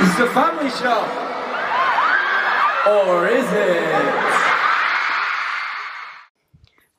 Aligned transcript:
It's 0.00 0.20
a 0.20 0.26
family 0.26 0.70
show. 0.70 1.04
Or 2.86 3.26
is 3.26 3.52
it? 3.52 3.82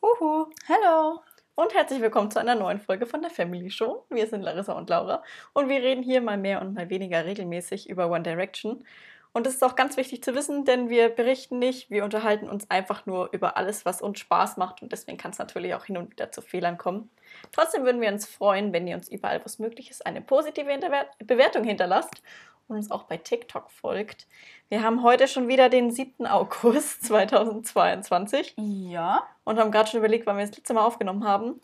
Huhu. 0.02 0.48
Hallo. 0.68 1.22
Und 1.56 1.74
herzlich 1.74 2.02
willkommen 2.02 2.30
zu 2.30 2.40
einer 2.40 2.56
neuen 2.56 2.82
Folge 2.82 3.06
von 3.06 3.22
der 3.22 3.32
Family 3.32 3.72
Show. 3.72 4.06
Wir 4.10 4.28
sind 4.28 4.42
Larissa 4.42 4.74
und 4.74 4.90
Laura 4.90 5.24
und 5.54 5.70
wir 5.70 5.82
reden 5.82 6.04
hier 6.04 6.20
mal 6.20 6.38
mehr 6.38 6.62
und 6.62 6.74
mal 6.74 6.90
weniger 6.90 7.24
regelmäßig 7.24 7.90
über 7.90 8.10
One 8.10 8.24
Direction. 8.24 8.84
Und 9.32 9.46
das 9.46 9.54
ist 9.54 9.64
auch 9.64 9.78
ganz 9.78 9.96
wichtig 9.96 10.22
zu 10.22 10.36
wissen, 10.36 10.66
denn 10.66 10.90
wir 10.90 11.08
berichten 11.08 11.58
nicht, 11.58 11.90
wir 11.90 12.04
unterhalten 12.04 12.50
uns 12.50 12.70
einfach 12.70 13.06
nur 13.06 13.30
über 13.32 13.56
alles, 13.56 13.86
was 13.86 14.02
uns 14.02 14.20
Spaß 14.20 14.58
macht 14.58 14.82
und 14.82 14.92
deswegen 14.92 15.18
kann 15.18 15.32
es 15.32 15.38
natürlich 15.38 15.74
auch 15.76 15.86
hin 15.86 15.98
und 15.98 16.12
wieder 16.12 16.32
zu 16.32 16.42
Fehlern 16.42 16.78
kommen. 16.78 17.10
Trotzdem 17.54 17.86
würden 17.86 18.02
wir 18.02 18.10
uns 18.10 18.26
freuen, 18.26 18.74
wenn 18.74 18.88
ihr 18.88 18.96
uns 18.96 19.08
überall, 19.08 19.40
wo 19.40 19.46
es 19.46 19.60
möglich 19.60 19.90
ist, 19.90 20.06
eine 20.06 20.22
positive 20.22 20.70
Hinterwer- 20.70 21.06
Bewertung 21.20 21.64
hinterlasst 21.64 22.24
und 22.70 22.78
uns 22.78 22.92
auch 22.92 23.04
bei 23.04 23.18
TikTok 23.18 23.70
folgt. 23.72 24.28
Wir 24.70 24.84
haben 24.84 25.04
heute 25.04 25.28
schon 25.28 25.48
wieder 25.48 25.70
den 25.70 25.92
7. 25.92 26.26
August 26.28 27.04
2022 27.06 28.54
Ja. 28.58 29.24
und 29.44 29.60
haben 29.60 29.72
gerade 29.72 29.90
schon 29.90 30.00
überlegt, 30.00 30.26
wann 30.28 30.38
wir 30.38 30.46
das 30.46 30.56
letzte 30.56 30.74
Mal 30.74 30.84
aufgenommen 30.86 31.24
haben. 31.26 31.60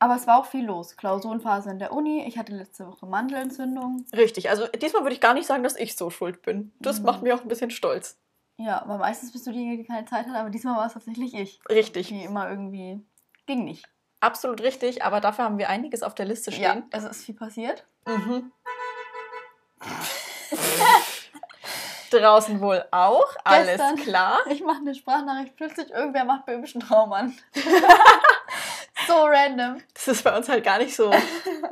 Aber 0.00 0.14
es 0.14 0.28
war 0.28 0.38
auch 0.38 0.46
viel 0.46 0.64
los. 0.64 0.96
Klausurenphase 0.96 1.70
in 1.70 1.80
der 1.80 1.92
Uni. 1.92 2.24
Ich 2.24 2.38
hatte 2.38 2.52
letzte 2.54 2.86
Woche 2.86 3.04
Mandelentzündung. 3.04 4.04
Richtig, 4.16 4.48
also 4.48 4.68
diesmal 4.68 5.02
würde 5.02 5.14
ich 5.14 5.20
gar 5.20 5.34
nicht 5.34 5.46
sagen, 5.46 5.64
dass 5.64 5.74
ich 5.74 5.96
so 5.96 6.08
schuld 6.10 6.40
bin. 6.42 6.72
Das 6.78 7.00
Mhm. 7.00 7.06
macht 7.06 7.22
mich 7.22 7.32
auch 7.32 7.42
ein 7.42 7.48
bisschen 7.48 7.72
stolz. 7.72 8.16
Ja, 8.58 8.80
aber 8.82 8.98
meistens 8.98 9.32
bist 9.32 9.44
du 9.48 9.50
diejenige, 9.50 9.82
die 9.82 9.88
keine 9.88 10.06
Zeit 10.06 10.26
hat. 10.28 10.36
Aber 10.36 10.50
diesmal 10.50 10.76
war 10.76 10.86
es 10.86 10.92
tatsächlich 10.92 11.34
ich. 11.34 11.60
Richtig, 11.68 12.08
Die 12.08 12.22
immer 12.22 12.48
irgendwie 12.48 13.00
ging 13.46 13.64
nicht. 13.64 13.88
absolut 14.20 14.60
richtig, 14.62 15.02
aber 15.04 15.20
dafür 15.20 15.44
haben 15.44 15.58
wir 15.58 15.68
einiges 15.68 16.04
auf 16.04 16.14
der 16.14 16.26
Liste 16.26 16.52
Ja, 16.52 16.70
stehen. 16.70 16.84
es 16.90 17.02
ist 17.04 17.24
viel 17.24 17.34
passiert. 17.34 17.84
Mhm. 18.06 18.52
Draußen 22.10 22.60
wohl 22.60 22.84
auch, 22.90 23.26
alles 23.44 23.76
Gestern. 23.76 23.96
klar. 23.96 24.38
Ich 24.48 24.62
mache 24.62 24.78
eine 24.78 24.94
Sprachnachricht. 24.94 25.56
Plötzlich 25.56 25.90
irgendwer 25.90 26.24
macht 26.24 26.46
böhmischen 26.46 26.80
Traum 26.80 27.12
an. 27.12 27.36
so 29.06 29.24
random. 29.26 29.82
Das 29.92 30.08
ist 30.08 30.24
bei 30.24 30.34
uns 30.34 30.48
halt 30.48 30.64
gar 30.64 30.78
nicht 30.78 30.96
so, 30.96 31.10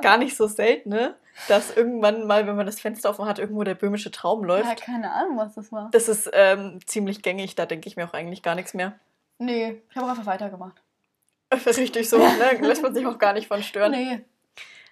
gar 0.01 0.17
nicht 0.17 0.37
so 0.37 0.45
selten, 0.45 0.89
ne? 0.89 1.15
dass 1.47 1.75
irgendwann 1.75 2.25
mal, 2.25 2.47
wenn 2.47 2.55
man 2.55 2.65
das 2.65 2.79
Fenster 2.79 3.09
offen 3.09 3.25
hat, 3.25 3.39
irgendwo 3.39 3.63
der 3.63 3.75
böhmische 3.75 4.11
Traum 4.11 4.41
Ja, 4.41 4.47
läuft. 4.47 4.81
keine 4.81 5.11
Ahnung, 5.11 5.37
was 5.37 5.53
das 5.55 5.71
war. 5.71 5.89
Das 5.91 6.07
ist 6.07 6.29
ähm, 6.33 6.79
ziemlich 6.85 7.21
gängig, 7.21 7.55
da 7.55 7.65
denke 7.65 7.87
ich 7.87 7.95
mir 7.95 8.07
auch 8.07 8.13
eigentlich 8.13 8.41
gar 8.41 8.55
nichts 8.55 8.73
mehr. 8.73 8.93
Nee, 9.37 9.81
ich 9.89 9.95
habe 9.95 10.09
einfach 10.09 10.25
weitergemacht. 10.25 10.81
Richtig 11.65 12.09
so, 12.09 12.17
ne? 12.17 12.57
lässt 12.61 12.81
man 12.81 12.93
sich 12.93 13.05
auch 13.05 13.19
gar 13.19 13.33
nicht 13.33 13.47
von 13.47 13.61
stören. 13.63 13.91
Nee. 13.91 14.25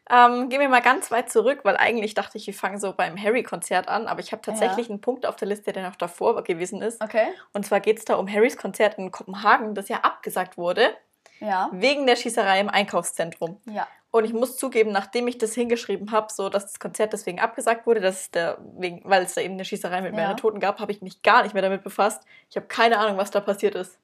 Ähm, 0.09 0.49
gehen 0.49 0.59
wir 0.59 0.69
mal 0.69 0.81
ganz 0.81 1.09
weit 1.09 1.31
zurück, 1.31 1.61
weil 1.63 1.77
eigentlich 1.77 2.13
dachte 2.13 2.37
ich, 2.37 2.45
wir 2.45 2.53
fangen 2.53 2.79
so 2.79 2.93
beim 2.93 3.19
Harry-Konzert 3.21 3.87
an, 3.87 4.05
aber 4.07 4.19
ich 4.19 4.31
habe 4.31 4.41
tatsächlich 4.43 4.87
einen 4.89 5.01
Punkt 5.01 5.25
auf 5.25 5.35
der 5.35 5.47
Liste, 5.47 5.73
der 5.73 5.81
noch 5.89 5.95
davor 5.95 6.43
gewesen 6.43 6.81
ist. 6.83 7.01
Okay. 7.03 7.27
Und 7.53 7.65
zwar 7.65 7.79
geht 7.79 7.97
es 7.97 8.05
da 8.05 8.15
um 8.15 8.31
Harrys 8.31 8.55
Konzert 8.57 8.99
in 8.99 9.09
Kopenhagen, 9.11 9.73
das 9.73 9.89
ja 9.89 9.97
abgesagt 10.01 10.57
wurde, 10.57 10.95
Ja. 11.39 11.69
wegen 11.71 12.05
der 12.05 12.15
Schießerei 12.17 12.59
im 12.59 12.69
Einkaufszentrum. 12.69 13.59
Ja. 13.65 13.87
Und 14.11 14.25
ich 14.25 14.31
muss 14.33 14.57
zugeben, 14.57 14.91
nachdem 14.91 15.27
ich 15.27 15.39
das 15.39 15.53
hingeschrieben 15.55 16.11
habe, 16.11 16.31
so 16.31 16.49
dass 16.49 16.67
das 16.67 16.79
Konzert 16.79 17.11
deswegen 17.11 17.39
abgesagt 17.39 17.85
wurde, 17.87 17.99
dass 17.99 18.21
es 18.21 18.31
der, 18.31 18.59
wegen, 18.77 19.01
weil 19.03 19.23
es 19.23 19.33
da 19.33 19.41
eben 19.41 19.55
eine 19.55 19.65
Schießerei 19.65 20.01
mit 20.01 20.11
Ja. 20.11 20.17
mehreren 20.17 20.37
Toten 20.37 20.59
gab, 20.59 20.79
habe 20.79 20.91
ich 20.91 21.01
mich 21.01 21.23
gar 21.23 21.41
nicht 21.43 21.53
mehr 21.53 21.63
damit 21.63 21.83
befasst. 21.83 22.23
Ich 22.49 22.55
habe 22.55 22.67
keine 22.67 22.99
Ahnung, 22.99 23.17
was 23.17 23.31
da 23.31 23.41
passiert 23.41 23.73
ist. 23.75 23.99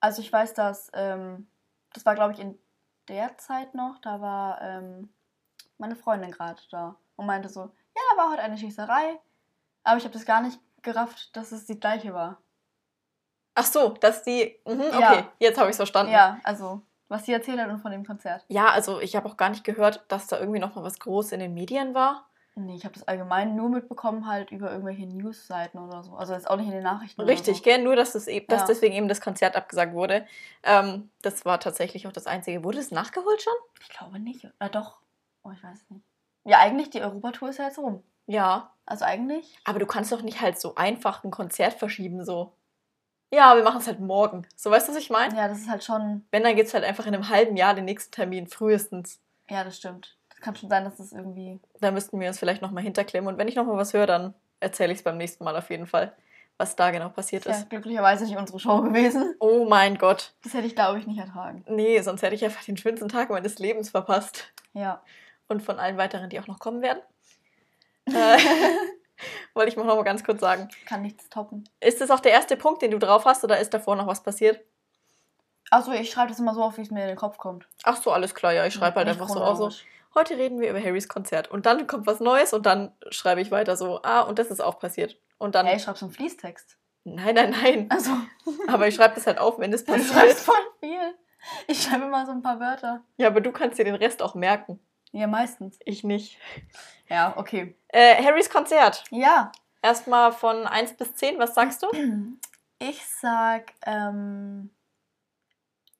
Also 0.00 0.22
ich 0.22 0.32
weiß, 0.32 0.54
dass 0.54 0.90
ähm, 0.94 1.46
das 1.92 2.06
war, 2.06 2.14
glaube 2.14 2.32
ich, 2.32 2.40
in 2.40 2.58
der 3.08 3.36
Zeit 3.38 3.74
noch, 3.74 3.98
da 4.02 4.20
war 4.20 4.60
ähm, 4.60 5.12
meine 5.78 5.96
Freundin 5.96 6.30
gerade 6.30 6.60
da 6.70 6.96
und 7.16 7.26
meinte 7.26 7.48
so, 7.48 7.60
ja, 7.60 8.02
da 8.10 8.16
war 8.22 8.30
heute 8.30 8.42
eine 8.42 8.58
Schießerei, 8.58 9.18
aber 9.84 9.98
ich 9.98 10.04
habe 10.04 10.14
das 10.14 10.24
gar 10.26 10.42
nicht 10.42 10.60
gerafft, 10.82 11.34
dass 11.36 11.52
es 11.52 11.66
die 11.66 11.78
gleiche 11.78 12.14
war. 12.14 12.38
Ach 13.54 13.64
so, 13.64 13.88
dass 13.90 14.22
die. 14.22 14.58
Mhm, 14.64 14.80
okay, 14.80 15.00
Ja. 15.00 15.32
jetzt 15.38 15.58
habe 15.58 15.68
ich 15.68 15.72
es 15.72 15.76
verstanden. 15.76 16.12
Ja, 16.12 16.38
also 16.44 16.82
was 17.08 17.26
sie 17.26 17.32
erzählt 17.32 17.58
hat 17.58 17.68
und 17.68 17.80
von 17.80 17.90
dem 17.90 18.06
Konzert. 18.06 18.44
Ja, 18.48 18.68
also 18.68 19.00
ich 19.00 19.16
habe 19.16 19.28
auch 19.28 19.36
gar 19.36 19.50
nicht 19.50 19.64
gehört, 19.64 20.04
dass 20.08 20.28
da 20.28 20.38
irgendwie 20.38 20.60
noch 20.60 20.76
mal 20.76 20.84
was 20.84 21.00
groß 21.00 21.32
in 21.32 21.40
den 21.40 21.52
Medien 21.54 21.92
war. 21.92 22.29
Nee, 22.56 22.74
ich 22.74 22.84
habe 22.84 22.94
das 22.94 23.06
allgemein 23.06 23.54
nur 23.54 23.68
mitbekommen 23.68 24.26
halt 24.26 24.50
über 24.50 24.70
irgendwelche 24.70 25.06
Newsseiten 25.06 25.80
oder 25.80 26.02
so. 26.02 26.14
Also 26.14 26.34
jetzt 26.34 26.50
auch 26.50 26.56
nicht 26.56 26.66
in 26.66 26.72
den 26.72 26.82
Nachrichten. 26.82 27.20
Richtig, 27.22 27.58
so. 27.58 27.62
gell? 27.62 27.82
Nur, 27.82 27.96
dass, 27.96 28.12
das 28.12 28.26
eben, 28.26 28.46
dass 28.48 28.62
Ja. 28.62 28.66
deswegen 28.66 28.94
eben 28.94 29.08
das 29.08 29.20
Konzert 29.20 29.56
abgesagt 29.56 29.94
wurde. 29.94 30.26
Ähm, 30.62 31.10
das 31.22 31.44
war 31.44 31.60
tatsächlich 31.60 32.06
auch 32.06 32.12
das 32.12 32.26
Einzige. 32.26 32.64
Wurde 32.64 32.78
es 32.78 32.90
nachgeholt 32.90 33.40
schon? 33.40 33.54
Ich 33.80 33.88
glaube 33.88 34.18
nicht. 34.18 34.44
Äh, 34.58 34.68
doch. 34.70 34.98
Oh, 35.44 35.50
ich 35.52 35.62
weiß 35.62 35.78
es 35.82 35.90
nicht. 35.90 36.04
Ja, 36.44 36.58
eigentlich, 36.58 36.90
die 36.90 37.00
Europatour 37.00 37.50
ist 37.50 37.58
ja 37.58 37.66
jetzt 37.66 37.78
rum. 37.78 38.02
Ja. 38.26 38.74
Also 38.84 39.04
eigentlich. 39.04 39.56
Aber 39.64 39.78
du 39.78 39.86
kannst 39.86 40.10
doch 40.10 40.22
nicht 40.22 40.40
halt 40.40 40.60
so 40.60 40.74
einfach 40.74 41.22
ein 41.24 41.30
Konzert 41.30 41.74
verschieben, 41.74 42.24
so. 42.24 42.52
Ja, 43.32 43.54
wir 43.54 43.62
machen 43.62 43.80
es 43.80 43.86
halt 43.86 44.00
morgen. 44.00 44.46
So, 44.56 44.70
weißt 44.72 44.88
du, 44.88 44.92
was 44.92 44.98
ich 44.98 45.08
meine? 45.10 45.36
Ja, 45.36 45.46
das 45.46 45.58
ist 45.60 45.70
halt 45.70 45.84
schon. 45.84 46.26
Wenn, 46.32 46.42
dann 46.42 46.56
geht 46.56 46.66
es 46.66 46.74
halt 46.74 46.82
einfach 46.84 47.06
in 47.06 47.14
einem 47.14 47.28
halben 47.28 47.56
Jahr 47.56 47.74
den 47.74 47.84
nächsten 47.84 48.10
Termin, 48.10 48.48
frühestens. 48.48 49.20
Ja, 49.48 49.62
das 49.62 49.76
stimmt. 49.76 50.16
Das 50.40 50.44
kann 50.46 50.56
schon 50.56 50.70
sein, 50.70 50.84
dass 50.84 50.96
das 50.96 51.12
irgendwie. 51.12 51.60
Da 51.80 51.90
müssten 51.90 52.18
wir 52.18 52.26
uns 52.28 52.38
vielleicht 52.38 52.62
nochmal 52.62 52.82
hinterklemmen. 52.82 53.28
Und 53.32 53.38
wenn 53.38 53.46
ich 53.46 53.56
nochmal 53.56 53.76
was 53.76 53.92
höre, 53.92 54.06
dann 54.06 54.32
erzähle 54.58 54.90
ich 54.92 54.98
es 55.00 55.04
beim 55.04 55.18
nächsten 55.18 55.44
Mal 55.44 55.54
auf 55.54 55.68
jeden 55.68 55.86
Fall, 55.86 56.14
was 56.56 56.76
da 56.76 56.90
genau 56.90 57.10
passiert 57.10 57.44
Ja, 57.44 57.52
ist. 57.52 57.68
glücklicherweise 57.68 58.24
nicht 58.24 58.38
unsere 58.38 58.58
Show 58.58 58.80
gewesen. 58.80 59.34
Oh 59.38 59.66
mein 59.68 59.98
Gott. 59.98 60.32
Das 60.42 60.54
hätte 60.54 60.66
ich, 60.66 60.74
glaube 60.74 60.98
ich, 60.98 61.06
nicht 61.06 61.18
ertragen. 61.18 61.62
Nee, 61.68 62.00
sonst 62.00 62.22
hätte 62.22 62.34
ich 62.34 62.42
einfach 62.44 62.64
den 62.64 62.78
schönsten 62.78 63.08
Tag 63.10 63.28
meines 63.28 63.58
Lebens 63.58 63.90
verpasst. 63.90 64.50
Ja. 64.72 65.02
Und 65.48 65.62
von 65.62 65.78
allen 65.78 65.98
weiteren, 65.98 66.30
die 66.30 66.40
auch 66.40 66.46
noch 66.46 66.58
kommen 66.58 66.80
werden. 66.80 67.02
äh, 68.06 68.12
wollte 69.54 69.68
ich 69.70 69.76
mal 69.76 69.84
noch 69.84 69.96
mal 69.96 70.02
ganz 70.04 70.24
kurz 70.24 70.40
sagen. 70.40 70.68
Kann 70.86 71.02
nichts 71.02 71.28
toppen. 71.28 71.68
Ist 71.80 72.00
das 72.00 72.10
auch 72.10 72.20
der 72.20 72.32
erste 72.32 72.56
Punkt, 72.56 72.80
den 72.80 72.92
du 72.92 72.98
drauf 72.98 73.26
hast, 73.26 73.44
oder 73.44 73.58
ist 73.60 73.74
davor 73.74 73.96
noch 73.96 74.06
was 74.06 74.22
passiert? 74.22 74.60
Achso, 75.70 75.92
ich 75.92 76.10
schreibe 76.10 76.28
das 76.30 76.38
immer 76.40 76.54
so 76.54 76.62
auf, 76.64 76.78
wie 76.78 76.82
es 76.82 76.90
mir 76.90 77.02
in 77.02 77.08
den 77.08 77.16
Kopf 77.16 77.36
kommt. 77.38 77.68
Ach 77.84 77.96
so, 78.00 78.10
alles 78.10 78.34
klar, 78.34 78.52
ja, 78.52 78.64
ich 78.66 78.74
schreibe 78.74 78.96
halt 78.96 79.06
Nicht 79.06 79.20
einfach 79.20 79.28
so 79.32 79.40
auf. 79.42 79.56
So. 79.58 79.70
Heute 80.14 80.36
reden 80.36 80.60
wir 80.60 80.70
über 80.70 80.80
Harrys 80.82 81.08
Konzert. 81.08 81.50
Und 81.50 81.66
dann 81.66 81.86
kommt 81.86 82.06
was 82.06 82.20
Neues 82.20 82.52
und 82.52 82.66
dann 82.66 82.92
schreibe 83.10 83.40
ich 83.40 83.50
weiter 83.50 83.76
so, 83.76 84.00
ah, 84.02 84.20
und 84.22 84.38
das 84.38 84.48
ist 84.48 84.60
auch 84.60 84.78
passiert. 84.78 85.16
Und 85.38 85.54
dann, 85.54 85.66
Ja, 85.66 85.74
ich 85.74 85.82
schreibe 85.82 85.98
so 85.98 86.06
einen 86.06 86.14
Fließtext. 86.14 86.76
nein, 87.04 87.34
nein, 87.34 87.50
nein. 87.50 87.86
Also, 87.90 88.10
Aber 88.68 88.88
ich 88.88 88.94
schreibe 88.96 89.14
das 89.14 89.26
halt 89.26 89.38
auf, 89.38 89.58
wenn 89.58 89.72
es 89.72 89.84
du 89.84 89.92
schreibst 89.92 90.12
passiert. 90.12 90.36
voll 90.38 90.54
viel. 90.80 91.14
Ich 91.68 91.82
schreibe 91.82 92.04
immer 92.04 92.26
so 92.26 92.32
ein 92.32 92.42
paar 92.42 92.60
Wörter. 92.60 93.02
Ja, 93.16 93.28
aber 93.28 93.40
du 93.40 93.50
kannst 93.52 93.78
dir 93.78 93.84
den 93.84 93.94
Rest 93.94 94.20
auch 94.22 94.34
merken. 94.34 94.78
Ja, 95.12 95.26
meistens. 95.26 95.78
Ich 95.84 96.04
nicht. 96.04 96.38
Ja, 97.08 97.32
okay. 97.36 97.76
Äh, 97.88 98.22
Harrys 98.22 98.50
Konzert. 98.50 99.04
Ja, 99.10 99.50
Erstmal 99.82 100.30
von 100.32 100.66
1 100.66 100.98
bis 100.98 101.14
10, 101.14 101.38
was 101.38 101.54
sagst 101.54 101.82
du? 101.82 101.88
ich 102.78 103.02
sag 103.06 103.72
ähm, 103.86 104.68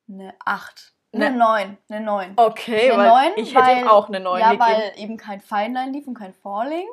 eine 0.07 0.35
8. 0.45 0.93
Ne- 1.13 1.27
Eine 1.27 1.37
9. 1.37 1.79
Eine 1.89 2.01
9. 2.05 2.33
Okay, 2.37 2.91
Eine 2.93 2.99
weil 3.03 3.09
neun, 3.09 3.33
ich 3.37 3.55
hätte 3.57 3.71
ihm 3.73 3.79
weil- 3.85 3.89
auch 3.89 4.09
eine 4.09 4.21
9 4.21 4.41
ja, 4.41 4.51
gegeben. 4.53 4.65
weil 4.71 4.93
eben 4.97 5.17
kein 5.17 5.41
Feinlein 5.41 5.93
lief 5.93 6.07
und 6.07 6.15
kein 6.15 6.33
Falling. 6.35 6.87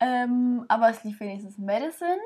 Ähm, 0.00 0.64
aber 0.68 0.88
es 0.90 1.04
lief 1.04 1.20
wenigstens 1.20 1.58
Medicine. 1.58 2.18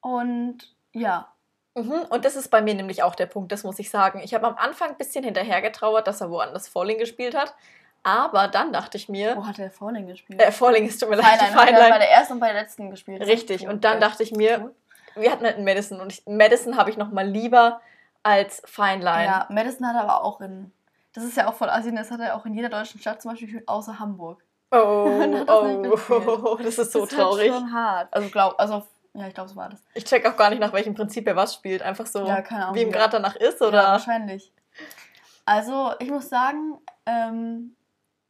Und 0.00 0.58
ja, 0.92 1.28
Mhm, 1.76 2.04
und 2.10 2.24
das 2.24 2.34
ist 2.34 2.48
bei 2.48 2.62
mir 2.62 2.74
nämlich 2.74 3.04
auch 3.04 3.14
der 3.14 3.26
Punkt, 3.26 3.52
das 3.52 3.62
muss 3.62 3.78
ich 3.78 3.90
sagen. 3.90 4.20
Ich 4.24 4.34
habe 4.34 4.44
am 4.48 4.56
Anfang 4.56 4.90
ein 4.90 4.96
bisschen 4.96 5.22
hinterhergetrauert, 5.22 6.04
dass 6.08 6.20
er 6.20 6.28
woanders 6.28 6.66
Falling 6.66 6.98
gespielt 6.98 7.36
hat. 7.36 7.54
Aber 8.02 8.48
dann 8.48 8.72
dachte 8.72 8.96
ich 8.96 9.08
mir, 9.08 9.36
wo 9.36 9.46
hat 9.46 9.58
der 9.58 9.70
Falling 9.70 10.08
gespielt? 10.08 10.42
äh, 10.42 10.50
Falling 10.50 10.86
ist, 10.88 10.98
tut 10.98 11.10
mir 11.10 11.16
leid, 11.16 11.26
Feinlein 11.26 11.54
hat 11.54 11.68
er 11.68 11.72
bei 11.74 11.78
Feinlein. 11.82 12.00
der 12.00 12.10
ersten 12.10 12.32
und 12.34 12.40
bei 12.40 12.52
der 12.52 12.62
letzten 12.62 12.90
gespielt. 12.90 13.22
Richtig, 13.24 13.68
und 13.68 13.84
dann 13.84 14.00
dachte 14.00 14.24
ich 14.24 14.32
mir, 14.32 14.72
wir 15.14 15.30
hatten 15.30 15.44
halt 15.44 15.56
einen 15.56 15.64
Madison 15.64 16.00
und 16.00 16.12
ich, 16.12 16.26
Madison 16.26 16.76
habe 16.76 16.90
ich 16.90 16.96
noch 16.96 17.12
mal 17.12 17.26
lieber 17.26 17.80
als 18.22 18.62
Feinlein. 18.64 19.26
Ja, 19.26 19.46
Madison 19.50 19.86
hat 19.86 19.96
aber 19.96 20.24
auch 20.24 20.40
in. 20.40 20.72
Das 21.12 21.24
ist 21.24 21.36
ja 21.36 21.48
auch 21.48 21.54
voll 21.54 21.68
assi, 21.70 21.92
das 21.94 22.10
hat 22.10 22.20
er 22.20 22.36
auch 22.36 22.46
in 22.46 22.54
jeder 22.54 22.68
deutschen 22.68 23.00
Stadt 23.00 23.20
zum 23.20 23.32
Beispiel 23.32 23.48
gespielt, 23.48 23.68
außer 23.68 23.98
Hamburg. 23.98 24.44
Oh, 24.70 25.10
das 25.44 26.10
oh, 26.10 26.56
das 26.62 26.78
ist 26.78 26.92
so 26.92 27.00
das 27.00 27.10
ist 27.12 27.16
traurig. 27.18 27.50
Halt 27.50 27.60
schon 27.60 27.72
hart. 27.72 28.14
Also 28.14 28.28
glaub, 28.30 28.54
also 28.60 28.84
ja, 29.14 29.26
ich 29.26 29.34
glaube, 29.34 29.50
so 29.50 29.56
war 29.56 29.68
das. 29.68 29.82
Ich 29.94 30.04
check 30.04 30.24
auch 30.26 30.36
gar 30.36 30.50
nicht, 30.50 30.60
nach 30.60 30.72
welchem 30.72 30.94
Prinzip 30.94 31.26
er 31.26 31.34
was 31.34 31.54
spielt. 31.54 31.82
Einfach 31.82 32.06
so, 32.06 32.24
Ja, 32.24 32.42
keine 32.42 32.64
Ahnung, 32.64 32.76
wie 32.76 32.82
ihm 32.82 32.92
gerade 32.92 33.10
danach 33.12 33.34
ist, 33.36 33.60
Ja, 33.60 33.66
oder? 33.66 33.82
wahrscheinlich. 33.82 34.52
Also, 35.44 35.92
ich 35.98 36.10
muss 36.10 36.28
sagen, 36.28 36.78
ähm, 37.06 37.74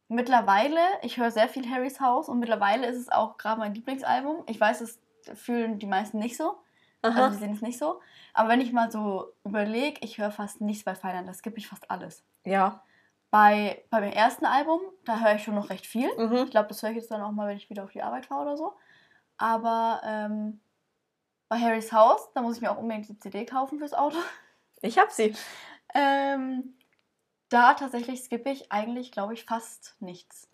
mittlerweile, 0.08 0.80
ich 1.02 1.18
höre 1.18 1.30
sehr 1.30 1.48
viel 1.48 1.68
Harrys 1.70 2.00
Haus 2.00 2.30
und 2.30 2.38
mittlerweile 2.38 2.86
ist 2.86 2.96
es 2.96 3.10
auch 3.10 3.36
gerade 3.36 3.58
mein 3.58 3.74
Lieblingsalbum. 3.74 4.44
Ich 4.46 4.58
weiß, 4.58 4.78
das 4.78 4.98
fühlen 5.38 5.78
die 5.78 5.86
meisten 5.86 6.18
nicht 6.18 6.36
so. 6.38 6.56
Aha. 7.02 7.24
Also, 7.24 7.36
die 7.36 7.44
sehen 7.44 7.54
es 7.54 7.62
nicht 7.62 7.78
so. 7.78 8.00
Aber 8.34 8.48
wenn 8.48 8.60
ich 8.60 8.72
mal 8.72 8.90
so 8.90 9.32
überlege, 9.44 10.00
ich 10.02 10.18
höre 10.18 10.30
fast 10.30 10.60
nichts 10.60 10.84
bei 10.84 10.94
Feinland, 10.94 11.28
das 11.28 11.38
skippe 11.38 11.58
ich 11.58 11.68
fast 11.68 11.90
alles. 11.90 12.24
ja. 12.44 12.82
Bei, 13.32 13.84
bei 13.90 14.00
meinem 14.00 14.12
ersten 14.12 14.44
Album, 14.44 14.80
da 15.04 15.20
höre 15.20 15.36
ich 15.36 15.44
schon 15.44 15.54
noch 15.54 15.70
recht 15.70 15.86
viel. 15.86 16.10
Mhm. 16.18 16.46
Ich 16.46 16.50
glaube, 16.50 16.66
das 16.66 16.82
höre 16.82 16.90
ich 16.90 16.96
jetzt 16.96 17.12
dann 17.12 17.22
auch 17.22 17.30
mal, 17.30 17.46
wenn 17.46 17.56
ich 17.56 17.70
wieder 17.70 17.84
auf 17.84 17.92
die 17.92 18.02
Arbeit 18.02 18.26
fahre 18.26 18.42
oder 18.42 18.56
so. 18.56 18.74
Aber 19.36 20.00
ähm, 20.04 20.60
bei 21.48 21.60
Harrys 21.60 21.92
Haus, 21.92 22.32
da 22.34 22.42
muss 22.42 22.56
ich 22.56 22.60
mir 22.62 22.72
auch 22.72 22.78
unbedingt 22.78 23.08
die 23.08 23.18
CD 23.20 23.46
kaufen 23.46 23.78
fürs 23.78 23.94
Auto. 23.94 24.18
Ich 24.82 24.98
hab 24.98 25.12
sie. 25.12 25.34
Ähm, 25.94 26.76
da 27.50 27.74
tatsächlich 27.74 28.20
skippe 28.22 28.50
ich 28.50 28.72
eigentlich, 28.72 29.12
glaube 29.12 29.34
ich, 29.34 29.44
fast 29.44 29.94
nichts. 30.00 30.48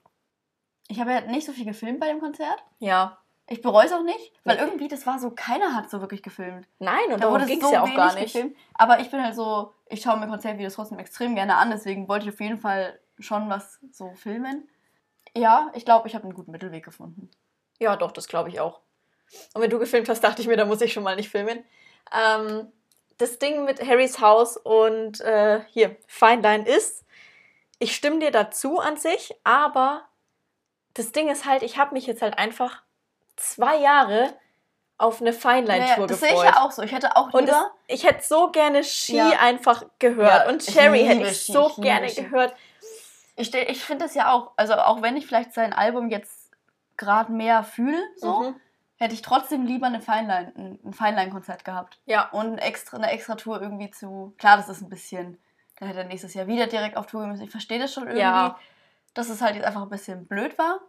Ich 0.88 1.00
habe 1.00 1.12
ja 1.12 1.20
nicht 1.22 1.46
so 1.46 1.52
viel 1.52 1.64
gefilmt 1.64 2.00
bei 2.00 2.08
dem 2.08 2.20
Konzert. 2.20 2.62
Ja. 2.78 3.19
Ich 3.48 3.62
bereue 3.62 3.87
es 3.87 3.93
auch 3.93 4.02
nicht, 4.02 4.32
weil 4.44 4.56
irgendwie 4.58 4.88
das 4.88 5.06
war 5.06 5.19
so, 5.20 5.31
keiner 5.31 5.75
hat 5.75 5.88
so 5.88 6.00
wirklich 6.00 6.22
gefilmt. 6.22 6.66
Nein, 6.81 7.12
und 7.12 7.22
Da 7.22 7.31
wurde 7.31 7.44
es 7.44 7.60
so 7.60 7.72
ja 7.72 7.82
auch 7.82 7.94
gar 7.94 8.12
nicht. 8.14 8.32
gefilmt. 8.32 8.56
Aber 8.75 8.98
ich 8.98 9.10
bin 9.10 9.22
halt 9.22 9.37
so, 9.37 9.72
ich 9.88 10.02
schaue 10.02 10.19
mir 10.19 10.26
Konzertvideos 10.26 10.75
trotzdem 10.75 10.98
extrem 10.98 11.37
gerne 11.37 11.56
an, 11.56 11.70
deswegen 11.70 12.08
wollte 12.08 12.26
ich 12.26 12.34
auf 12.34 12.40
jeden 12.40 12.58
Fall 12.58 12.98
schon 13.20 13.48
was 13.48 13.78
so 13.93 14.12
filmen. 14.14 14.69
Ja, 15.37 15.70
ich 15.75 15.84
glaube, 15.84 16.08
ich 16.08 16.14
habe 16.14 16.25
einen 16.25 16.34
guten 16.34 16.50
Mittelweg 16.50 16.84
gefunden. 16.84 17.31
Ja, 17.78 17.94
doch, 17.96 18.10
das 18.10 18.26
glaube 18.26 18.48
ich 18.48 18.58
auch. 18.58 18.81
Und 19.54 19.62
wenn 19.62 19.70
du 19.70 19.78
gefilmt 19.78 20.08
hast, 20.08 20.22
dachte 20.25 20.42
ich 20.42 20.49
mir, 20.49 20.56
da 20.56 20.64
muss 20.64 20.81
ich 20.81 20.92
schon 20.92 21.02
mal 21.02 21.16
nicht 21.16 21.28
filmen. 21.31 21.62
Ähm, 22.12 22.72
das 23.19 23.38
Ding 23.38 23.64
mit 23.64 23.81
Harrys 23.87 24.20
Haus 24.20 24.56
und 24.56 25.20
äh, 25.20 25.60
hier, 25.69 25.96
Fine 26.06 26.42
Line 26.42 26.66
ist, 26.69 27.04
ich 27.78 27.94
stimme 27.94 28.19
dir 28.19 28.31
dazu 28.31 28.78
an 28.81 28.96
sich, 28.96 29.34
aber 29.44 30.02
das 30.94 31.12
Ding 31.12 31.28
ist 31.28 31.44
halt, 31.44 31.62
ich 31.62 31.76
habe 31.78 31.94
mich 31.94 32.06
jetzt 32.06 32.22
halt 32.22 32.38
einfach 32.38 32.82
zwei 33.36 33.76
Jahre 33.78 34.34
auf 34.98 35.20
eine 35.20 35.32
Fine 35.32 35.62
Line 35.66 35.84
Tour 35.94 36.04
Ja, 36.04 36.06
das 36.06 36.20
gefreut. 36.20 36.38
sehe 36.38 36.48
ich 36.48 36.54
ja 36.56 36.62
auch 36.62 36.70
so. 36.70 36.82
Ich 36.82 36.92
hätte 36.92 37.16
auch 37.16 37.32
Und 37.34 37.44
es, 37.44 37.50
lieber. 37.54 37.70
ich 37.86 38.04
hätte 38.04 38.24
so 38.24 38.50
gerne 38.50 38.82
Ski 38.82 39.16
Ja. 39.16 39.30
einfach 39.40 39.84
gehört. 39.98 40.46
Ja, 40.46 40.48
und 40.48 40.64
Cherry 40.64 41.04
hätte 41.04 41.26
ich 41.28 41.42
Ski, 41.42 41.52
so 41.52 41.68
ich 41.68 41.76
gerne 41.82 42.08
Ski. 42.08 42.22
gehört. 42.22 42.54
Ich, 43.36 43.54
ich 43.54 43.84
finde 43.84 44.04
das 44.06 44.14
ja 44.14 44.32
auch, 44.32 44.52
also 44.56 44.74
auch 44.74 45.02
wenn 45.02 45.16
ich 45.16 45.26
vielleicht 45.26 45.52
sein 45.52 45.74
Album 45.74 46.08
jetzt 46.08 46.50
gerade 46.96 47.30
mehr 47.30 47.62
fühle, 47.62 48.00
so, 48.16 48.40
Mhm. 48.40 48.60
hätte 48.96 49.12
ich 49.12 49.20
trotzdem 49.20 49.66
lieber 49.66 49.86
eine 49.86 50.00
Feinline, 50.00 50.52
ein, 50.56 50.78
ein 50.82 50.92
Feinline-Konzert 50.94 51.62
gehabt. 51.66 51.98
Ja, 52.06 52.30
Und 52.30 52.56
extra, 52.56 52.96
eine 52.96 53.10
extra 53.10 53.34
Tour 53.34 53.60
irgendwie 53.60 53.90
zu. 53.90 54.34
Klar, 54.38 54.56
das 54.56 54.70
ist 54.70 54.80
ein 54.80 54.88
bisschen. 54.88 55.38
Da 55.78 55.84
hätte 55.84 55.98
er 55.98 56.04
nächstes 56.06 56.32
Jahr 56.32 56.46
wieder 56.46 56.66
direkt 56.68 56.96
auf 56.96 57.04
Tour 57.06 57.26
müssen. 57.26 57.42
Ich 57.44 57.50
verstehe 57.50 57.78
das 57.78 57.92
schon 57.92 58.04
irgendwie. 58.04 58.22
Ja. 58.22 58.58
Dass 59.12 59.28
es 59.28 59.42
halt 59.42 59.56
jetzt 59.56 59.66
einfach 59.66 59.82
ein 59.82 59.90
bisschen 59.90 60.26
blöd 60.26 60.56
war. 60.56 60.80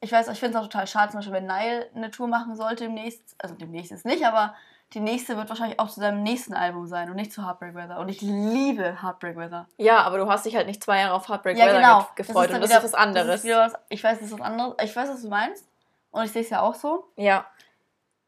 Ich 0.00 0.12
weiß, 0.12 0.28
ich 0.28 0.38
finde 0.38 0.56
es 0.58 0.64
auch 0.64 0.68
total 0.68 0.86
schade, 0.86 1.10
zum 1.10 1.18
Beispiel, 1.18 1.34
wenn 1.34 1.46
Nile 1.46 1.88
eine 1.94 2.10
Tour 2.10 2.28
machen 2.28 2.54
sollte 2.56 2.84
demnächst. 2.84 3.34
Also 3.38 3.54
demnächst 3.54 3.90
ist 3.92 4.04
nicht, 4.06 4.24
aber 4.24 4.54
die 4.94 5.00
nächste 5.00 5.36
wird 5.36 5.48
wahrscheinlich 5.48 5.78
auch 5.80 5.90
zu 5.90 6.00
seinem 6.00 6.22
nächsten 6.22 6.54
Album 6.54 6.86
sein 6.86 7.10
und 7.10 7.16
nicht 7.16 7.32
zu 7.32 7.44
Heartbreak 7.44 7.74
Weather. 7.74 7.98
Und 7.98 8.08
ich 8.08 8.20
liebe 8.22 9.02
Heartbreak 9.02 9.36
Weather. 9.36 9.66
ja, 9.76 9.98
aber 10.02 10.18
du 10.18 10.30
hast 10.30 10.46
dich 10.46 10.56
halt 10.56 10.66
nicht 10.66 10.82
zwei 10.82 11.00
Jahre 11.00 11.14
auf 11.14 11.28
Heartbreak 11.28 11.58
Ja, 11.58 11.66
Weather 11.66 11.76
genau. 11.80 11.98
ge- 12.14 12.24
gefreut 12.26 12.48
dann 12.50 12.56
und 12.56 12.60
das 12.62 12.70
wieder- 12.70 12.78
ist 12.78 12.84
was 12.84 12.94
anderes. 12.94 13.42
Das 13.42 13.44
ist 13.44 13.56
was, 13.56 13.74
ich 13.90 14.02
weiß, 14.04 14.18
das 14.18 14.26
ist 14.28 14.32
was 14.38 14.40
anderes. 14.40 14.74
Ich 14.82 14.96
weiß, 14.96 15.08
was 15.10 15.22
du 15.22 15.28
meinst. 15.28 15.66
Und 16.10 16.24
ich 16.24 16.32
sehe 16.32 16.42
es 16.42 16.50
ja 16.50 16.60
auch 16.62 16.74
so. 16.74 17.08
ja. 17.16 17.44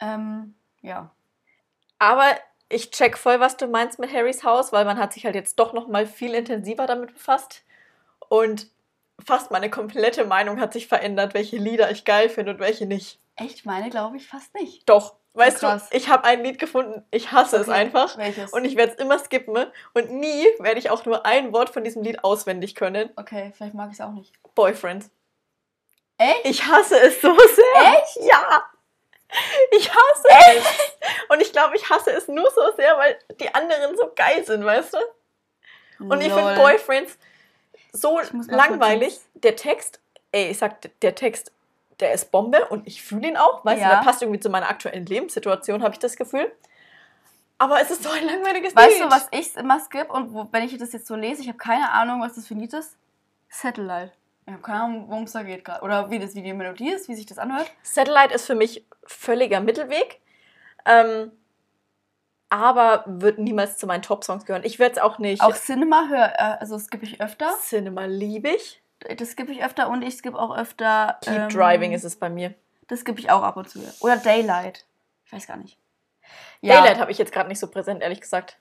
Ähm, 0.00 0.55
ja. 0.82 1.11
Aber 1.99 2.25
ich 2.69 2.90
check 2.90 3.19
voll, 3.19 3.38
was 3.40 3.56
du 3.56 3.66
meinst 3.66 3.99
mit 3.99 4.12
Harrys 4.12 4.44
Haus, 4.44 4.73
weil 4.73 4.84
man 4.84 4.99
hat 4.99 5.12
sich 5.12 5.25
halt 5.26 5.34
jetzt 5.34 5.58
doch 5.58 5.73
noch 5.73 5.88
mal 5.88 6.06
viel 6.06 6.34
intensiver 6.34 6.87
damit 6.87 7.12
befasst. 7.14 7.62
Und 8.28 8.69
fast 9.26 9.50
meine 9.50 9.70
komplette 9.70 10.25
Meinung 10.25 10.61
hat 10.61 10.72
sich 10.72 10.87
verändert, 10.87 11.34
welche 11.34 11.56
Lieder 11.56 11.90
ich 11.90 12.05
geil 12.05 12.28
finde 12.28 12.52
und 12.52 12.61
welche 12.61 12.87
nicht. 12.87 13.19
Echt, 13.37 13.64
meine 13.67 13.90
glaube 13.90 14.17
ich 14.17 14.26
fast 14.26 14.55
nicht. 14.55 14.88
Doch, 14.88 15.14
weißt 15.34 15.61
krass. 15.61 15.88
du, 15.88 15.96
ich 15.96 16.08
habe 16.08 16.25
ein 16.25 16.43
Lied 16.43 16.58
gefunden, 16.58 17.05
ich 17.11 17.32
hasse 17.32 17.56
es 17.56 17.69
Okay, 17.69 17.78
einfach. 17.78 18.17
Welches? 18.19 18.52
Und 18.52 18.64
ich 18.64 18.76
werde 18.76 18.93
es 18.93 18.99
immer 18.99 19.19
skippen 19.19 19.67
und 19.94 20.11
nie 20.12 20.44
werde 20.58 20.78
ich 20.78 20.90
auch 20.90 21.05
nur 21.05 21.25
ein 21.25 21.52
Wort 21.52 21.70
von 21.70 21.84
diesem 21.84 22.02
Lied 22.02 22.22
auswendig 22.25 22.75
können. 22.75 23.11
okay, 23.17 23.52
vielleicht 23.56 23.75
mag 23.75 23.88
ich 23.88 23.99
es 23.99 24.00
auch 24.00 24.12
nicht. 24.12 24.32
Boyfriend. 24.55 25.06
Echt? 26.19 26.44
Ich 26.44 26.66
hasse 26.66 26.99
es 27.00 27.20
so 27.20 27.34
sehr. 27.34 27.99
Echt? 27.99 28.28
Ja. 28.28 28.64
Ich 29.70 29.88
hasse 29.88 30.28
es. 30.58 30.64
Und 31.28 31.40
ich 31.40 31.52
glaube, 31.52 31.76
ich 31.76 31.88
hasse 31.88 32.11
es 32.11 32.26
nur 32.28 32.50
so 32.50 32.62
sehr, 32.76 32.99
weil 32.99 33.16
die 33.40 33.55
anderen 33.55 33.96
so 33.96 34.11
geil 34.14 34.44
sind, 34.44 34.64
weißt 34.64 34.94
du? 34.94 34.99
Und 36.00 36.20
ich 36.20 36.32
finde 36.32 36.55
Lol. 36.55 36.56
Boyfriends 36.56 37.16
so 37.92 38.19
langweilig. 38.48 39.19
Der 39.34 39.56
Text, 39.56 40.00
ey, 40.32 40.50
ich 40.50 40.58
sag, 40.58 40.81
der 41.00 41.14
Text, 41.14 41.52
der 42.00 42.12
ist 42.12 42.31
Bombe 42.31 42.66
und 42.69 42.87
ich 42.87 43.02
fühle 43.02 43.28
ihn 43.28 43.37
auch. 43.37 43.64
Weißt 43.64 43.81
Ja. 43.82 43.88
du, 43.90 43.94
der 43.96 44.02
passt 44.02 44.22
irgendwie 44.22 44.40
zu 44.40 44.48
meiner 44.50 44.69
aktuellen 44.69 45.06
Lebenssituation, 45.06 45.82
habe 45.82 45.94
ich 45.94 45.98
das 45.98 46.16
Gefühl. 46.16 46.50
Aber 47.58 47.81
es 47.81 47.90
ist 47.90 48.02
so 48.02 48.08
ein 48.10 48.25
langweiliges 48.25 48.75
Weißt 48.75 48.98
Lied. 48.98 49.02
du, 49.02 49.10
was 49.10 49.28
ich 49.32 49.54
immer 49.56 49.78
skip 49.81 50.10
und 50.10 50.32
wo, 50.32 50.48
wenn 50.50 50.62
ich 50.64 50.76
das 50.78 50.92
jetzt 50.92 51.06
so 51.06 51.14
lese, 51.14 51.42
ich 51.42 51.48
habe 51.48 51.58
keine 51.58 51.90
Ahnung, 51.92 52.22
was 52.22 52.34
das 52.34 52.46
für 52.46 52.54
ein 52.54 52.60
Lied 52.60 52.72
ist? 52.72 52.96
Satellite. 53.50 54.12
Ich 54.46 54.52
habe 54.54 54.62
keine 54.62 54.81
Ahnung, 54.82 55.04
worum 55.08 55.25
es 55.25 55.32
da 55.32 55.42
geht 55.42 55.64
gerade. 55.64 55.82
Oder 55.84 56.10
wie 56.10 56.19
das 56.19 56.34
wie 56.34 56.42
die 56.42 56.54
Melodie 56.54 56.90
ist, 56.90 57.08
wie 57.08 57.14
sich 57.14 57.26
das 57.26 57.38
anhört. 57.38 57.70
Satellite 57.82 58.32
ist 58.34 58.46
für 58.46 58.54
mich 58.54 58.87
völliger 59.04 59.60
Mittelweg. 59.60 60.20
Ähm, 60.87 61.32
aber 62.50 63.05
wird 63.06 63.38
niemals 63.38 63.79
zu 63.79 63.87
meinen 63.87 64.02
Top-Songs 64.02 64.44
gehören. 64.44 64.64
Ich 64.64 64.79
werde 64.79 64.97
es 64.97 64.99
auch 65.00 65.19
nicht. 65.19 65.41
Auch 65.41 65.55
Cinema 65.55 66.08
hör, 66.08 66.32
äh, 66.35 66.58
also 66.61 66.75
das 66.75 66.85
skippe 66.85 67.06
ich 67.06 67.20
öfter. 67.20 67.55
Cinema 67.62 68.05
liebe 68.05 68.50
ich. 68.50 68.82
Das 69.17 69.31
skippe 69.31 69.52
ich 69.52 69.62
öfter 69.64 69.88
und 69.88 70.02
ich 70.02 70.17
skippe 70.17 70.38
auch 70.38 70.55
öfter. 70.55 71.19
Keep 71.23 71.32
ähm, 71.32 71.49
Driving 71.49 71.93
ist 71.93 72.05
es 72.05 72.17
bei 72.17 72.29
mir. 72.29 72.55
Das 72.88 73.00
skippe 73.00 73.20
ich 73.20 73.31
auch 73.31 73.43
ab 73.43 73.56
und 73.56 73.70
zu. 73.70 73.81
Oder 74.00 74.17
Daylight. 74.17 74.85
Ich 75.25 75.32
weiß 75.32 75.47
gar 75.47 75.56
nicht. 75.56 75.79
Daylight 76.61 76.99
habe 76.99 77.11
ich 77.11 77.19
jetzt 77.19 77.32
gerade 77.32 77.49
nicht 77.49 77.61
so 77.61 77.69
präsent, 77.69 78.02
ehrlich 78.02 78.20
gesagt. 78.20 78.58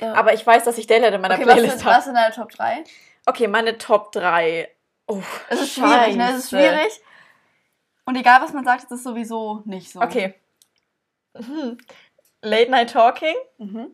Ja. 0.00 0.14
Aber 0.14 0.34
ich 0.34 0.46
weiß, 0.46 0.64
dass 0.64 0.76
ich 0.76 0.86
Daylight 0.86 1.14
in 1.14 1.20
meiner 1.20 1.34
okay, 1.34 1.46
was 1.46 1.54
Playlist 1.54 1.84
habe. 1.84 1.96
was 1.96 2.04
sind 2.04 2.14
deine 2.14 2.34
Top 2.34 2.50
3? 2.50 2.84
Okay, 3.26 3.46
meine 3.46 3.78
Top 3.78 4.10
3. 4.12 4.68
Oh, 5.06 5.22
Es 5.48 5.60
ist 5.60 5.74
schwierig, 5.74 6.16
ne? 6.16 6.30
Es 6.30 6.44
ist 6.44 6.50
Scheiße. 6.50 6.74
schwierig. 6.74 7.00
Und 8.04 8.16
egal, 8.16 8.42
was 8.42 8.52
man 8.52 8.64
sagt, 8.64 8.84
es 8.84 8.90
ist 8.90 9.04
sowieso 9.04 9.62
nicht 9.64 9.90
so. 9.92 10.00
Okay. 10.00 10.34
Mhm. 11.34 11.78
Late 12.42 12.70
Night 12.70 12.90
Talking, 12.90 13.34
Mhm. 13.58 13.92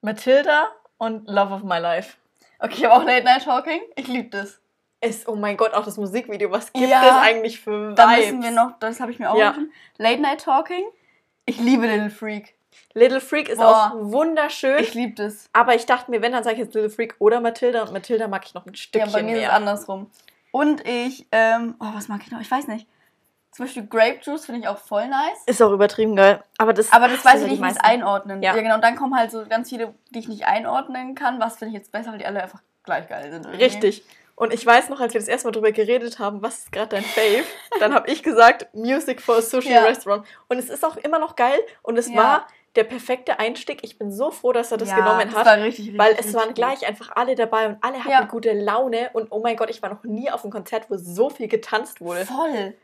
Matilda 0.00 0.68
und 0.98 1.28
Love 1.28 1.54
of 1.54 1.62
My 1.62 1.78
Life. 1.78 2.16
Okay, 2.58 2.74
ich 2.78 2.84
habe 2.84 2.94
auch 2.94 3.04
Late 3.04 3.24
Night 3.24 3.44
Talking. 3.44 3.80
Ich 3.96 4.06
liebe 4.08 4.28
das. 4.30 4.60
Ist, 5.00 5.28
oh 5.28 5.34
mein 5.34 5.56
Gott, 5.58 5.74
auch 5.74 5.84
das 5.84 5.98
Musikvideo. 5.98 6.50
Was 6.50 6.72
gibt 6.72 6.88
Ja. 6.88 7.02
es 7.20 7.26
eigentlich 7.26 7.60
für 7.60 7.90
Vibes? 7.90 7.94
Da 7.96 8.06
müssen 8.06 8.42
wir 8.42 8.50
noch, 8.52 8.78
das 8.78 9.00
habe 9.00 9.12
ich 9.12 9.18
mir 9.18 9.30
auch 9.30 9.36
Ja. 9.36 9.54
Late 9.98 10.20
Night 10.22 10.40
Talking. 10.42 10.84
Ich 11.44 11.58
liebe 11.58 11.86
Little 11.86 12.08
Freak. 12.10 12.54
Little 12.94 13.20
Freak 13.20 13.48
ist 13.50 13.58
Boah. 13.58 13.92
auch 13.92 13.96
wunderschön. 14.12 14.78
Ich 14.78 14.94
liebe 14.94 15.14
das. 15.14 15.48
aber 15.52 15.74
ich 15.74 15.84
dachte 15.84 16.10
mir, 16.10 16.22
wenn, 16.22 16.32
dann 16.32 16.42
sage 16.42 16.54
ich 16.54 16.60
jetzt 16.62 16.74
Little 16.74 16.88
Freak 16.90 17.16
oder 17.18 17.40
Matilda. 17.40 17.82
Und 17.82 17.92
Matilda 17.92 18.28
mag 18.28 18.44
ich 18.46 18.54
noch 18.54 18.64
ein 18.64 18.72
Ja, 18.72 18.76
Stückchen 18.76 19.12
bei 19.12 19.22
mir 19.22 19.32
ist 19.32 19.36
es 19.36 19.40
mehr. 19.42 19.52
andersrum. 19.52 20.10
Und 20.52 20.86
ich, 20.88 21.26
ähm, 21.32 21.74
oh, 21.80 21.86
was 21.92 22.08
mag 22.08 22.22
ich 22.24 22.30
noch? 22.30 22.40
Ich 22.40 22.50
weiß 22.50 22.66
nicht. 22.68 22.86
Zum 23.54 23.66
Beispiel 23.66 23.86
Grape 23.86 24.18
Juice 24.22 24.46
finde 24.46 24.60
ich 24.62 24.68
auch 24.68 24.78
voll 24.78 25.06
nice. 25.06 25.38
Ist 25.46 25.62
auch 25.62 25.70
übertrieben 25.70 26.16
geil. 26.16 26.42
Aber 26.58 26.72
das, 26.72 26.92
Aber 26.92 27.06
das 27.08 27.24
weiß 27.24 27.42
ich 27.42 27.50
nicht, 27.52 27.62
wie 27.62 27.68
es 27.68 27.76
einordnen. 27.78 28.42
Ja. 28.42 28.54
Ja. 28.54 28.60
genau. 28.60 28.74
Und 28.74 28.82
dann 28.82 28.96
kommen 28.96 29.16
halt 29.16 29.30
so 29.30 29.44
ganz 29.46 29.68
viele, 29.68 29.94
die 30.10 30.18
ich 30.18 30.28
nicht 30.28 30.46
einordnen 30.46 31.14
kann. 31.14 31.38
Was 31.38 31.56
finde 31.58 31.72
ich 31.72 31.78
jetzt 31.78 31.92
besser, 31.92 32.10
weil 32.12 32.18
die 32.18 32.26
alle 32.26 32.42
einfach 32.42 32.60
gleich 32.82 33.06
geil 33.08 33.30
sind. 33.30 33.44
irgendwie. 33.46 33.62
Richtig. 33.64 34.04
Und 34.36 34.52
ich 34.52 34.66
weiß 34.66 34.88
noch, 34.88 34.98
als 34.98 35.14
wir 35.14 35.20
das 35.20 35.28
erste 35.28 35.46
Mal 35.46 35.52
drüber 35.52 35.70
geredet 35.70 36.18
haben, 36.18 36.42
was 36.42 36.58
ist 36.58 36.72
gerade 36.72 36.88
dein 36.88 37.04
Fave, 37.04 37.44
dann 37.80 37.94
habe 37.94 38.10
ich 38.10 38.24
gesagt, 38.24 38.66
Music 38.74 39.22
for 39.22 39.36
a 39.36 39.40
Sushi 39.40 39.70
Ja. 39.72 39.84
Restaurant. 39.84 40.26
Und 40.48 40.58
es 40.58 40.68
ist 40.68 40.84
auch 40.84 40.96
immer 40.96 41.20
noch 41.20 41.36
geil 41.36 41.60
und 41.82 41.96
es 41.96 42.08
Ja. 42.10 42.16
war 42.16 42.46
der 42.74 42.82
perfekte 42.82 43.38
Einstieg. 43.38 43.84
Ich 43.84 43.96
bin 44.00 44.10
so 44.10 44.32
froh, 44.32 44.52
dass 44.52 44.72
er 44.72 44.78
das 44.78 44.88
ja, 44.90 44.96
genommen 44.96 45.28
das 45.28 45.36
hat, 45.38 45.46
War 45.46 45.58
richtig, 45.58 45.84
richtig, 45.86 45.98
weil 45.98 46.10
es 46.14 46.18
richtig 46.18 46.34
waren 46.34 46.46
gut. 46.48 46.56
gleich 46.56 46.84
einfach 46.88 47.12
alle 47.14 47.36
dabei 47.36 47.68
und 47.68 47.78
alle 47.84 47.98
hatten 48.00 48.10
Ja. 48.10 48.22
gute 48.24 48.52
Laune. 48.52 49.10
Und 49.12 49.30
oh 49.30 49.38
mein 49.38 49.54
Gott, 49.56 49.70
ich 49.70 49.80
war 49.80 49.90
noch 49.90 50.02
nie 50.02 50.28
auf 50.28 50.42
einem 50.42 50.50
Konzert, 50.52 50.90
wo 50.90 50.96
so 50.96 51.30
viel 51.30 51.46
getanzt 51.46 52.00
wurde. 52.00 52.26
Voll. 52.26 52.74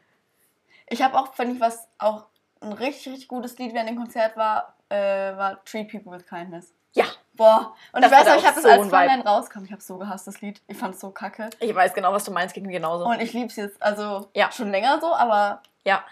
Ich 0.90 1.00
habe 1.02 1.18
auch, 1.18 1.28
wenn 1.38 1.54
ich 1.54 1.60
was 1.60 1.88
auch 1.98 2.26
ein 2.60 2.72
richtig, 2.74 3.12
richtig 3.12 3.28
gutes 3.28 3.56
Lied 3.58 3.72
während 3.72 3.88
dem 3.88 3.96
Konzert 3.96 4.36
war, 4.36 4.74
äh, 4.90 4.96
war 5.36 5.64
Treat 5.64 5.90
People 5.90 6.12
with 6.12 6.26
Kindness. 6.26 6.74
Ja, 6.92 7.04
Boah. 7.40 7.74
Und 7.92 8.02
Das 8.02 8.10
ich 8.12 8.18
weiß 8.18 8.26
noch, 8.26 8.36
ich 8.36 8.44
habe 8.44 8.54
das 8.56 8.64
so 8.64 8.68
als 8.68 8.82
ein 8.82 8.90
Frontline 8.90 9.24
rauskam. 9.24 9.64
Ich 9.64 9.72
habe 9.72 9.80
so 9.80 9.96
gehasst, 9.96 10.26
das 10.26 10.42
Lied. 10.42 10.60
Ich 10.66 10.76
fand 10.76 10.94
es 10.94 11.00
so 11.00 11.10
kacke. 11.10 11.48
ich 11.58 11.74
weiß 11.74 11.94
genau, 11.94 12.12
was 12.12 12.24
du 12.24 12.32
meinst, 12.32 12.54
ging 12.54 12.66
mir 12.66 12.72
genauso. 12.72 13.06
Und 13.06 13.22
ich 13.22 13.32
liebe 13.32 13.46
es 13.46 13.56
jetzt, 13.56 13.82
also 13.82 14.28
Ja. 14.34 14.52
schon 14.52 14.70
länger 14.70 15.00
so, 15.00 15.14
aber 15.14 15.62
ja, 15.86 16.04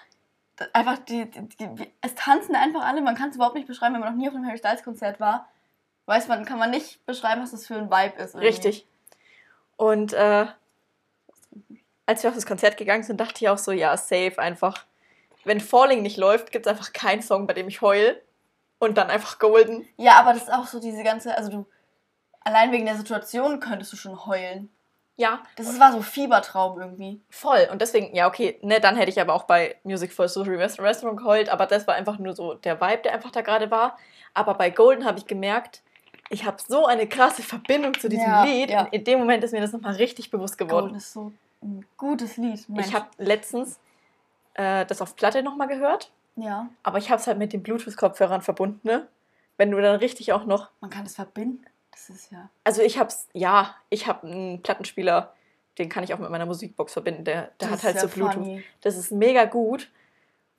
einfach 0.73 0.97
die, 1.01 1.29
die, 1.31 1.49
die, 1.49 1.93
es 2.01 2.15
tanzen 2.15 2.55
einfach 2.57 2.83
alle. 2.87 3.03
Man 3.03 3.15
kann 3.15 3.29
es 3.29 3.37
überhaupt 3.37 3.57
nicht 3.57 3.67
beschreiben, 3.67 3.93
wenn 3.95 4.01
man 4.01 4.15
noch 4.15 4.19
nie 4.19 4.27
auf 4.29 4.35
einem 4.35 4.47
Harry 4.47 4.57
Styles 4.57 4.83
Konzert 4.83 5.21
war. 5.21 5.49
Weiß 6.07 6.29
man, 6.29 6.47
kann 6.47 6.59
man 6.59 6.71
nicht 6.71 7.05
beschreiben, 7.05 7.43
was 7.43 7.51
das 7.51 7.67
für 7.67 7.75
ein 7.75 7.91
Vibe 7.91 8.23
ist. 8.23 8.35
irgendwie. 8.35 8.47
richtig. 8.47 8.87
Und 9.77 10.15
äh, 10.15 10.47
als 12.09 12.23
wir 12.23 12.31
auf 12.31 12.35
das 12.37 12.47
Konzert 12.47 12.77
gegangen 12.79 13.03
sind, 13.03 13.21
dachte 13.21 13.45
ich 13.45 13.49
auch 13.49 13.59
so, 13.59 13.71
ja, 13.71 13.97
safe 13.97 14.39
einfach. 14.39 14.85
Wenn 15.45 15.61
Falling 15.61 16.03
nicht 16.03 16.17
läuft, 16.17 16.51
gibt 16.53 16.67
es 16.67 16.71
einfach 16.71 16.93
keinen 16.93 17.23
Song, 17.23 17.47
bei 17.47 17.53
dem 17.55 17.69
ich 17.69 17.81
heul. 17.83 18.21
Und 18.81 18.97
dann 18.97 19.11
einfach 19.11 19.39
Golden. 19.39 19.87
Ja, 19.97 20.15
aber 20.21 20.33
das 20.33 20.45
ist 20.45 20.53
auch 20.53 20.67
so 20.67 20.81
diese 20.81 21.03
ganze, 21.03 21.37
also 21.37 21.51
du, 21.51 21.67
allein 22.41 22.73
wegen 22.73 22.87
der 22.87 22.95
Situation 22.97 23.61
könntest 23.61 23.93
du 23.93 23.97
schon 23.97 24.25
heulen. 24.27 24.71
Ja, 25.17 25.43
Das 25.57 25.81
war 25.81 25.91
so 25.93 26.01
Fiebertraum 26.01 26.81
irgendwie. 26.81 27.21
voll. 27.29 27.69
Und 27.73 27.83
deswegen, 27.83 28.15
ja, 28.15 28.29
okay, 28.29 28.57
ne, 28.63 28.79
dann 28.81 28.97
hätte 28.97 29.11
ich 29.11 29.21
aber 29.21 29.35
auch 29.35 29.43
bei 29.45 29.77
Music 29.83 30.13
for 30.13 30.27
Rest- 30.27 30.79
Restaurant 30.81 31.19
geheult, 31.19 31.49
aber 31.49 31.67
das 31.67 31.87
war 31.89 31.95
einfach 31.97 32.19
nur 32.21 32.35
so 32.37 32.55
der 32.55 32.81
Vibe, 32.81 33.03
der 33.03 33.15
einfach 33.15 33.33
da 33.33 33.41
gerade 33.43 33.71
war. 33.71 33.99
Aber 34.33 34.55
bei 34.55 34.71
Golden 34.71 35.05
habe 35.05 35.19
ich 35.19 35.27
gemerkt, 35.27 35.83
ich 36.31 36.45
habe 36.45 36.59
so 36.67 36.87
eine 36.87 37.09
krasse 37.09 37.43
Verbindung 37.43 37.99
zu 37.99 38.09
diesem 38.09 38.27
Ja, 38.27 38.45
Lied. 38.45 38.71
ja. 38.71 38.83
In 38.93 39.03
dem 39.03 39.19
Moment 39.19 39.43
ist 39.43 39.53
mir 39.53 39.61
das 39.61 39.73
nochmal 39.73 39.95
richtig 39.97 40.31
bewusst 40.31 40.57
geworden. 40.57 40.85
Golden 40.87 40.97
ist 40.99 41.13
so 41.13 41.33
ein 41.63 41.85
gutes 41.97 42.37
Lied. 42.37 42.69
Mensch. 42.69 42.89
Ich 42.89 42.95
habe 42.95 43.09
letztens 43.19 43.79
äh, 44.55 44.85
das 44.87 45.01
auf 45.03 45.17
Platte 45.17 45.43
nochmal 45.43 45.69
gehört, 45.69 46.13
Ja, 46.37 46.69
aber 46.83 46.99
ich 46.99 47.11
habe 47.11 47.21
es 47.21 47.27
halt 47.27 47.39
mit 47.39 47.53
den 47.53 47.63
Bluetooth-Kopfhörern 47.63 48.43
verbunden, 48.43 48.81
ne? 48.87 49.09
Wenn 49.57 49.71
du 49.73 49.81
dann 49.81 49.97
richtig 49.97 50.33
auch 50.33 50.45
noch. 50.45 50.71
man 50.81 50.91
kann 50.91 51.05
es 51.07 51.17
verbinden. 51.17 51.65
Das 51.91 52.11
ist 52.11 52.31
ja. 52.31 52.49
Also 52.63 52.81
ich 52.83 52.99
hab's, 52.99 53.29
ja, 53.33 53.75
ich 53.91 54.07
habe 54.07 54.27
einen 54.29 54.63
Plattenspieler, 54.63 55.35
den 55.79 55.89
kann 55.89 56.05
ich 56.05 56.15
auch 56.15 56.19
mit 56.21 56.31
meiner 56.31 56.47
Musikbox 56.47 56.93
verbinden. 56.93 57.25
Der, 57.25 57.51
der 57.61 57.69
das 57.69 57.71
hat 57.71 57.83
halt 57.85 58.01
so 58.01 58.09
Bluetooth. 58.09 58.35
funny. 58.35 58.65
Das 58.83 58.97
ist 58.97 59.11
mega 59.11 59.45
gut. 59.47 59.91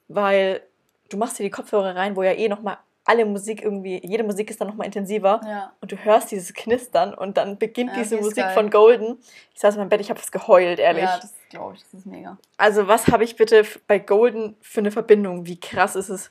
weil 0.10 0.62
du 1.10 1.18
machst 1.18 1.40
dir 1.40 1.44
die 1.44 1.50
Kopfhörer 1.50 1.96
rein, 1.96 2.16
wo 2.16 2.24
ja 2.24 2.34
eh 2.34 2.50
nochmal 2.50 2.78
alle 3.10 3.26
Musik 3.26 3.64
irgendwie, 3.64 4.00
jede 4.06 4.24
Musik 4.24 4.52
ist 4.52 4.62
dann 4.62 4.68
nochmal 4.68 4.86
intensiver 4.86 5.42
Ja. 5.46 5.74
und 5.82 5.92
du 5.92 5.98
hörst 5.98 6.30
dieses 6.30 6.54
Knistern 6.54 7.14
und 7.16 7.38
dann 7.38 7.58
beginnt 7.58 7.92
Ja, 7.92 7.98
diese 7.98 8.18
Musik 8.18 8.44
geil. 8.44 8.54
von 8.54 8.70
Golden. 8.70 9.18
Ich 9.56 9.60
saß 9.60 9.74
in 9.74 9.80
meinem 9.82 9.90
Bett, 9.90 10.00
ich 10.00 10.12
habe 10.12 10.20
fast 10.20 10.32
geheult, 10.32 10.78
ehrlich. 10.78 11.04
Ja, 11.04 11.18
das 11.20 11.34
glaube 11.50 11.76
ich, 11.76 11.84
das 11.84 11.94
ist 11.96 12.06
mega. 12.06 12.38
Also, 12.58 12.88
was 12.88 13.08
habe 13.08 13.24
ich 13.24 13.36
bitte 13.36 13.66
bei 13.88 13.98
Golden 13.98 14.56
für 14.62 14.82
eine 14.82 14.92
Verbindung? 14.92 15.48
Wie 15.48 15.60
krass 15.60 15.96
ist 15.96 16.10
es? 16.10 16.30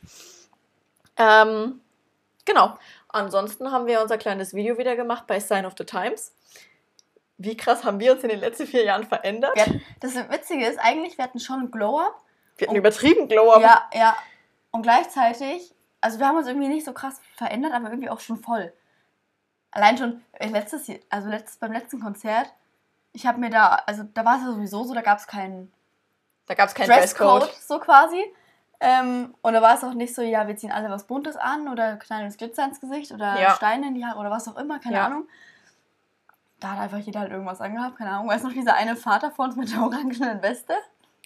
Ähm, 1.16 1.80
genau. 2.44 2.74
Ansonsten 3.08 3.72
haben 3.72 3.86
wir 3.86 4.00
unser 4.00 4.18
kleines 4.18 4.54
Video 4.54 4.78
wieder 4.78 4.94
gemacht 4.94 5.26
bei 5.26 5.40
Sign 5.40 5.66
of 5.66 5.72
the 5.76 5.84
Times. 5.84 6.32
Wie 7.38 7.56
krass 7.56 7.84
haben 7.84 7.98
wir 8.00 8.12
uns 8.12 8.22
in 8.22 8.28
den 8.28 8.40
letzten 8.40 8.66
vier 8.66 8.84
Jahren 8.84 9.04
verändert? 9.04 9.58
Hatten, 9.58 9.82
das 10.00 10.14
Witzige 10.14 10.66
ist, 10.66 10.78
eigentlich, 10.78 11.16
wir 11.18 11.24
hatten 11.24 11.40
schon 11.40 11.70
Glow-Up. 11.70 12.14
Wir 12.56 12.66
hatten 12.68 12.76
übertrieben 12.76 13.28
Glow-Up. 13.28 13.62
Ja, 13.62 13.82
ja. 13.94 14.16
Und 14.70 14.82
gleichzeitig, 14.82 15.74
also 16.00 16.18
wir 16.18 16.26
haben 16.28 16.36
uns 16.36 16.46
irgendwie 16.46 16.68
nicht 16.68 16.84
so 16.84 16.92
krass 16.92 17.20
verändert, 17.36 17.72
aber 17.72 17.90
irgendwie 17.90 18.10
auch 18.10 18.20
schon 18.20 18.38
voll. 18.38 18.72
Allein 19.70 19.98
schon 19.98 20.22
äh, 20.32 20.48
letztes, 20.48 20.86
Jahr- 20.86 20.98
also 21.10 21.28
letztes, 21.28 21.56
beim 21.58 21.72
letzten 21.72 22.00
Konzert, 22.00 22.52
ich 23.12 23.26
habe 23.26 23.38
mir 23.38 23.50
da, 23.50 23.82
also 23.86 24.02
da 24.02 24.24
war 24.24 24.36
es 24.36 24.42
ja 24.42 24.52
sowieso 24.52 24.84
so, 24.84 24.94
da 24.94 25.02
gab 25.02 25.18
es 25.18 25.26
keinen 25.26 25.72
Da 26.46 26.54
gab 26.54 26.68
es 26.68 26.74
keinen 26.74 26.88
Dresscode, 26.88 27.42
Dresscode. 27.42 27.62
so 27.62 27.78
quasi. 27.78 28.24
Ähm, 28.80 29.34
und 29.42 29.54
da 29.54 29.60
war 29.60 29.74
es 29.74 29.82
auch 29.82 29.92
nicht 29.94 30.14
so, 30.14 30.22
ja, 30.22 30.46
wir 30.46 30.56
ziehen 30.56 30.70
alle 30.70 30.88
was 30.88 31.04
Buntes 31.06 31.36
an 31.36 31.66
oder 31.68 31.96
knallen 31.96 32.26
uns 32.26 32.36
Glitzer 32.36 32.64
ins 32.64 32.80
Gesicht 32.80 33.10
oder 33.12 33.38
Ja. 33.40 33.54
Steine 33.56 33.88
in 33.88 33.94
die 33.94 34.04
Haare 34.06 34.18
oder 34.20 34.30
was 34.30 34.46
auch 34.48 34.56
immer, 34.56 34.78
keine 34.78 34.96
Ja. 34.96 35.06
Ahnung. 35.06 35.26
Da 36.60 36.72
hat 36.72 36.78
einfach 36.80 36.98
jeder 36.98 37.20
halt 37.20 37.30
irgendwas 37.32 37.60
angehabt, 37.60 37.98
keine 37.98 38.10
Ahnung. 38.10 38.28
Weißt 38.28 38.44
du 38.44 38.48
noch, 38.48 38.54
dieser 38.54 38.74
eine 38.74 38.96
Vater 38.96 39.30
vor 39.32 39.44
uns 39.46 39.56
mit 39.56 39.72
der 39.72 39.82
orangenen 39.82 40.42
Weste? 40.42 40.74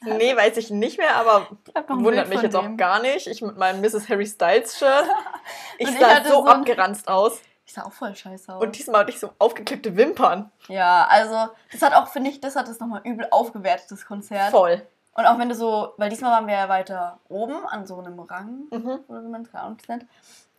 Nee, 0.05 0.37
weiß 0.37 0.57
ich 0.57 0.71
nicht 0.71 0.99
mehr, 0.99 1.17
aber 1.17 1.49
Ich 1.67 1.89
wundert 1.89 2.29
mich 2.29 2.43
jetzt 2.43 2.57
auch 2.57 2.63
dem. 2.63 2.77
gar 2.77 3.01
nicht. 3.01 3.27
Ich 3.27 3.43
mit 3.43 3.57
meinem 3.57 3.81
Mrs. 3.81 4.09
Harry 4.09 4.27
Styles 4.27 4.79
Shirt. 4.79 5.05
Ich 5.79 5.89
ich 5.89 5.99
sah 5.99 6.17
hatte 6.17 6.29
so 6.29 6.43
so 6.43 6.47
abgeranzt 6.47 7.09
aus. 7.09 7.41
Ich 7.65 7.73
sah 7.75 7.85
auch 7.85 7.93
voll 7.93 8.15
scheiße 8.15 8.55
aus. 8.55 8.63
Und 8.63 8.77
diesmal 8.79 9.01
hatte 9.03 9.11
ich 9.11 9.19
so 9.21 9.31
aufgeklebte 9.39 9.97
Wimpern. 9.97 10.51
Ja, 10.69 11.07
also 11.09 11.49
das 11.73 11.81
hat 11.83 11.95
auch, 11.95 12.09
finde 12.09 12.31
ich, 12.31 12.41
das 12.41 12.55
hat 12.57 12.69
es 12.69 12.79
nochmal 12.81 13.01
übel 13.05 13.27
aufgewertet, 13.31 13.87
das 13.91 14.05
Konzert. 14.07 14.51
Voll. 14.51 14.83
Und 15.15 15.27
auch 15.27 15.39
wenn 15.39 15.49
du 15.49 15.55
so, 15.55 15.93
weil 15.97 16.09
diesmal 16.11 16.33
waren 16.33 16.47
wir 16.47 16.55
ja 16.55 16.69
weiter 16.69 17.19
oben 17.29 17.67
an 17.67 17.87
so 17.87 17.99
einem 17.99 18.19
Rang, 18.21 18.65
Mhm. 18.71 19.01
oder 19.09 19.23
wie 19.23 19.29
man 19.29 19.43
es 19.43 19.51
gerade 19.51 19.77
nennt, 19.89 20.07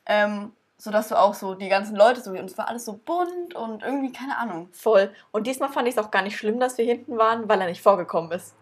ähm, 0.05 0.53
sodass 0.77 1.07
du 1.09 1.15
auch 1.19 1.33
so 1.33 1.53
die 1.55 1.69
ganzen 1.69 1.95
Leute 1.95 2.21
so, 2.21 2.31
und 2.31 2.45
es 2.45 2.57
war 2.57 2.67
alles 2.67 2.85
so 2.85 2.93
bunt 2.93 3.55
und 3.55 3.83
irgendwie, 3.83 4.12
keine 4.12 4.38
Ahnung. 4.38 4.69
Voll. 4.73 5.13
Und 5.31 5.47
diesmal 5.47 5.69
fand 5.69 5.88
ich 5.88 5.95
es 5.95 6.03
auch 6.03 6.12
gar 6.12 6.21
nicht 6.23 6.38
schlimm, 6.38 6.59
dass 6.59 6.77
wir 6.77 6.85
hinten 6.85 7.17
waren, 7.17 7.47
weil 7.47 7.62
er 7.62 7.67
nicht 7.67 7.81
vorgekommen 7.81 8.31
ist. 8.31 8.53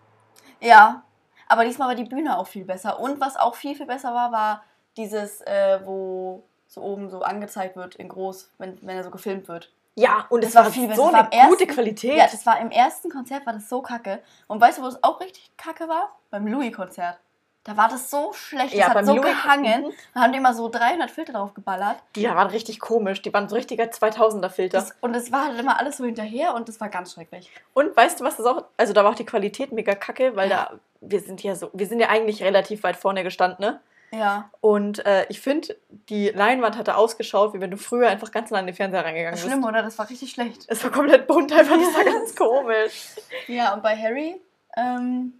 Ja, 0.62 1.04
aber 1.48 1.66
diesmal 1.66 1.90
war 1.90 1.96
die 1.96 2.06
Bühne 2.06 2.38
auch 2.38 2.48
viel 2.48 2.64
besser. 2.66 3.00
Und 3.00 3.20
was 3.20 3.36
auch 3.36 3.56
viel, 3.56 3.76
viel 3.76 3.86
besser 3.88 4.14
war, 4.14 4.32
war 4.32 4.64
dieses, 4.98 5.42
äh, 5.42 5.80
wo 5.84 6.44
so 6.68 6.82
oben 6.82 7.10
so 7.10 7.22
angezeigt 7.22 7.76
wird 7.76 7.96
in 7.96 8.08
groß, 8.08 8.50
wenn, 8.58 8.78
wenn 8.82 8.96
er 8.96 9.04
so 9.04 9.12
gefilmt 9.12 9.48
wird. 9.50 9.72
Ja, 9.96 10.26
und 10.30 10.42
Das 10.42 10.52
es 10.52 10.56
war 10.56 10.64
war, 10.66 10.72
viel 10.72 10.88
besser. 10.88 11.02
so 11.02 11.08
eine 11.14 11.24
gute 11.26 11.36
ersten- 11.38 11.68
Qualität. 11.68 12.16
Ja, 12.18 12.28
das 12.28 12.46
war 12.46 12.60
im 12.62 12.72
ersten 12.72 13.10
Konzert 13.10 13.46
war 13.46 13.52
das 13.54 13.68
so 13.68 13.82
kacke. 13.82 14.22
Und 14.48 14.62
weißt 14.62 14.78
du, 14.78 14.84
wo 14.84 14.88
es 14.88 15.04
auch 15.04 15.20
richtig 15.20 15.52
kacke 15.58 15.90
war? 15.90 16.16
Beim 16.30 16.48
Louis-Konzert. 16.48 17.20
Da 17.64 17.78
war 17.78 17.90
das 17.90 18.10
so 18.10 18.34
schlecht, 18.34 18.74
Ja, 18.74 18.88
das 18.88 18.96
hat 18.96 19.06
so 19.06 19.16
Louis- 19.16 19.26
gehangen. 19.26 19.84
Mhm. 19.84 19.92
Da 20.16 20.22
haben 20.22 20.32
die 20.32 20.40
immer 20.40 20.54
so 20.56 20.68
300 20.68 21.12
Filter 21.12 21.34
drauf 21.34 21.54
geballert. 21.54 21.98
die 22.16 22.26
waren 22.28 22.48
richtig 22.48 22.80
komisch. 22.80 23.22
Die 23.22 23.32
waren 23.34 23.48
so 23.48 23.56
richtiger 23.56 23.84
2000er-Filter. 23.92 24.80
Das, 24.80 24.96
und 25.02 25.16
es 25.16 25.32
war 25.32 25.46
halt 25.46 25.60
immer 25.60 25.78
alles 25.80 25.98
so 25.98 26.06
hinterher 26.06 26.56
und 26.56 26.68
das 26.68 26.80
war 26.82 26.90
ganz 26.90 27.14
schrecklich. 27.14 27.52
Und 27.74 27.96
weißt 27.96 28.20
du, 28.20 28.24
was 28.24 28.38
das 28.38 28.46
auch. 28.48 28.64
Also, 28.78 28.94
da 28.94 29.04
war 29.04 29.12
auch 29.12 29.16
die 29.16 29.26
Qualität 29.28 29.72
mega 29.72 29.94
kacke, 29.96 30.36
weil 30.36 30.50
Ja. 30.50 30.70
da. 30.72 30.80
Wir 31.04 31.20
sind 31.20 31.42
ja 31.44 31.56
so. 31.56 31.70
Wir 31.74 31.88
sind 31.88 32.00
ja 32.00 32.10
eigentlich 32.10 32.44
relativ 32.44 32.84
weit 32.84 32.96
vorne 32.96 33.24
gestanden, 33.24 33.58
ne? 33.66 33.80
Ja, 34.14 34.50
Und 34.60 35.06
äh, 35.06 35.26
ich 35.30 35.40
finde, 35.40 35.76
die 36.10 36.30
Leinwand 36.30 36.78
hatte 36.78 36.96
ausgeschaut, 36.98 37.54
wie 37.54 37.62
wenn 37.62 37.72
du 37.72 37.78
früher 37.78 38.10
einfach 38.10 38.32
ganz 38.32 38.52
nah 38.52 38.60
an 38.60 38.66
den 38.66 38.76
Fernseher 38.76 39.06
reingegangen 39.06 39.36
bist. 39.36 39.46
schlimm, 39.48 39.64
oder? 39.64 39.82
Das 39.84 39.98
war 39.98 40.10
richtig 40.10 40.32
schlecht. 40.32 40.66
Es 40.68 40.84
war 40.84 40.92
komplett 40.92 41.28
bunt, 41.28 41.52
einfach. 41.54 41.78
Das 41.78 41.94
war 41.96 42.04
ganz 42.14 42.36
komisch. 42.36 43.08
Ja, 43.48 43.74
und 43.74 43.82
bei 43.82 43.96
Harry, 43.96 44.42
ähm, 44.76 45.34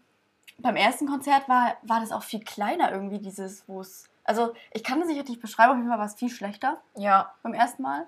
beim 0.58 0.76
ersten 0.76 1.08
Konzert 1.08 1.48
war, 1.50 1.76
war 1.84 2.00
das 2.00 2.12
auch 2.12 2.24
viel 2.24 2.42
kleiner 2.44 2.92
irgendwie, 2.92 3.20
dieses, 3.20 3.68
wo 3.68 3.82
es. 3.82 4.10
Also, 4.24 4.54
ich 4.72 4.84
kann 4.84 5.00
das 5.00 5.08
nicht 5.08 5.20
richtig 5.20 5.40
beschreiben, 5.40 5.72
auf 5.72 5.78
jeden 5.78 5.90
Fall 5.90 5.98
war 5.98 6.06
es 6.06 6.14
viel 6.16 6.30
schlechter 6.30 6.80
Ja, 6.96 7.34
beim 7.44 7.54
ersten 7.54 7.82
Mal. 7.84 8.08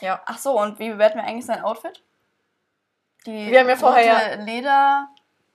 ja. 0.00 0.20
Ach 0.26 0.38
so, 0.38 0.60
und 0.60 0.78
wie 0.78 0.90
bewerten 0.90 1.18
wir 1.18 1.24
eigentlich 1.24 1.46
sein 1.46 1.62
Outfit? 1.62 2.02
Die 3.26 3.50
Wir 3.50 3.60
haben 3.60 3.68
ja 3.68 3.76
vorher 3.76 4.32
rote 4.32 4.42
Leder. 4.44 5.08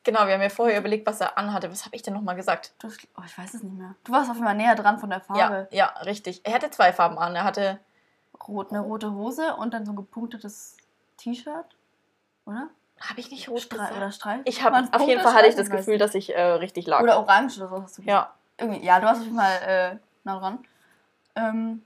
Genau, 0.04 0.26
wir 0.26 0.36
haben 0.36 0.42
ja 0.42 0.48
vorher 0.48 0.80
überlegt, 0.80 1.06
was 1.06 1.20
er 1.20 1.38
anhatte. 1.38 1.70
Was 1.70 1.84
habe 1.86 1.94
ich 1.98 2.02
denn 2.02 2.14
nochmal 2.14 2.38
gesagt? 2.38 2.74
Du, 2.80 2.88
oh, 2.88 3.22
ich 3.26 3.38
weiß 3.38 3.56
es 3.56 3.64
nicht 3.64 3.76
mehr. 3.76 3.94
Du 4.06 4.14
warst 4.14 4.30
auf 4.30 4.38
jeden 4.38 4.48
Fall 4.48 4.56
näher 4.56 4.76
dran 4.76 5.00
von 5.00 5.10
der 5.10 5.20
Farbe. 5.20 5.68
Ja, 5.72 5.78
ja, 5.78 6.02
richtig. 6.04 6.46
Er 6.46 6.54
hatte 6.54 6.70
zwei 6.72 6.94
Farben 6.94 7.18
an. 7.18 7.36
Er 7.36 7.44
hatte. 7.44 7.80
Rot, 8.48 8.70
eine 8.70 8.80
rote 8.80 9.12
Hose 9.12 9.56
und 9.58 9.74
dann 9.74 9.86
so 9.86 9.92
ein 9.92 9.98
gepunktetes 9.98 10.78
T-Shirt. 11.18 11.76
Oder? 12.46 12.70
Habe 13.00 13.20
ich 13.20 13.30
nicht 13.32 13.50
rot 13.50 13.62
Stre 13.62 13.90
oder 13.96 14.12
Streif? 14.12 14.42
Ich 14.46 14.64
habe 14.64 14.78
auf 14.92 15.08
jeden 15.08 15.22
Fall 15.22 15.34
hatte 15.34 15.48
ich 15.48 15.54
Streifen? 15.54 15.70
das 15.72 15.80
Gefühl, 15.80 15.98
dass 15.98 16.16
ich 16.16 16.36
äh, 16.36 16.42
richtig 16.42 16.88
lag. 16.88 17.02
Oder 17.02 17.20
orange 17.20 17.58
oder 17.58 17.70
so 17.70 17.82
hast 17.84 17.98
du 17.98 18.02
gesagt. 18.02 18.08
ja, 18.08 18.34
Irgendwie, 18.58 18.86
ja, 18.86 19.00
du 19.00 19.08
hast 19.08 19.24
jeden 19.24 19.36
Fall 19.38 19.62
äh, 19.68 19.96
nah 20.24 20.40
dran. 20.40 20.60
Ähm, 21.36 21.84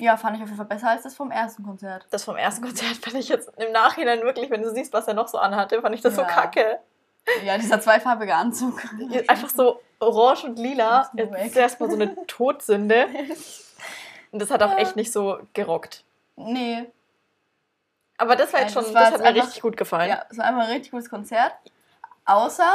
ja, 0.00 0.16
fand 0.16 0.36
ich 0.36 0.42
auf 0.42 0.48
jeden 0.48 0.56
Fall 0.56 0.66
besser 0.66 0.88
als 0.90 1.02
das 1.02 1.14
vom 1.14 1.30
ersten 1.30 1.62
Konzert. 1.62 2.06
das 2.10 2.24
vom 2.24 2.36
ersten 2.36 2.64
Konzert 2.64 2.96
fand 2.96 3.16
ich 3.16 3.28
jetzt 3.28 3.50
im 3.58 3.72
Nachhinein 3.72 4.22
wirklich, 4.22 4.50
wenn 4.50 4.62
du 4.62 4.70
siehst, 4.70 4.92
was 4.92 5.06
er 5.06 5.14
noch 5.14 5.28
so 5.28 5.38
anhatte, 5.38 5.80
fand 5.82 5.94
ich 5.94 6.00
das 6.00 6.16
so 6.16 6.22
Ja. 6.22 6.26
kacke. 6.28 6.78
Ja, 7.44 7.56
dieser 7.56 7.80
zweifarbige 7.80 8.34
Anzug. 8.34 8.82
Einfach 9.28 9.48
so 9.48 9.80
orange 9.98 10.44
und 10.44 10.58
lila. 10.58 11.10
Das 11.14 11.30
ist 11.46 11.56
erstmal 11.56 11.88
so 11.90 11.96
eine 11.96 12.14
Todsünde. 12.26 13.06
Und 14.30 14.42
das 14.42 14.50
hat 14.50 14.62
auch 14.64 14.76
echt 14.76 14.96
nicht 14.96 15.12
so 15.12 15.38
gerockt. 15.52 16.02
Nee, 16.34 16.90
Aber 18.16 18.36
das 18.36 18.52
war 18.52 18.60
jetzt 18.60 18.72
schon, 18.74 18.84
das 18.84 18.92
das, 18.92 19.04
hat 19.12 19.20
mir 19.20 19.26
einfach- 19.26 19.42
richtig 19.44 19.62
gut 19.62 19.76
gefallen. 19.76 20.08
ja, 20.08 20.24
es 20.30 20.38
war 20.38 20.44
einmal 20.46 20.66
ein 20.66 20.72
richtig 20.72 20.90
gutes 20.92 21.10
Konzert. 21.10 21.52
Außer, 22.24 22.70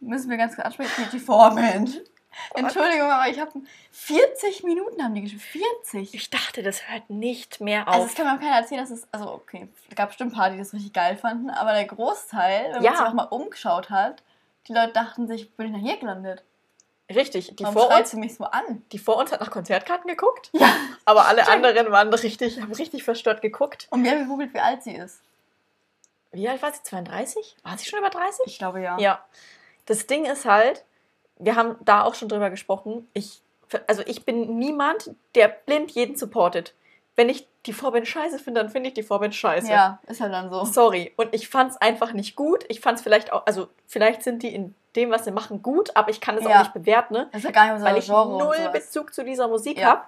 müssen 0.00 0.30
wir 0.30 0.36
ganz 0.36 0.54
kurz 0.54 0.66
ansprechen, 0.66 1.08
die, 1.12 1.18
Vorband. 1.18 2.00
Entschuldigung, 2.54 3.10
aber 3.10 3.28
ich 3.28 3.40
habe 3.40 3.50
40 3.90 4.62
Minuten 4.62 5.02
haben 5.02 5.14
die 5.14 5.22
gespielt. 5.22 5.64
40. 5.82 6.14
Ich 6.14 6.30
dachte, 6.30 6.62
das 6.62 6.88
hört 6.88 7.10
nicht 7.10 7.60
mehr 7.60 7.88
Also 7.88 8.02
auf. 8.02 8.08
es 8.10 8.14
kann 8.14 8.26
mir 8.26 8.34
auch 8.34 8.40
keiner 8.40 8.56
erzählen, 8.58 8.80
dass 8.80 8.90
es, 8.90 9.08
also 9.10 9.32
okay, 9.32 9.68
es 9.90 9.96
gab 9.96 10.08
bestimmt 10.10 10.32
ein 10.32 10.36
paar, 10.36 10.50
die 10.50 10.58
das 10.58 10.72
richtig 10.72 10.92
geil 10.92 11.16
fanden, 11.16 11.50
aber 11.50 11.72
der 11.72 11.84
Großteil, 11.86 12.74
wenn 12.74 12.82
Ja. 12.82 12.90
man 12.92 12.98
sich 12.98 13.06
auch 13.08 13.12
mal 13.14 13.24
umgeschaut 13.24 13.90
hat, 13.90 14.22
die 14.68 14.72
Leute 14.72 14.92
dachten 14.92 15.26
sich, 15.26 15.50
bin 15.56 15.66
ich 15.66 15.72
nach 15.72 15.80
hier 15.80 15.96
gelandet? 15.96 16.44
Richtig. 17.14 17.54
Die 17.56 17.64
Warum 17.64 17.74
vor, 17.74 17.96
uns, 17.96 18.12
mich 18.14 18.34
so 18.36 18.44
an? 18.44 18.82
die 18.92 18.98
vor 18.98 19.16
uns 19.16 19.32
hat 19.32 19.40
nach 19.40 19.50
Konzertkarten 19.50 20.08
geguckt. 20.08 20.50
Ja. 20.52 20.74
Aber 21.04 21.26
alle 21.26 21.42
Stimmt. 21.42 21.64
anderen 21.64 21.92
waren 21.92 22.12
richtig, 22.12 22.60
haben 22.60 22.72
richtig 22.72 23.02
verstört 23.04 23.42
geguckt. 23.42 23.86
Und 23.90 24.04
wir 24.04 24.10
haben 24.10 24.20
gegoogelt, 24.20 24.52
wie 24.54 24.58
alt 24.58 24.82
sie 24.82 24.94
ist. 24.94 25.20
Wie 26.32 26.48
alt 26.48 26.60
war 26.62 26.72
sie? 26.72 26.82
32? 26.82 27.56
War 27.62 27.78
sie 27.78 27.88
schon 27.88 27.98
über 27.98 28.10
30? 28.10 28.46
Ich 28.46 28.58
glaube 28.58 28.80
ja. 28.80 28.98
Ja. 28.98 29.24
Das 29.86 30.06
Ding 30.06 30.26
ist 30.26 30.44
halt, 30.44 30.84
wir 31.38 31.56
haben 31.56 31.76
da 31.84 32.04
auch 32.04 32.14
schon 32.14 32.28
drüber 32.28 32.50
gesprochen. 32.50 33.08
Ich, 33.14 33.40
also 33.86 34.02
ich 34.06 34.24
bin 34.24 34.58
niemand, 34.58 35.10
der 35.34 35.48
blind 35.48 35.92
jeden 35.92 36.16
supportet. 36.16 36.74
Wenn 37.16 37.28
ich 37.28 37.46
die 37.66 37.72
Vorband 37.72 38.06
scheiße 38.06 38.38
finde, 38.38 38.60
dann 38.62 38.70
finde 38.70 38.88
ich 38.88 38.94
die 38.94 39.02
Vorband 39.02 39.34
scheiße. 39.34 39.68
Ja, 39.68 40.00
ist 40.06 40.20
halt 40.20 40.32
dann 40.32 40.50
so. 40.50 40.64
Sorry. 40.64 41.12
Und 41.16 41.34
ich 41.34 41.48
fand 41.48 41.72
es 41.72 41.76
einfach 41.78 42.12
nicht 42.12 42.36
gut. 42.36 42.64
Ich 42.68 42.80
fand 42.80 42.98
es 42.98 43.02
vielleicht 43.02 43.32
auch, 43.32 43.46
also 43.46 43.68
vielleicht 43.86 44.22
sind 44.22 44.42
die 44.42 44.54
in 44.54 44.74
dem, 44.98 45.10
was 45.10 45.24
sie 45.24 45.30
machen, 45.30 45.62
gut, 45.62 45.96
aber 45.96 46.10
ich 46.10 46.20
kann 46.20 46.36
es 46.36 46.44
Ja. 46.44 46.50
auch 46.56 46.58
nicht 46.60 46.74
bewerten, 46.74 47.14
ne? 47.14 47.28
Das 47.32 47.38
ist 47.40 47.44
ja 47.44 47.50
gar 47.52 47.72
nicht 47.72 47.84
weil 47.84 47.96
ich 47.96 48.06
Genre 48.06 48.38
null. 48.44 48.68
Bezug 48.72 49.14
zu 49.14 49.24
dieser 49.24 49.48
Musik 49.48 49.78
Ja. 49.78 49.86
habe. 49.88 50.02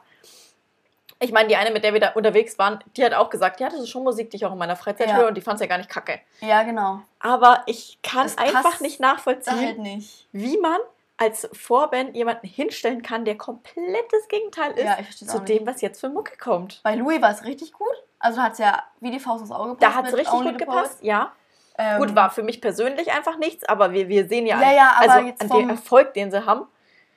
Ich 1.23 1.33
meine, 1.33 1.49
die 1.49 1.57
eine, 1.57 1.71
mit 1.71 1.85
der 1.85 1.93
wir 1.93 2.01
da 2.01 2.11
unterwegs 2.13 2.59
waren, 2.59 2.83
die 2.97 3.05
hat 3.05 3.13
auch 3.13 3.29
gesagt, 3.29 3.61
ja, 3.61 3.69
das 3.69 3.79
ist 3.81 3.91
schon 3.91 4.03
Musik, 4.05 4.31
die 4.31 4.37
ich 4.39 4.47
auch 4.47 4.53
in 4.53 4.59
meiner 4.59 4.77
Freizeit 4.77 5.09
Ja. 5.09 5.17
höre 5.17 5.29
und 5.29 5.37
die 5.37 5.43
fand 5.43 5.57
es 5.57 5.61
ja 5.61 5.67
gar 5.67 5.77
nicht 5.77 5.91
kacke. 5.91 6.19
Ja, 6.41 6.63
genau. 6.63 7.03
Aber 7.19 7.63
ich 7.67 7.99
kann 8.03 8.23
Das 8.25 8.39
einfach 8.39 8.81
nicht 8.81 9.01
nachvollziehen, 9.01 9.59
halt 9.67 9.79
nicht. 9.79 10.27
wie 10.33 10.57
man 10.59 10.79
als 11.19 11.47
Vorband 11.53 12.17
jemanden 12.17 12.47
hinstellen 12.47 13.03
kann, 13.03 13.27
der 13.27 13.37
komplettes 13.37 14.29
Gegenteil 14.29 14.73
ist 14.73 14.85
Ja, 15.21 15.27
zu 15.29 15.41
dem, 15.41 15.65
nicht. 15.65 15.67
was 15.67 15.83
jetzt 15.83 16.01
für 16.01 16.09
Mucke 16.09 16.39
kommt. 16.39 16.81
Bei 16.83 16.95
Louis 16.95 17.21
war 17.21 17.31
es 17.31 17.45
richtig 17.45 17.75
gut. 17.75 17.93
Also 18.19 18.41
hat 18.41 18.53
es 18.53 18.59
ja 18.59 18.83
wie 19.01 19.11
die 19.11 19.21
Faust 19.21 19.43
aufs 19.43 19.53
Auge 19.53 19.75
gepasst. 19.75 19.83
Da 19.83 19.95
hat 19.99 20.07
es 20.07 20.17
richtig 20.17 20.41
gut 20.41 20.57
gepasst, 20.59 21.03
ja. 21.03 21.33
Ähm, 21.81 21.99
Gut, 21.99 22.15
war 22.15 22.31
für 22.31 22.43
mich 22.43 22.61
persönlich 22.61 23.11
einfach 23.13 23.39
nichts, 23.39 23.65
aber 23.65 23.93
wir, 23.93 24.09
wir 24.09 24.29
sehen 24.29 24.47
ja, 24.47 24.61
Ja, 24.61 24.73
ja, 24.73 24.93
also 24.99 25.19
an 25.39 25.49
vom- 25.49 25.59
dem 25.61 25.71
Erfolg, 25.71 26.15
den 26.15 26.31
sie 26.31 26.45
haben 26.47 26.67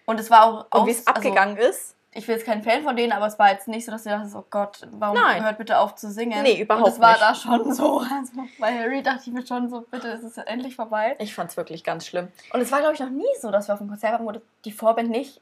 Und 0.05 0.19
es 0.19 0.29
war 0.31 0.43
auch. 0.45 0.65
aus- 0.71 0.87
wie 0.87 0.91
es 0.91 1.05
also, 1.07 1.17
abgegangen 1.19 1.57
ist. 1.57 1.95
ich 2.11 2.25
bin 2.27 2.35
jetzt 2.35 2.45
kein 2.45 2.61
Fan 2.63 2.83
von 2.83 2.95
denen, 2.95 3.11
aber 3.11 3.25
es 3.27 3.37
war 3.39 3.51
jetzt 3.51 3.67
nicht 3.67 3.85
so, 3.85 3.91
dass 3.91 4.03
du 4.03 4.09
dachtest, 4.09 4.35
oh 4.35 4.45
Gott, 4.49 4.87
warum 4.91 5.17
Nein. 5.17 5.43
hört 5.43 5.57
bitte 5.57 5.79
auf 5.79 5.95
zu 5.95 6.11
singen? 6.11 6.43
Nee, 6.43 6.61
überhaupt 6.61 6.85
Und 6.87 6.93
es 6.93 6.99
war 6.99 7.11
nicht. 7.13 7.21
da 7.21 7.33
schon 7.35 7.73
so. 7.73 8.01
Also 8.11 8.31
bei 8.59 8.77
Harry 8.77 9.01
dachte 9.01 9.21
ich 9.27 9.33
mir 9.33 9.45
schon 9.45 9.69
so, 9.69 9.81
bitte, 9.81 10.07
es 10.09 10.23
ist 10.23 10.37
endlich 10.37 10.75
vorbei. 10.75 11.15
Ich 11.19 11.33
fand 11.33 11.49
es 11.49 11.57
wirklich 11.57 11.83
ganz 11.83 12.05
schlimm. 12.05 12.27
Und 12.53 12.61
es 12.61 12.71
war, 12.71 12.79
glaube 12.79 12.93
ich, 12.93 12.99
noch 12.99 13.09
nie 13.09 13.25
so, 13.41 13.49
dass 13.51 13.67
wir 13.67 13.73
auf 13.73 13.79
einem 13.81 13.89
Konzert 13.89 14.13
waren, 14.13 14.25
wo 14.25 14.33
die 14.65 14.71
Vorband 14.71 15.09
nicht 15.09 15.41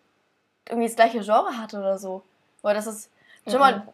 irgendwie 0.69 0.87
das 0.87 0.95
gleiche 0.95 1.19
Genre 1.21 1.57
hatte 1.57 1.77
oder 1.79 1.97
so. 1.97 2.23
Weil 2.61 2.75
das 2.75 2.87
ist, 2.87 3.09
schon 3.45 3.55
Mhm. 3.55 3.59
mal, 3.59 3.87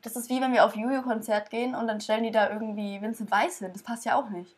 das 0.00 0.16
ist 0.16 0.30
wie 0.30 0.40
wenn 0.40 0.52
wir 0.52 0.64
auf 0.64 0.74
Juju-Konzert 0.74 1.50
gehen 1.50 1.74
und 1.74 1.86
dann 1.86 2.00
stellen 2.00 2.22
die 2.22 2.30
da 2.30 2.48
irgendwie 2.50 3.00
Vincent 3.02 3.30
Weiss 3.30 3.58
hin. 3.58 3.70
Das 3.72 3.82
passt 3.82 4.04
ja 4.04 4.14
auch 4.16 4.30
nicht. 4.30 4.56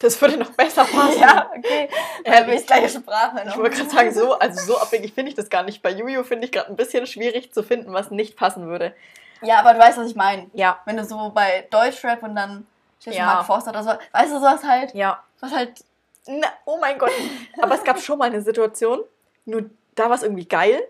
Das 0.00 0.20
würde 0.20 0.36
noch 0.36 0.50
besser 0.50 0.84
passen. 0.92 1.20
Ja, 1.20 1.50
okay. 1.56 1.88
Ehrlich. 2.24 2.46
Weil 2.46 2.46
wir 2.48 2.62
gleiche 2.62 2.88
Sprache. 2.98 3.44
Ich 3.46 3.56
wollte 3.56 3.76
gerade 3.76 3.90
sagen, 3.90 4.12
so, 4.12 4.38
also 4.38 4.60
so 4.60 4.78
abwegig 4.78 5.14
finde 5.14 5.30
ich 5.30 5.34
das 5.34 5.48
gar 5.48 5.62
nicht. 5.62 5.82
Bei 5.82 5.90
Juju 5.90 6.24
finde 6.24 6.46
ich 6.46 6.52
gerade 6.52 6.68
ein 6.68 6.76
bisschen 6.76 7.06
schwierig 7.06 7.52
zu 7.52 7.62
finden, 7.62 7.92
was 7.92 8.10
nicht 8.10 8.36
passen 8.36 8.66
würde. 8.66 8.94
Ja, 9.42 9.60
aber 9.60 9.74
du 9.74 9.78
weißt, 9.80 9.98
was 9.98 10.08
ich 10.08 10.16
meine. 10.16 10.50
Ja, 10.52 10.80
Wenn 10.84 10.96
du 10.96 11.04
so 11.04 11.30
bei 11.34 11.66
Deutschrap 11.70 12.22
und 12.22 12.34
dann 12.34 12.66
steht 13.00 13.14
Ja. 13.14 13.26
Mark 13.26 13.46
Forster 13.46 13.70
oder 13.70 13.82
so, 13.82 13.90
weißt 14.12 14.32
du, 14.32 14.38
sowas 14.38 14.64
halt, 14.64 14.94
ja. 14.94 15.22
was 15.40 15.52
halt, 15.52 15.84
Na, 16.26 16.48
oh 16.64 16.78
mein 16.80 16.98
Gott. 16.98 17.12
Aber 17.60 17.74
es 17.74 17.84
gab 17.84 18.00
schon 18.00 18.18
mal 18.18 18.26
eine 18.26 18.40
Situation, 18.40 19.02
nur 19.44 19.68
da 19.94 20.04
war 20.04 20.16
es 20.16 20.22
irgendwie 20.22 20.46
geil. 20.48 20.82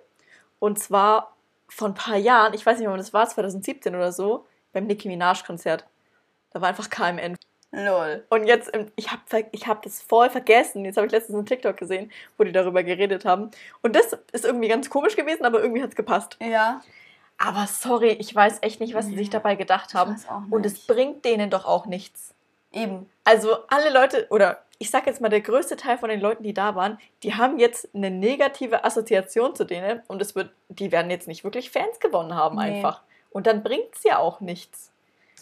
Und 0.61 0.79
zwar 0.79 1.35
vor 1.69 1.89
ein 1.89 1.95
paar 1.95 2.17
Jahren, 2.17 2.55
ich 2.55 2.65
weiß 2.65 2.79
nicht 2.79 2.89
wann 2.89 2.99
das 2.99 3.13
war, 3.13 3.29
2017 3.29 3.95
oder 3.95 4.13
so, 4.13 4.47
beim 4.73 4.87
Nicki 4.87 5.09
Minaj-Konzert. 5.09 5.85
Da 6.53 6.61
war 6.61 6.69
einfach 6.69 6.89
KMN. 6.89 7.37
Lol. 7.75 8.25
Und 8.31 8.47
jetzt, 8.47 8.73
ich 8.97 9.11
habe 9.11 9.23
ich 9.53 9.67
hab 9.67 9.83
das 9.83 10.03
voll 10.03 10.31
vergessen. 10.31 10.85
Jetzt 10.85 10.97
habe 10.97 11.07
ich 11.07 11.13
letztens 11.13 11.37
einen 11.37 11.47
TikTok 11.47 11.77
gesehen, 11.77 12.11
wo 12.39 12.45
die 12.45 12.53
darüber 12.53 12.83
geredet 12.83 13.25
haben. 13.25 13.51
Und 13.83 13.97
das 13.97 14.17
ist 14.33 14.45
irgendwie 14.45 14.69
ganz 14.69 14.91
komisch 14.91 15.17
gewesen, 15.17 15.45
aber 15.45 15.61
irgendwie 15.61 15.83
hat 15.83 15.91
es 15.91 15.97
gepasst. 15.97 16.37
Ja. 16.41 16.81
Aber 17.39 17.67
sorry, 17.67 18.11
ich 18.13 18.35
weiß 18.35 18.59
echt 18.63 18.81
nicht, 18.81 18.95
was 18.95 19.07
sie 19.07 19.17
sich 19.17 19.27
Ja, 19.27 19.33
dabei 19.35 19.57
gedacht 19.57 19.95
haben. 19.95 20.17
Und 20.51 20.65
es 20.65 20.87
bringt 20.87 21.25
denen 21.25 21.51
doch 21.51 21.65
auch 21.65 21.87
nichts. 21.87 22.33
Eben. 22.73 23.09
Also 23.25 23.57
alle 23.69 23.91
Leute, 23.93 24.27
oder 24.31 24.59
ich 24.79 24.91
sag 24.91 25.07
jetzt 25.07 25.21
mal, 25.21 25.29
der 25.29 25.41
größte 25.41 25.77
Teil 25.77 25.99
von 25.99 26.09
den 26.11 26.21
Leuten, 26.21 26.43
die 26.43 26.55
da 26.55 26.75
waren, 26.75 26.99
die 27.23 27.35
haben 27.35 27.59
jetzt 27.59 27.89
eine 27.95 28.11
negative 28.11 28.85
Assoziation 28.85 29.55
zu 29.55 29.65
denen 29.65 30.03
und 30.09 30.21
es 30.21 30.35
wird, 30.35 30.51
die 30.69 30.91
werden 30.93 31.11
jetzt 31.11 31.29
nicht 31.29 31.45
wirklich 31.45 31.71
Fans 31.71 32.01
gewonnen 32.01 32.35
haben 32.35 32.57
Nee. 32.57 32.77
einfach. 32.77 33.03
Und 33.31 33.47
dann 33.47 33.63
bringt 33.63 33.95
es 33.95 34.03
ja 34.05 34.19
auch 34.19 34.41
nichts. 34.41 34.91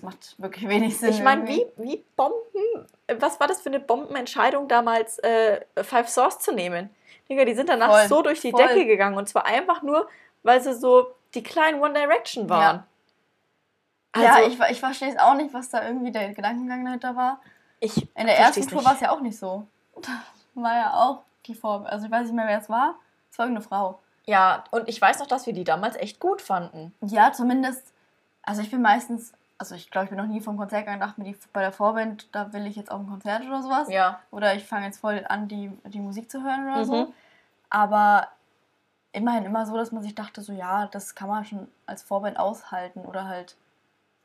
Das 0.02 0.10
macht 0.10 0.34
wirklich 0.42 0.68
wenig 0.68 0.98
Sinn. 0.98 1.10
Ich 1.10 1.22
meine, 1.22 1.46
wie, 1.46 1.64
wie 1.76 2.04
Bomben, 2.16 2.88
was 3.18 3.38
war 3.38 3.46
das 3.46 3.60
für 3.60 3.68
eine 3.68 3.78
Bombenentscheidung 3.80 4.66
damals, 4.66 5.18
äh, 5.20 5.60
Five 5.82 6.08
Source 6.08 6.40
zu 6.40 6.52
nehmen? 6.52 6.90
Digga, 7.28 7.44
die 7.44 7.54
sind 7.54 7.68
danach 7.68 7.90
Voll, 7.90 8.08
so 8.08 8.22
durch 8.22 8.40
die 8.40 8.50
voll. 8.50 8.66
Decke 8.66 8.84
gegangen 8.86 9.16
und 9.16 9.28
zwar 9.28 9.46
einfach 9.46 9.82
nur, 9.82 10.08
weil 10.42 10.60
sie 10.60 10.74
so 10.74 11.14
die 11.34 11.42
kleinen 11.42 11.80
One 11.80 11.94
Direction 11.94 12.48
waren. 12.48 12.84
ja, 14.16 14.34
Also, 14.34 14.48
ich, 14.48 14.60
ich 14.70 14.80
verstehe 14.80 15.08
es 15.08 15.18
auch 15.18 15.34
nicht, 15.34 15.54
was 15.54 15.70
da 15.70 15.86
irgendwie 15.86 16.10
der 16.10 16.34
Gedankengang 16.34 16.84
dahinter 16.84 17.14
war. 17.16 17.40
ich, 17.80 17.96
In 18.16 18.26
der 18.26 18.38
ersten 18.38 18.66
Tour 18.66 18.84
war 18.84 18.94
es 18.94 19.00
ja 19.00 19.12
auch 19.12 19.20
nicht 19.20 19.38
so. 19.38 19.66
War 20.54 20.74
ja 20.76 20.92
auch 20.94 21.22
die 21.46 21.54
Form. 21.54 21.86
Also 21.86 22.04
ich 22.06 22.12
weiß 22.12 22.26
nicht 22.26 22.34
mehr, 22.34 22.46
wer 22.46 22.58
es 22.58 22.68
war. 22.68 22.96
Es 23.30 23.38
war 23.38 23.46
irgendeine 23.46 23.66
Frau. 23.66 24.00
Ja, 24.26 24.64
und 24.70 24.86
ich 24.86 25.00
weiß 25.00 25.18
noch, 25.20 25.26
dass 25.26 25.46
wir 25.46 25.54
die 25.54 25.64
damals 25.64 25.96
echt 25.96 26.20
gut 26.20 26.42
fanden. 26.42 26.94
Ja, 27.00 27.32
zumindest. 27.32 27.94
Also 28.42 28.60
ich 28.60 28.70
bin 28.70 28.82
meistens. 28.82 29.32
Also 29.62 29.76
ich 29.76 29.92
glaube, 29.92 30.06
ich 30.06 30.10
bin 30.10 30.18
noch 30.18 30.26
nie 30.26 30.40
vom 30.40 30.56
Konzert 30.56 30.80
gegangen, 30.80 30.98
dachte 30.98 31.20
mir, 31.20 31.32
bei 31.52 31.60
der 31.60 31.70
Vorband, 31.70 32.26
da 32.34 32.52
will 32.52 32.66
ich 32.66 32.74
jetzt 32.74 32.90
auf 32.90 32.98
ein 32.98 33.06
Konzert 33.06 33.44
oder 33.46 33.62
sowas. 33.62 33.88
Ja. 33.88 34.18
Oder 34.32 34.54
ich 34.56 34.64
fange 34.66 34.86
jetzt 34.86 34.98
voll 34.98 35.24
an, 35.28 35.46
die, 35.46 35.70
die 35.84 36.00
Musik 36.00 36.28
zu 36.28 36.42
hören 36.42 36.66
oder 36.66 36.78
Mhm. 36.78 36.84
so. 36.84 37.14
Aber 37.70 38.26
immerhin 39.12 39.44
immer 39.44 39.64
so, 39.64 39.76
dass 39.76 39.92
man 39.92 40.02
sich 40.02 40.16
dachte, 40.16 40.40
so 40.42 40.52
ja, 40.52 40.88
das 40.88 41.14
kann 41.14 41.28
man 41.28 41.44
schon 41.44 41.68
als 41.86 42.02
Vorband 42.02 42.40
aushalten 42.40 43.02
oder 43.04 43.28
halt 43.28 43.54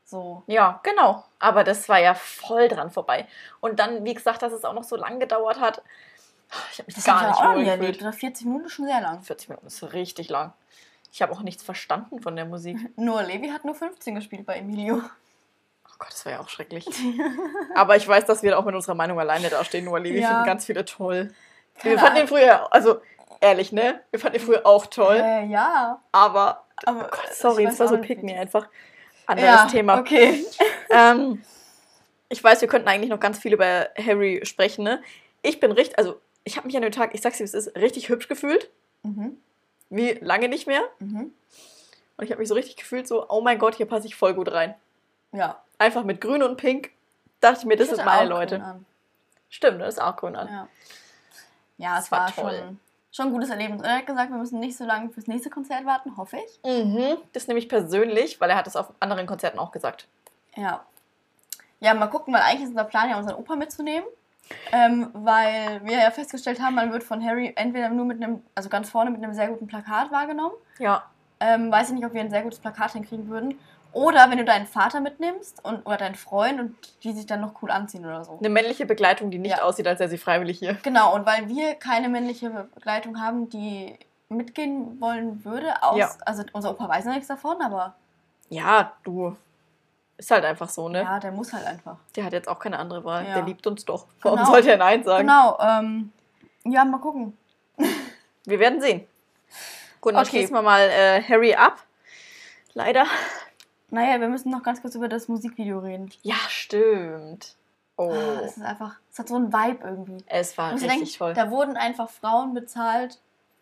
so. 0.05 0.41
Ja, 0.47 0.79
genau. 0.81 1.23
Aber 1.37 1.63
das 1.63 1.87
war 1.87 1.99
ja 1.99 2.15
voll 2.15 2.67
dran 2.67 2.89
vorbei. 2.89 3.27
Und 3.59 3.79
dann, 3.79 4.05
wie 4.05 4.15
gesagt, 4.15 4.41
dass 4.41 4.53
es 4.53 4.65
auch 4.65 4.73
noch 4.73 4.85
so 4.85 4.95
lang 4.95 5.19
gedauert 5.19 5.59
hat. 5.59 5.83
Ich 6.71 6.79
habe 6.79 6.87
mich 6.87 6.95
Das 6.95 7.03
gar 7.03 7.21
hab 7.21 7.29
ich 7.29 7.35
nicht 7.39 7.45
auch 7.47 7.55
nie 7.57 7.67
erlebt. 7.67 8.01
Oder 8.01 8.11
40 8.11 8.47
Minuten 8.47 8.65
ist 8.65 8.71
schon 8.71 8.85
sehr 8.87 9.01
lang. 9.01 9.21
40 9.21 9.49
Minuten 9.49 9.67
ist 9.67 9.83
richtig 9.93 10.29
lang. 10.29 10.53
Ich 11.11 11.21
habe 11.21 11.31
auch 11.33 11.41
nichts 11.41 11.61
verstanden 11.61 12.21
von 12.23 12.35
der 12.35 12.45
Musik. 12.45 12.77
Nur 12.97 13.21
Levi 13.21 13.49
hat 13.49 13.65
nur 13.65 13.75
15 13.75 14.15
gespielt 14.15 14.47
bei 14.47 14.55
Emilio. 14.57 15.03
Oh 15.97 16.03
Gott, 16.03 16.11
das 16.11 16.25
war 16.25 16.33
ja 16.33 16.39
auch 16.39 16.49
schrecklich. 16.49 16.85
Aber 17.75 17.95
ich 17.95 18.07
weiß, 18.07 18.25
dass 18.25 18.43
wir 18.43 18.59
auch 18.59 18.65
mit 18.65 18.75
unserer 18.75 18.93
Meinung 18.93 19.19
alleine 19.19 19.49
dastehen. 19.49 19.85
Nur 19.85 20.03
wir 20.03 20.11
Ja. 20.11 20.27
finden 20.29 20.45
ganz 20.45 20.65
viele 20.65 20.85
toll. 20.85 21.33
Keine 21.79 21.95
wir 21.95 21.99
fanden 21.99 22.19
ihn 22.21 22.27
früher, 22.27 22.71
also 22.71 23.01
ehrlich, 23.41 23.71
ne? 23.71 24.01
Wir 24.11 24.19
fanden 24.19 24.37
ihn 24.39 24.45
früher 24.45 24.63
auch 24.65 24.85
toll. 24.85 25.15
Äh, 25.15 25.45
ja. 25.47 25.99
Aber, 26.11 26.65
Aber 26.85 27.05
oh 27.05 27.09
Gott, 27.09 27.33
sorry, 27.33 27.65
das 27.65 27.79
war 27.79 27.87
so 27.87 27.97
pick 27.97 28.21
me 28.21 28.39
einfach. 28.39 28.67
Anderes 29.25 29.49
ja, 29.49 29.65
Thema. 29.67 29.99
Okay. 29.99 30.45
Ähm, 30.89 31.43
ich 32.29 32.41
weiß, 32.41 32.61
wir 32.61 32.69
könnten 32.69 32.87
eigentlich 32.87 33.09
noch 33.09 33.19
ganz 33.19 33.39
viel 33.39 33.51
über 33.53 33.89
Harry 33.97 34.39
sprechen, 34.45 34.85
ne? 34.85 35.01
Ich 35.41 35.59
bin 35.59 35.73
richtig, 35.73 35.97
also 35.97 36.21
ich 36.45 36.55
habe 36.55 36.65
mich 36.65 36.77
an 36.77 36.81
dem 36.81 36.93
Tag, 36.93 37.13
ich 37.13 37.19
sag's 37.19 37.39
dir, 37.39 37.43
es 37.43 37.53
ist 37.53 37.75
richtig 37.75 38.07
hübsch 38.07 38.29
gefühlt. 38.29 38.69
Mhm. 39.03 39.37
Wie 39.89 40.11
lange 40.21 40.47
nicht 40.47 40.65
mehr. 40.65 40.81
Mhm. 40.99 41.33
Und 42.15 42.23
ich 42.23 42.31
habe 42.31 42.39
mich 42.39 42.47
so 42.47 42.53
richtig 42.55 42.77
gefühlt, 42.77 43.05
so, 43.05 43.27
oh 43.27 43.41
mein 43.41 43.59
Gott, 43.59 43.75
hier 43.75 43.85
passe 43.85 44.07
ich 44.07 44.15
voll 44.15 44.33
gut 44.33 44.49
rein. 44.49 44.75
Ja. 45.33 45.61
Einfach 45.79 46.03
mit 46.03 46.21
Grün 46.21 46.43
und 46.43 46.57
Pink 46.57 46.91
dachte 47.39 47.59
ich 47.59 47.65
mir, 47.65 47.75
das 47.77 47.89
Ich 47.89 47.95
sind 47.95 48.05
meine 48.05 48.27
Leute. 48.27 48.79
Stimmt, 49.49 49.81
das 49.81 49.95
ist 49.95 49.99
auch 50.01 50.15
grün 50.15 50.35
an. 50.35 50.47
Ja. 50.47 50.67
Ja, 51.77 51.95
Das 51.95 52.05
es 52.05 52.11
war 52.11 52.19
war, 52.21 52.33
toll. 52.35 52.57
schon, 52.57 52.79
schon 53.11 53.25
ein 53.27 53.31
gutes 53.33 53.49
Erlebnis. 53.49 53.79
Und 53.81 53.85
er 53.87 53.97
hat 53.99 54.07
gesagt, 54.07 54.31
wir 54.31 54.37
müssen 54.37 54.59
nicht 54.59 54.75
so 54.77 54.83
lange 54.85 55.09
fürs 55.11 55.27
nächste 55.27 55.49
Konzert 55.49 55.85
warten, 55.85 56.17
hoffe 56.17 56.37
ich. 56.37 56.59
Mhm, 56.65 57.17
das 57.33 57.47
nehme 57.47 57.59
ich 57.59 57.69
persönlich, 57.69 58.41
weil 58.41 58.49
er 58.49 58.57
hat 58.57 58.65
das 58.67 58.75
auf 58.75 58.91
anderen 58.99 59.27
Konzerten 59.27 59.59
auch 59.59 59.71
gesagt. 59.71 60.07
Ja. 60.55 60.83
Ja, 61.79 61.93
mal 61.93 62.07
gucken, 62.07 62.33
weil 62.33 62.41
eigentlich 62.41 62.63
ist 62.63 62.69
unser 62.69 62.85
Plan 62.85 63.09
ja, 63.09 63.17
unseren 63.17 63.35
Opa 63.35 63.55
mitzunehmen. 63.55 64.07
Ähm, 64.71 65.09
weil 65.13 65.81
wir 65.83 65.97
ja 65.99 66.09
festgestellt 66.09 66.61
haben, 66.61 66.73
man 66.75 66.91
wird 66.91 67.03
von 67.03 67.23
Harry 67.23 67.51
entweder 67.57 67.89
nur 67.89 68.05
mit 68.05 68.23
einem, 68.23 68.41
also 68.55 68.69
ganz 68.69 68.89
vorne 68.89 69.11
mit 69.11 69.21
einem 69.21 69.33
sehr 69.33 69.49
guten 69.49 69.67
Plakat 69.67 70.09
wahrgenommen. 70.11 70.55
Ja, 70.79 71.03
Ähm, 71.39 71.71
weiß 71.71 71.89
ich 71.89 71.95
nicht, 71.95 72.05
ob 72.05 72.13
wir 72.13 72.21
ein 72.21 72.31
sehr 72.31 72.41
gutes 72.41 72.57
Plakat 72.59 72.93
hinkriegen 72.93 73.27
würden. 73.29 73.59
Oder 73.97 74.29
wenn 74.29 74.37
du 74.37 74.45
deinen 74.45 74.67
Vater 74.67 74.99
mitnimmst 74.99 75.63
und, 75.65 75.85
oder 75.87 75.97
deinen 75.97 76.15
Freund 76.15 76.59
und 76.59 76.75
die 77.03 77.13
sich 77.13 77.25
dann 77.25 77.41
noch 77.41 77.61
cool 77.61 77.71
anziehen 77.71 78.05
oder 78.05 78.23
so. 78.23 78.37
eine 78.37 78.49
männliche 78.49 78.85
Begleitung, 78.85 79.31
die 79.31 79.39
nicht 79.39 79.57
Ja. 79.57 79.63
aussieht, 79.63 79.87
als 79.87 79.99
wäre 79.99 80.09
sie 80.09 80.17
freiwillig 80.19 80.59
hier. 80.59 80.75
Genau, 80.83 81.15
und 81.15 81.25
weil 81.25 81.49
wir 81.49 81.73
keine 81.75 82.07
männliche 82.09 82.49
Begleitung 82.75 83.19
haben, 83.21 83.49
die 83.49 83.97
mitgehen 84.29 84.99
wollen 85.01 85.43
würde, 85.43 85.81
aus, 85.81 85.97
Ja. 85.97 86.11
also 86.25 86.43
unser 86.53 86.71
Opa 86.71 86.87
weiß 86.87 87.05
ja 87.05 87.11
nichts 87.11 87.27
davon, 87.27 87.61
aber 87.61 87.95
Ja, 88.49 88.93
du. 89.03 89.35
Ist 90.17 90.31
halt 90.31 90.45
einfach 90.45 90.69
so, 90.69 90.89
ne? 90.89 91.01
ja, 91.01 91.19
der 91.19 91.31
muss 91.31 91.51
halt 91.53 91.65
einfach. 91.65 91.97
Der 92.15 92.23
hat 92.25 92.33
jetzt 92.33 92.47
auch 92.47 92.59
keine 92.59 92.79
andere 92.79 93.03
Wahl. 93.03 93.25
Ja. 93.25 93.33
Der 93.35 93.43
liebt 93.43 93.65
uns 93.67 93.83
doch. 93.85 94.05
Warum 94.21 94.39
Genau. 94.39 94.51
sollte 94.51 94.71
er 94.71 94.77
Nein 94.77 95.03
sagen? 95.03 95.27
Genau, 95.27 95.57
ähm, 95.59 96.11
ja, 96.65 96.83
mal 96.85 96.99
gucken. 96.99 97.37
Wir 98.45 98.59
werden 98.59 98.79
sehen. 98.81 99.05
Gut, 100.01 100.13
dann 100.13 100.21
Okay. 100.21 100.29
schließen 100.37 100.53
wir 100.55 100.61
mal 100.61 100.81
äh, 100.89 101.21
Harry 101.23 101.53
ab. 101.55 101.77
Leider. 102.73 103.05
Naja, 103.89 104.19
wir 104.19 104.27
müssen 104.27 104.51
noch 104.51 104.63
ganz 104.63 104.81
kurz 104.81 104.95
über 104.95 105.07
das 105.07 105.27
Musikvideo 105.27 105.79
reden. 105.79 106.11
Ja, 106.21 106.35
stimmt. 106.49 107.55
Oh, 107.95 108.11
Ah, 108.11 108.41
Es 108.43 108.57
ist 108.57 108.63
einfach, 108.63 108.95
es 109.11 109.17
hat 109.17 109.27
so 109.29 109.35
einen 109.35 109.51
Vibe 109.51 109.83
irgendwie. 109.83 110.23
es 110.27 110.57
war 110.57 110.73
richtig 110.73 110.89
denken, 110.89 111.09
toll. 111.17 111.33
Da 111.33 111.49
wurden 111.49 111.77
einfach 111.77 112.09
Frauen 112.09 112.53
bezahlt, 112.53 113.17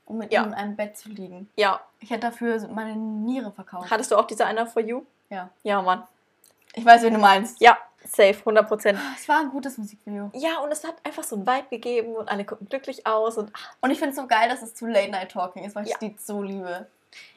um 0.06 0.18
mit 0.18 0.34
Ja. 0.34 0.42
ihm 0.44 0.48
in 0.50 0.54
einem 0.54 0.76
Bett 0.76 0.98
zu 0.98 1.10
liegen. 1.10 1.50
Ja. 1.56 1.80
Ich 2.00 2.10
hätte 2.10 2.22
dafür 2.28 2.68
meine 2.70 2.96
Niere 2.96 3.52
verkauft. 3.52 3.90
Hattest 3.92 4.12
du 4.12 4.18
auch 4.18 4.26
diese 4.26 4.46
einer 4.46 4.66
for 4.68 4.82
you? 4.82 5.04
Ja. 5.30 5.50
Ja, 5.64 5.82
Mann. 5.82 6.04
Ich 6.74 6.84
weiß, 6.84 7.04
wen 7.04 7.14
du 7.14 7.20
meinst. 7.20 7.62
Ja, 7.62 7.78
safe, 8.04 8.36
100 8.40 8.68
Prozent. 8.68 9.00
Es 9.18 9.30
war 9.30 9.40
ein 9.40 9.50
gutes 9.50 9.78
Musikvideo. 9.78 10.32
Ja, 10.34 10.60
und 10.60 10.72
es 10.72 10.84
hat 10.84 10.96
einfach 11.04 11.24
so 11.24 11.38
einen 11.38 11.48
Vibe 11.48 11.68
gegeben 11.70 12.14
und 12.16 12.28
alle 12.30 12.44
gucken 12.44 12.68
glücklich 12.68 13.08
aus. 13.08 13.38
Und 13.38 13.52
ach, 13.56 13.74
Und 13.82 13.92
ich 13.92 14.00
finde 14.00 14.10
es 14.12 14.18
so 14.18 14.28
geil, 14.28 14.50
dass 14.50 14.62
es 14.62 14.76
zu 14.76 14.86
Late 14.86 15.12
Night 15.12 15.32
Talking 15.32 15.64
ist, 15.64 15.76
weil 15.76 15.86
ich 15.86 15.92
Ja. 15.92 15.98
die 16.02 16.16
so 16.20 16.42
liebe. 16.44 16.88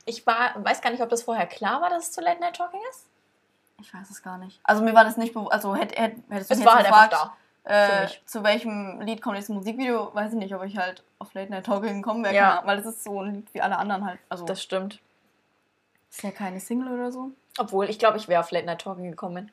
Ich 0.05 0.27
war, 0.27 0.53
weiß 0.65 0.81
gar 0.81 0.91
nicht, 0.91 1.03
ob 1.03 1.09
das 1.09 1.23
vorher 1.23 1.47
klar 1.47 1.81
war, 1.81 1.91
dass 1.91 2.05
es 2.09 2.13
zu 2.13 2.21
Late 2.21 2.41
Night 2.41 2.57
Talking 2.57 2.81
ist. 2.91 3.07
Ich 3.81 3.93
weiß 3.95 4.11
es 4.11 4.23
gar 4.23 4.39
nicht. 4.39 4.59
Also 4.65 4.83
mir 4.83 4.95
war 4.95 5.05
das 5.05 5.17
nicht 5.17 5.35
bewusst. 5.35 5.53
Also 5.53 5.75
hätt, 5.77 5.97
hätt, 5.99 6.17
hättest 6.29 6.51
du 6.51 6.55
Es 6.55 6.59
mich 6.59 6.67
war 6.67 6.75
halt 6.77 6.87
einfach 6.87 7.11
gefragt, 7.11 7.33
da. 7.65 8.05
äh, 8.05 8.09
zu 8.27 8.43
welchem 8.43 9.01
Lied 9.03 9.23
kommt 9.23 9.37
jetzt 9.37 9.51
ein 9.51 9.55
Musikvideo, 9.57 10.13
weiß 10.15 10.33
ich 10.33 10.39
nicht, 10.39 10.55
ob 10.55 10.65
ich 10.65 10.77
halt 10.77 11.05
auf 11.21 11.33
Late 11.35 11.51
Night 11.51 11.67
Talking 11.67 12.03
kommen 12.03 12.25
wäre, 12.25 12.35
Ja. 12.35 12.63
weil 12.65 12.77
das 12.79 12.87
ist 12.87 13.05
so 13.05 13.21
ein 13.23 13.35
Lied 13.37 13.55
wie 13.55 13.61
alle 13.63 13.77
anderen 13.79 14.05
halt. 14.05 14.19
Also 14.29 14.45
Das 14.45 14.63
stimmt. 14.63 15.01
ist 16.11 16.23
ja 16.23 16.31
keine 16.33 16.59
Single 16.61 16.93
oder 16.93 17.13
so. 17.13 17.31
Obwohl, 17.59 17.89
ich 17.89 17.99
glaube, 17.99 18.17
ich 18.19 18.27
wäre 18.29 18.41
auf 18.41 18.51
Late 18.51 18.67
Night 18.67 18.81
Talking 18.81 19.11
gekommen. 19.11 19.51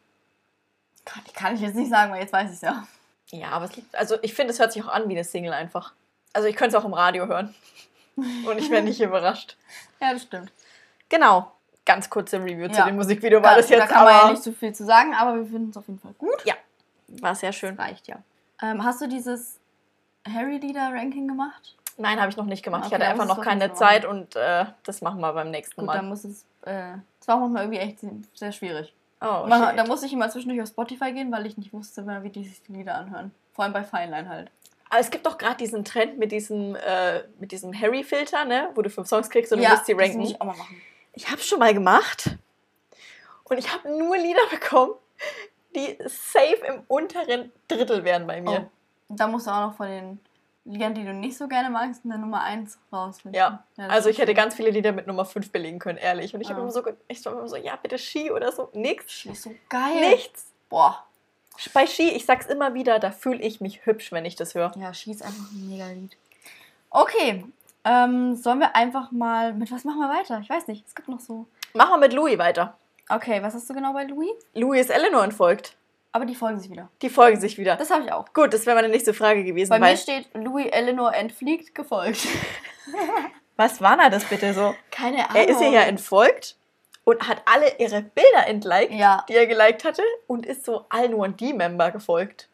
Kann, 1.06 1.22
kann 1.34 1.56
ich 1.56 1.62
jetzt 1.62 1.76
nicht 1.76 1.90
sagen, 1.90 2.12
weil 2.12 2.22
jetzt 2.22 2.34
weiß 2.34 2.50
ich 2.50 2.56
es 2.56 2.62
ja. 2.62 2.88
Ja, 3.30 3.50
aber 3.50 3.66
es 3.66 3.76
liegt, 3.76 3.96
also 3.96 4.18
ich 4.24 4.34
finde, 4.34 4.54
es 4.54 4.60
hört 4.60 4.72
sich 4.72 4.84
auch 4.84 4.88
an 4.88 5.08
wie 5.10 5.14
eine 5.14 5.24
Single 5.24 5.54
einfach. 5.54 5.94
Also 6.34 6.48
ich 6.48 6.56
könnte 6.56 6.76
es 6.76 6.82
auch 6.82 6.86
im 6.86 6.94
Radio 6.94 7.28
hören. 7.28 7.54
Und 8.16 8.58
ich 8.58 8.70
wäre 8.70 8.84
nicht 8.84 9.00
überrascht. 9.02 9.58
Ja, 10.02 10.12
das 10.14 10.24
stimmt. 10.24 10.52
Genau. 11.10 11.52
Ganz 11.86 12.10
kurze 12.10 12.38
Review 12.44 12.68
zu 12.70 12.80
Ja. 12.80 12.86
dem 12.86 12.96
Musikvideo 12.98 13.42
war 13.42 13.52
da, 13.52 13.58
das 13.58 13.70
jetzt, 13.70 13.80
da 13.80 13.88
kann 13.88 14.04
man 14.06 14.14
aber 14.14 14.26
ja 14.26 14.32
nicht 14.32 14.44
so 14.44 14.52
viel 14.52 14.74
zu 14.74 14.84
sagen, 14.86 15.14
aber 15.16 15.36
wir 15.38 15.46
finden 15.46 15.70
es 15.70 15.78
auf 15.78 15.88
jeden 15.88 16.00
Fall 16.00 16.14
gut. 16.18 16.44
war 17.22 17.36
sehr 17.36 17.54
schön. 17.54 17.76
Reicht 17.76 18.08
ja. 18.08 18.18
Ähm, 18.62 18.84
hast 18.84 19.02
du 19.02 19.08
dieses 19.08 19.60
Harry-Lieder-Ranking 20.28 21.28
gemacht? 21.28 21.76
Nein, 21.98 22.20
habe 22.20 22.30
ich 22.30 22.38
noch 22.38 22.46
nicht 22.46 22.64
gemacht. 22.64 22.82
ich 22.82 22.88
Okay, 22.88 22.96
hatte 22.96 23.04
dann 23.10 23.22
einfach 23.22 23.38
noch 23.38 23.44
keine 23.44 23.74
Zeit 23.74 24.04
und 24.06 24.36
äh, 24.36 24.66
das 24.84 25.02
machen 25.02 25.22
wir 25.22 25.32
beim 25.34 25.50
nächsten 25.52 25.76
Gut, 25.82 25.86
Mal. 25.88 25.96
dann 25.98 26.10
muss 26.10 26.24
es. 26.26 26.46
Äh, 26.66 26.94
es 27.22 27.28
war 27.28 27.36
auch 27.36 27.40
manchmal 27.42 27.64
irgendwie 27.64 27.80
echt 27.80 28.00
sehr 28.34 28.52
schwierig. 28.52 28.94
Oh, 29.22 29.46
Man, 29.48 29.78
da 29.78 29.86
musste 29.86 30.06
ich 30.06 30.14
immer 30.14 30.30
zwischendurch 30.30 30.62
auf 30.62 30.68
Spotify 30.68 31.14
gehen, 31.14 31.32
weil 31.32 31.46
ich 31.46 31.58
nicht 31.58 31.72
wusste, 31.72 32.06
wie 32.24 32.30
die 32.30 32.44
sich 32.46 32.62
die 32.64 32.74
Lieder 32.74 32.96
anhören. 32.96 33.32
Vor 33.54 33.64
allem 33.64 33.74
bei 33.74 33.84
Fineline 33.84 34.28
halt. 34.28 34.52
Aber 34.90 35.00
es 35.00 35.10
gibt 35.10 35.26
doch 35.26 35.38
gerade 35.38 35.58
diesen 35.58 35.84
Trend 35.84 36.18
mit 36.20 36.32
diesem, 36.32 36.76
äh, 36.76 37.24
mit 37.40 37.52
diesem 37.52 37.74
Harry-Filter, 37.80 38.46
ne? 38.46 38.70
wo 38.76 38.82
du 38.82 38.90
fünf 38.90 39.08
Songs 39.08 39.30
kriegst 39.30 39.52
und 39.52 39.62
du 39.62 39.68
musst 39.68 39.88
die 39.88 39.94
das 39.94 40.02
ranken. 40.04 40.20
muss 40.20 40.30
ich 40.32 40.42
auch 40.42 40.46
mal 40.46 40.56
machen. 40.56 40.82
Ich 41.14 41.30
habe 41.30 41.42
schon 41.42 41.60
mal 41.60 41.74
gemacht 41.74 42.38
und 43.46 43.58
ich 43.58 43.72
habe 43.74 43.90
nur 43.98 44.18
Lieder 44.18 44.46
bekommen, 44.52 44.94
die 45.76 45.98
safe 46.06 46.60
im 46.68 46.84
unteren 46.88 47.52
Drittel 47.68 48.04
wären 48.04 48.28
bei 48.28 48.42
mir. 48.42 48.70
Oh. 48.70 48.72
Da 49.10 49.28
musst 49.28 49.48
du 49.48 49.52
auch 49.52 49.68
noch 49.68 49.76
von 49.76 49.88
den 49.88 50.20
Liedern, 50.66 50.96
die 50.96 51.04
du 51.04 51.14
nicht 51.14 51.38
so 51.38 51.48
gerne 51.48 51.70
magst, 51.70 52.02
eine 52.06 52.18
Nummer 52.18 52.42
1 52.42 52.78
rausfinden. 52.92 53.38
Ja, 53.38 53.64
das 53.78 53.90
Also 53.90 54.10
ich 54.10 54.18
hätte 54.18 54.30
schön. 54.30 54.36
ganz 54.36 54.56
viele 54.56 54.72
Lieder 54.72 54.92
mit 54.94 55.06
Nummer 55.08 55.26
5 55.26 55.52
belegen 55.52 55.78
können, 55.80 55.98
ehrlich. 56.00 56.34
Und 56.34 56.42
ich 56.42 56.50
habe 56.50 56.60
Ah. 56.60 56.64
immer 56.64 56.72
so, 56.72 56.82
ich 57.08 57.24
war 57.26 57.34
immer 57.34 57.48
so, 57.48 57.56
ja, 57.56 57.76
bitte 57.76 57.98
Ski 58.00 58.32
oder 58.32 58.52
so. 58.52 58.70
Nix. 58.74 59.24
Das 59.26 59.34
ist 59.38 59.44
so 59.44 59.56
geil. 59.70 60.00
Nichts. 60.00 60.52
Boah. 60.70 61.06
Bei 61.74 61.88
Ski, 61.88 62.10
ich 62.10 62.26
sag's 62.26 62.48
immer 62.48 62.74
wieder, 62.74 63.00
da 63.00 63.12
fühle 63.12 63.42
ich 63.42 63.62
mich 63.62 63.86
hübsch, 63.86 64.12
wenn 64.12 64.26
ich 64.26 64.36
das 64.36 64.56
höre. 64.56 64.72
Ja, 64.78 64.94
Ski 64.94 65.12
ist 65.12 65.24
einfach 65.24 65.52
ein 65.52 65.70
mega 65.70 65.88
Lied. 65.88 66.18
Okay. 66.90 67.46
Ähm, 67.84 68.36
sollen 68.36 68.60
wir 68.60 68.76
einfach 68.76 69.12
mal. 69.12 69.54
Mit 69.54 69.72
was 69.72 69.84
machen 69.84 70.00
wir 70.00 70.10
weiter? 70.10 70.40
Ich 70.42 70.50
weiß 70.50 70.68
nicht. 70.68 70.86
Es 70.88 70.96
gibt 70.96 71.08
noch 71.08 71.20
so. 71.20 71.46
Machen 71.74 71.92
wir 71.92 71.98
mit 71.98 72.14
Louis 72.14 72.38
weiter. 72.38 72.78
Okay, 73.10 73.42
was 73.44 73.54
hast 73.54 73.70
du 73.70 73.74
genau 73.74 73.94
bei 73.94 74.04
Louis? 74.06 74.32
Louis 74.54 74.82
ist 74.82 74.90
Eleanor 74.90 75.24
entfolgt. 75.24 75.76
Aber 76.12 76.26
die 76.26 76.34
folgen 76.34 76.60
sich 76.60 76.72
wieder. 76.72 76.90
Die 77.02 77.10
folgen 77.10 77.40
sich 77.40 77.58
wieder. 77.58 77.76
Das 77.76 77.92
habe 77.92 78.06
ich 78.06 78.12
auch. 78.12 78.34
Gut, 78.34 78.54
das 78.54 78.66
wäre 78.66 78.76
meine 78.76 78.90
nächste 78.90 79.14
Frage 79.14 79.44
gewesen. 79.44 79.70
Bei 79.70 79.80
mir 79.80 79.98
steht 79.98 80.34
Louis 80.34 80.68
Eleanor 80.68 81.14
entfliegt, 81.14 81.76
gefolgt. 81.76 82.26
was 83.58 83.82
war 83.82 83.98
da 83.98 84.10
das 84.10 84.24
bitte 84.24 84.54
so? 84.54 84.74
Keine 84.92 85.30
Ahnung. 85.30 85.36
Er 85.36 85.50
ist 85.50 85.62
ihr 85.62 85.70
ja 85.70 85.82
entfolgt 85.82 86.56
und 87.06 87.28
hat 87.28 87.42
alle 87.46 87.78
ihre 87.78 88.02
Bilder 88.02 88.48
entliked, 88.48 88.92
Ja. 88.92 89.24
die 89.30 89.36
er 89.36 89.48
geliked 89.48 89.86
hatte, 89.86 90.04
und 90.28 90.46
ist 90.46 90.66
so 90.66 90.86
allen 90.90 91.14
One-D-Member 91.14 91.92
gefolgt. 91.92 92.50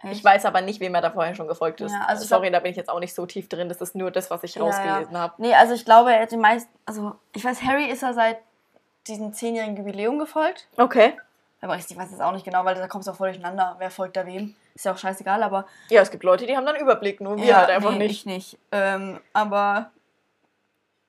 Echt? 0.00 0.12
Ich 0.12 0.24
weiß 0.24 0.44
aber 0.44 0.60
nicht, 0.60 0.78
wem 0.78 0.94
er 0.94 1.00
da 1.00 1.10
vorher 1.10 1.34
schon 1.34 1.48
gefolgt 1.48 1.80
ist. 1.80 1.90
Ja, 1.90 2.02
also 2.06 2.24
Sorry, 2.24 2.52
da 2.52 2.60
bin 2.60 2.70
ich 2.70 2.76
jetzt 2.76 2.88
auch 2.88 3.00
nicht 3.00 3.14
so 3.14 3.26
tief 3.26 3.48
drin. 3.48 3.68
Das 3.68 3.80
ist 3.80 3.96
nur 3.96 4.12
das, 4.12 4.30
was 4.30 4.44
ich 4.44 4.54
Ja, 4.54 4.62
rausgelesen 4.62 5.12
ja. 5.14 5.18
habe. 5.18 5.34
Nee, 5.38 5.54
also 5.54 5.74
ich 5.74 5.84
glaube, 5.84 6.14
er 6.14 6.22
hat 6.22 6.30
die 6.30 6.36
meisten. 6.36 6.70
Also, 6.86 7.16
ich 7.34 7.44
weiß, 7.44 7.62
Harry 7.64 7.86
ist 7.86 8.02
ja 8.02 8.12
seit 8.12 8.38
diesem 9.08 9.32
zehnjährigen 9.32 9.76
Jubiläum 9.76 10.20
gefolgt. 10.20 10.68
Okay. 10.76 11.16
Aber 11.60 11.74
ich 11.74 11.96
weiß 11.96 12.12
es 12.12 12.20
auch 12.20 12.30
nicht 12.30 12.44
genau, 12.44 12.64
weil 12.64 12.76
da 12.76 12.86
kommst 12.86 13.08
du 13.08 13.12
auch 13.12 13.16
voll 13.16 13.30
durcheinander. 13.30 13.74
Wer 13.78 13.90
folgt 13.90 14.16
da 14.16 14.24
wem? 14.24 14.54
Ist 14.76 14.84
ja 14.84 14.92
auch 14.92 14.98
scheißegal, 14.98 15.42
aber. 15.42 15.66
Ja, 15.88 16.00
es 16.02 16.12
gibt 16.12 16.22
Leute, 16.22 16.46
die 16.46 16.56
haben 16.56 16.66
dann 16.66 16.76
Überblick, 16.76 17.20
nur 17.20 17.36
wir 17.36 17.44
ja, 17.44 17.56
halt 17.56 17.70
einfach 17.70 17.90
nee, 17.92 17.98
nicht. 17.98 18.20
Ich 18.20 18.26
nicht. 18.26 18.58
Ähm, 18.70 19.20
aber. 19.32 19.90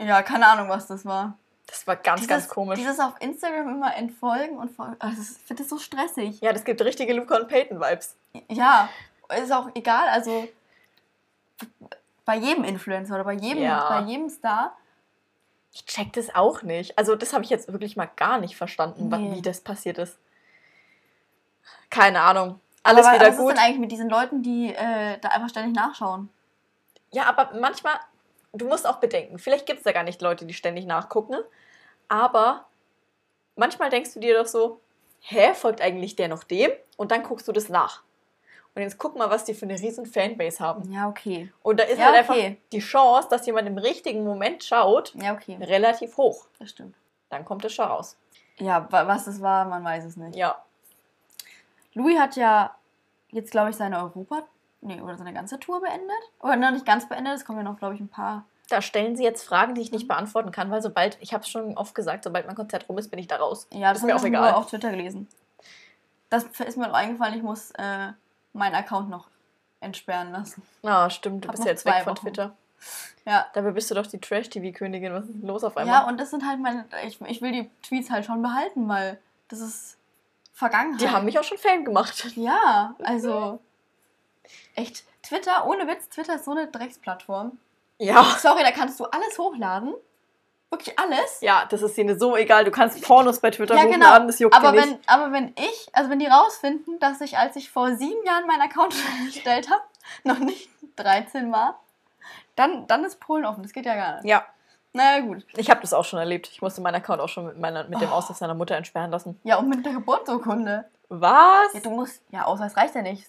Ja, 0.02 0.24
keine 0.24 0.48
Ahnung, 0.48 0.70
was 0.70 0.88
das 0.88 1.06
war. 1.06 1.38
Das 1.70 1.86
war 1.86 1.96
ganz, 1.96 2.28
ganz 2.28 2.48
komisch. 2.50 2.80
Dieses 2.80 3.00
auf 3.00 3.14
Instagram 3.20 3.70
immer 3.70 3.96
entfolgen 3.96 4.58
und 4.58 4.72
folgen. 4.72 4.96
Also, 5.00 5.22
ich 5.22 5.46
finde 5.46 5.62
das 5.64 5.70
so 5.70 5.78
stressig. 5.78 6.42
ja, 6.42 6.52
das 6.52 6.64
gibt 6.64 6.82
richtige 6.82 7.14
Luca 7.14 7.38
und 7.38 7.48
Peyton-Vibes. 7.48 8.16
Ja, 8.50 8.90
ist 9.42 9.52
auch 9.52 9.70
egal. 9.76 10.08
Also. 10.10 10.48
Bei 12.26 12.36
jedem 12.36 12.64
Influencer 12.64 13.16
oder 13.16 13.24
bei 13.24 13.34
jedem, 13.34 13.64
Ja. 13.64 13.88
bei 13.90 14.02
jedem 14.10 14.30
Star. 14.30 14.76
Ich 15.72 15.86
check 15.86 16.14
das 16.14 16.34
auch 16.34 16.64
nicht. 16.64 16.98
Also, 16.98 17.16
das 17.16 17.34
habe 17.34 17.44
ich 17.44 17.50
jetzt 17.50 17.72
wirklich 17.72 17.96
mal 17.96 18.10
gar 18.16 18.40
nicht 18.40 18.56
verstanden, 18.56 19.10
Nee. 19.10 19.36
wie 19.36 19.42
das 19.42 19.62
passiert 19.62 19.98
ist. 20.00 20.18
Keine 21.90 22.22
Ahnung. 22.22 22.60
Alles 22.84 23.06
aber 23.06 23.16
wieder 23.18 23.28
was 23.30 23.38
gut. 23.38 23.50
ist 23.50 23.58
denn 23.58 23.64
eigentlich 23.66 23.80
mit 23.80 23.92
diesen 23.92 24.10
Leuten, 24.10 24.42
die 24.42 24.74
äh, 24.74 25.18
da 25.20 25.30
einfach 25.30 25.50
ständig 25.50 25.76
nachschauen? 25.76 26.30
Ja, 27.12 27.26
aber 27.26 27.52
manchmal, 27.60 27.96
du 28.54 28.68
musst 28.68 28.88
auch 28.88 28.98
bedenken, 28.98 29.38
vielleicht 29.40 29.66
gibt 29.66 29.80
es 29.80 29.84
da 29.84 29.92
gar 29.92 30.04
nicht 30.04 30.22
Leute, 30.22 30.46
die 30.46 30.54
ständig 30.54 30.86
nachgucken, 30.86 31.36
aber 32.08 32.66
manchmal 33.56 33.90
denkst 33.90 34.14
du 34.14 34.20
dir 34.20 34.38
doch 34.38 34.48
so, 34.48 34.80
hä, 35.22 35.54
folgt 35.54 35.82
eigentlich 35.82 36.16
der 36.16 36.28
noch 36.28 36.44
dem? 36.44 36.72
Und 36.98 37.12
dann 37.12 37.24
guckst 37.24 37.48
du 37.48 37.52
das 37.52 37.70
nach. 37.70 38.04
Und 38.76 38.82
jetzt 38.84 38.98
guck 38.98 39.16
mal, 39.18 39.30
was 39.30 39.46
die 39.46 39.54
für 39.54 39.66
eine 39.66 39.74
riesen 39.80 40.06
Fanbase 40.06 40.60
haben. 40.64 40.92
Ja, 40.94 41.10
okay. 41.10 41.52
Und 41.64 41.80
da 41.80 41.84
ist 41.84 41.98
Ja, 42.00 42.06
halt 42.06 42.16
einfach 42.18 42.36
okay. 42.36 42.62
die 42.72 42.80
Chance, 42.80 43.28
dass 43.30 43.46
jemand 43.46 43.68
im 43.68 43.78
richtigen 43.78 44.24
Moment 44.24 44.64
schaut, 44.64 45.14
Ja, 45.16 45.34
okay. 45.34 45.58
relativ 45.62 46.16
hoch. 46.18 46.46
Das 46.60 46.70
stimmt. 46.70 46.96
Dann 47.30 47.44
kommt 47.46 47.66
es 47.66 47.74
schon 47.74 47.86
raus. 47.86 48.16
Ja, 48.58 48.88
wa- 48.92 49.08
was 49.08 49.26
das 49.26 49.42
war, 49.42 49.66
man 49.66 49.84
weiß 49.84 50.06
es 50.06 50.18
nicht. 50.18 50.36
Ja. 50.36 50.64
Louis 51.94 52.18
hat 52.20 52.36
ja 52.36 52.76
jetzt, 53.32 53.52
glaube 53.52 53.72
ich, 53.72 53.76
seine 53.76 53.98
Europa... 54.02 54.44
Nee, 54.82 55.02
oder 55.02 55.18
seine 55.18 55.34
ganze 55.34 55.60
Tour 55.60 55.82
beendet. 55.82 56.10
Oder 56.40 56.56
noch 56.56 56.72
nicht 56.72 56.86
ganz 56.86 57.08
beendet, 57.10 57.36
es 57.36 57.46
kommen 57.46 57.60
ja 57.60 57.64
noch, 57.64 57.78
glaube 57.78 57.96
ich, 57.96 58.02
ein 58.02 58.08
paar... 58.08 58.46
Da 58.70 58.82
stellen 58.82 59.16
sie 59.16 59.24
jetzt 59.24 59.44
Fragen, 59.44 59.74
die 59.74 59.82
ich 59.82 59.92
nicht 59.92 60.08
beantworten 60.08 60.52
kann, 60.52 60.70
weil 60.72 60.82
sobald, 60.82 61.18
ich 61.22 61.34
habe 61.34 61.44
es 61.44 61.50
schon 61.50 61.76
oft 61.76 61.96
gesagt, 61.96 62.24
sobald 62.24 62.46
mein 62.46 62.56
Konzert 62.56 62.88
rum 62.88 62.98
ist, 62.98 63.10
bin 63.10 63.20
ich 63.20 63.28
da 63.28 63.38
raus. 63.38 63.68
Ja, 63.72 63.90
das 63.90 64.00
ist 64.00 64.04
mir 64.06 64.14
habe 64.14 64.22
auch 64.22 64.26
ich 64.26 64.30
egal. 64.30 64.52
nur 64.52 64.58
auf 64.60 64.68
Twitter 64.68 64.92
gelesen. 64.92 65.28
Das 66.30 66.44
ist 66.44 66.78
mir 66.78 66.90
auch 66.90 66.94
eingefallen, 66.94 67.34
ich 67.36 67.42
muss 67.42 67.72
äh, 67.72 68.10
meinen 68.54 68.76
Account 68.76 69.10
noch 69.10 69.28
entsperren 69.82 70.32
lassen. 70.32 70.62
Ah, 70.84 71.10
stimmt, 71.10 71.44
du 71.44 71.48
Hab 71.48 71.54
bist 71.54 71.64
noch 71.64 71.70
jetzt 71.70 71.86
weg 71.86 72.04
von 72.04 72.16
Wochen. 72.16 72.28
Twitter. 72.28 72.56
Ja. 73.26 73.48
Dabei 73.54 73.72
bist 73.72 73.90
du 73.92 73.96
doch 73.96 74.08
die 74.08 74.20
Trash-TV-Königin. 74.20 75.14
Was 75.14 75.26
ist 75.26 75.34
denn 75.34 75.48
los 75.48 75.64
auf 75.64 75.76
einmal? 75.76 76.02
Ja, 76.02 76.08
und 76.08 76.20
das 76.20 76.30
sind 76.30 76.48
halt 76.48 76.60
meine... 76.60 76.86
Ich, 77.06 77.20
ich 77.22 77.42
will 77.42 77.52
die 77.52 77.70
Tweets 77.82 78.10
halt 78.10 78.26
schon 78.26 78.42
behalten, 78.42 78.88
weil 78.88 79.20
das 79.48 79.60
ist 79.60 79.98
Vergangenheit. 80.54 81.02
Die 81.02 81.10
haben 81.10 81.26
mich 81.26 81.40
auch 81.40 81.44
schon 81.44 81.58
Fan 81.58 81.84
gemacht. 81.84 82.32
Ja, 82.36 82.96
also... 83.04 83.60
Echt, 84.76 85.04
Twitter, 85.24 85.66
ohne 85.68 85.88
Witz, 85.88 86.10
Twitter 86.10 86.36
ist 86.36 86.46
so 86.46 86.52
eine 86.52 86.68
Drecksplattform. 86.68 87.58
Ja. 87.98 88.24
Sorry, 88.40 88.64
da 88.64 88.72
kannst 88.72 89.00
du 89.00 89.06
alles 89.06 89.38
hochladen. 89.38 89.94
Wirklich 90.72 90.98
alles. 91.00 91.42
Ja, 91.42 91.66
das 91.70 91.82
ist 91.82 91.98
ihnen 91.98 92.18
so 92.20 92.36
egal. 92.38 92.64
Du 92.64 92.70
kannst 92.72 93.02
Pornos 93.02 93.40
bei 93.40 93.50
Twitter 93.50 93.74
Ja, 93.76 93.82
hochladen, 93.82 94.02
genau. 94.02 94.26
das 94.28 94.40
juckt 94.40 94.56
Aber 94.56 94.72
die 94.72 94.78
nicht. 94.78 94.88
wenn, 94.90 95.00
aber 95.08 95.32
wenn 95.32 95.54
ich, 95.58 95.90
also 95.94 96.10
wenn 96.12 96.20
die 96.20 96.28
rausfinden, 96.28 97.00
dass 97.00 97.20
ich, 97.22 97.38
als 97.38 97.56
ich 97.56 97.72
vor 97.72 97.96
sieben 97.96 98.24
Jahren 98.26 98.46
meinen 98.46 98.62
Account 98.62 98.94
erstellt 99.26 99.70
habe, 99.70 99.82
noch 100.24 100.38
nicht 100.40 100.70
13 100.98 101.52
war, 101.52 101.80
dann, 102.56 102.86
dann 102.88 103.04
ist 103.04 103.20
Polen 103.20 103.46
offen. 103.46 103.64
Das 103.64 103.74
geht 103.74 103.86
ja 103.88 103.96
gar 103.96 104.16
nicht. 104.18 104.26
Ja, 104.26 104.46
Naja, 104.94 105.22
gut. 105.22 105.44
ich 105.58 105.70
habe 105.72 105.82
das 105.82 105.94
auch 105.94 106.06
schon 106.06 106.20
erlebt. 106.20 106.50
Ich 106.52 106.62
musste 106.62 106.82
meinen 106.82 106.96
Account 106.96 107.20
auch 107.22 107.30
schon 107.30 107.48
mit, 107.48 107.58
meiner, 107.60 107.86
mit 107.86 108.00
dem 108.00 108.10
Oh. 108.12 108.16
Ausweis 108.16 108.38
seiner 108.38 108.54
Mutter 108.54 108.76
entsperren 108.76 109.10
lassen. 109.12 109.40
Ja, 109.44 109.58
und 109.58 109.70
mit 109.70 109.84
der 109.86 109.94
Geburtsurkunde. 109.94 110.86
Was? 111.10 111.74
Ja, 111.74 111.80
du 111.82 111.90
musst, 111.90 112.22
ja, 112.32 112.46
Ausweis 112.46 112.78
reicht 112.78 112.94
ja 112.96 113.02
nicht. 113.02 113.26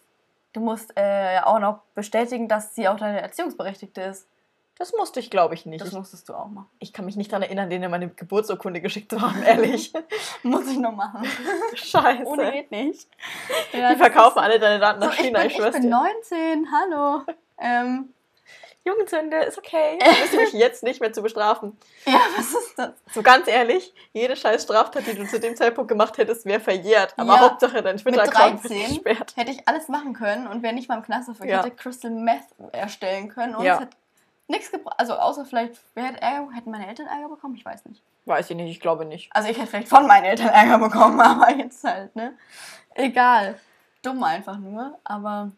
Du 0.52 0.60
musst 0.60 0.96
äh, 0.98 1.34
ja 1.34 1.46
auch 1.46 1.58
noch 1.60 1.80
bestätigen, 1.94 2.48
dass 2.48 2.74
sie 2.74 2.88
auch 2.88 2.96
deine 2.96 3.20
Erziehungsberechtigte 3.20 4.00
ist. 4.02 4.26
Das 4.78 4.92
musste 4.96 5.20
ich, 5.20 5.30
glaube 5.30 5.52
ich, 5.54 5.66
nicht. 5.66 5.82
Das 5.82 5.88
Ich, 5.90 5.94
musstest 5.94 6.28
du 6.30 6.34
auch 6.34 6.48
machen. 6.48 6.66
ich 6.78 6.94
kann 6.94 7.04
mich 7.04 7.14
nicht 7.14 7.30
daran 7.30 7.42
erinnern, 7.42 7.68
denen 7.68 7.90
meine 7.90 8.08
Geburtsurkunde 8.08 8.80
geschickt 8.80 9.10
zu 9.10 9.20
haben, 9.20 9.42
ehrlich. 9.42 9.92
Muss 10.42 10.66
ich 10.68 10.78
noch 10.78 10.92
machen. 10.96 11.22
Scheiße. 11.74 12.24
Ohne 12.24 12.50
geht 12.50 12.70
nicht. 12.70 13.06
Ja, 13.74 13.90
Die 13.92 13.96
verkaufen 13.96 14.38
alle 14.38 14.58
deine 14.58 14.78
Daten 14.80 15.00
So, 15.02 15.06
nach 15.08 15.14
ich, 15.14 15.20
China, 15.26 15.40
bin, 15.40 15.50
ich 15.50 15.58
ich 15.58 15.70
bin 15.72 15.82
dir. 15.82 15.88
19, 15.90 16.66
hallo. 16.72 17.22
Ähm, 17.58 18.08
Jugendsünde 18.84 19.36
ist 19.38 19.58
okay. 19.58 19.98
Du 19.98 20.20
bist 20.20 20.32
mich 20.34 20.52
jetzt 20.54 20.82
nicht 20.82 21.00
mehr 21.00 21.12
zu 21.12 21.22
bestrafen. 21.22 21.76
ja, 22.06 22.18
was 22.36 22.52
ist 22.54 22.78
das? 22.78 22.90
So 23.12 23.22
ganz 23.22 23.46
ehrlich, 23.46 23.92
jede 24.12 24.36
scheiß 24.36 24.62
Straftat, 24.62 25.06
die 25.06 25.14
du 25.14 25.26
zu 25.26 25.38
dem 25.38 25.54
Zeitpunkt 25.54 25.88
gemacht 25.88 26.16
hättest, 26.18 26.46
wäre 26.46 26.60
verjährt. 26.60 27.12
Aber 27.18 27.34
Ja. 27.34 27.40
Hauptsache 27.40 27.82
dein 27.82 27.98
Twitter-Account 27.98 28.64
wird 28.64 28.72
13 28.72 28.88
gesperrt. 29.04 29.36
Hätte 29.36 29.50
ich 29.50 29.68
alles 29.68 29.88
machen 29.88 30.14
können 30.14 30.46
und 30.46 30.62
wäre 30.62 30.72
nicht 30.74 30.88
mal 30.88 30.96
im 30.96 31.02
Knast 31.02 31.28
dafür. 31.28 31.44
Ich 31.44 31.50
Ja. 31.52 31.58
hätte 31.58 31.72
Crystal 31.76 32.10
Meth 32.10 32.44
erstellen 32.72 33.28
können 33.28 33.54
und 33.54 33.64
Ja. 33.64 33.74
es 33.74 33.80
hätte 33.80 33.96
nichts 34.48 34.70
gebracht. 34.70 34.94
Also 34.98 35.14
außer 35.14 35.44
vielleicht, 35.44 35.74
wer 35.94 36.04
hätte 36.04 36.22
Ärger, 36.22 36.48
hätten 36.54 36.70
meine 36.70 36.88
Eltern 36.88 37.06
Ärger 37.06 37.28
bekommen? 37.28 37.54
Ich 37.56 37.64
weiß 37.64 37.84
nicht. 37.84 38.02
Weiß 38.24 38.48
ich 38.50 38.56
nicht, 38.56 38.70
ich 38.70 38.80
glaube 38.80 39.04
nicht. 39.04 39.30
Also 39.34 39.48
ich 39.50 39.58
hätte 39.58 39.66
vielleicht 39.68 39.88
von 39.88 40.06
meinen 40.06 40.24
Eltern 40.24 40.48
Ärger 40.48 40.78
bekommen, 40.78 41.20
aber 41.20 41.50
jetzt 41.54 41.84
halt, 41.84 42.16
ne? 42.16 42.34
Egal. 42.94 43.60
Dumm 44.02 44.22
einfach 44.22 44.56
nur, 44.58 44.98
aber 45.04 45.50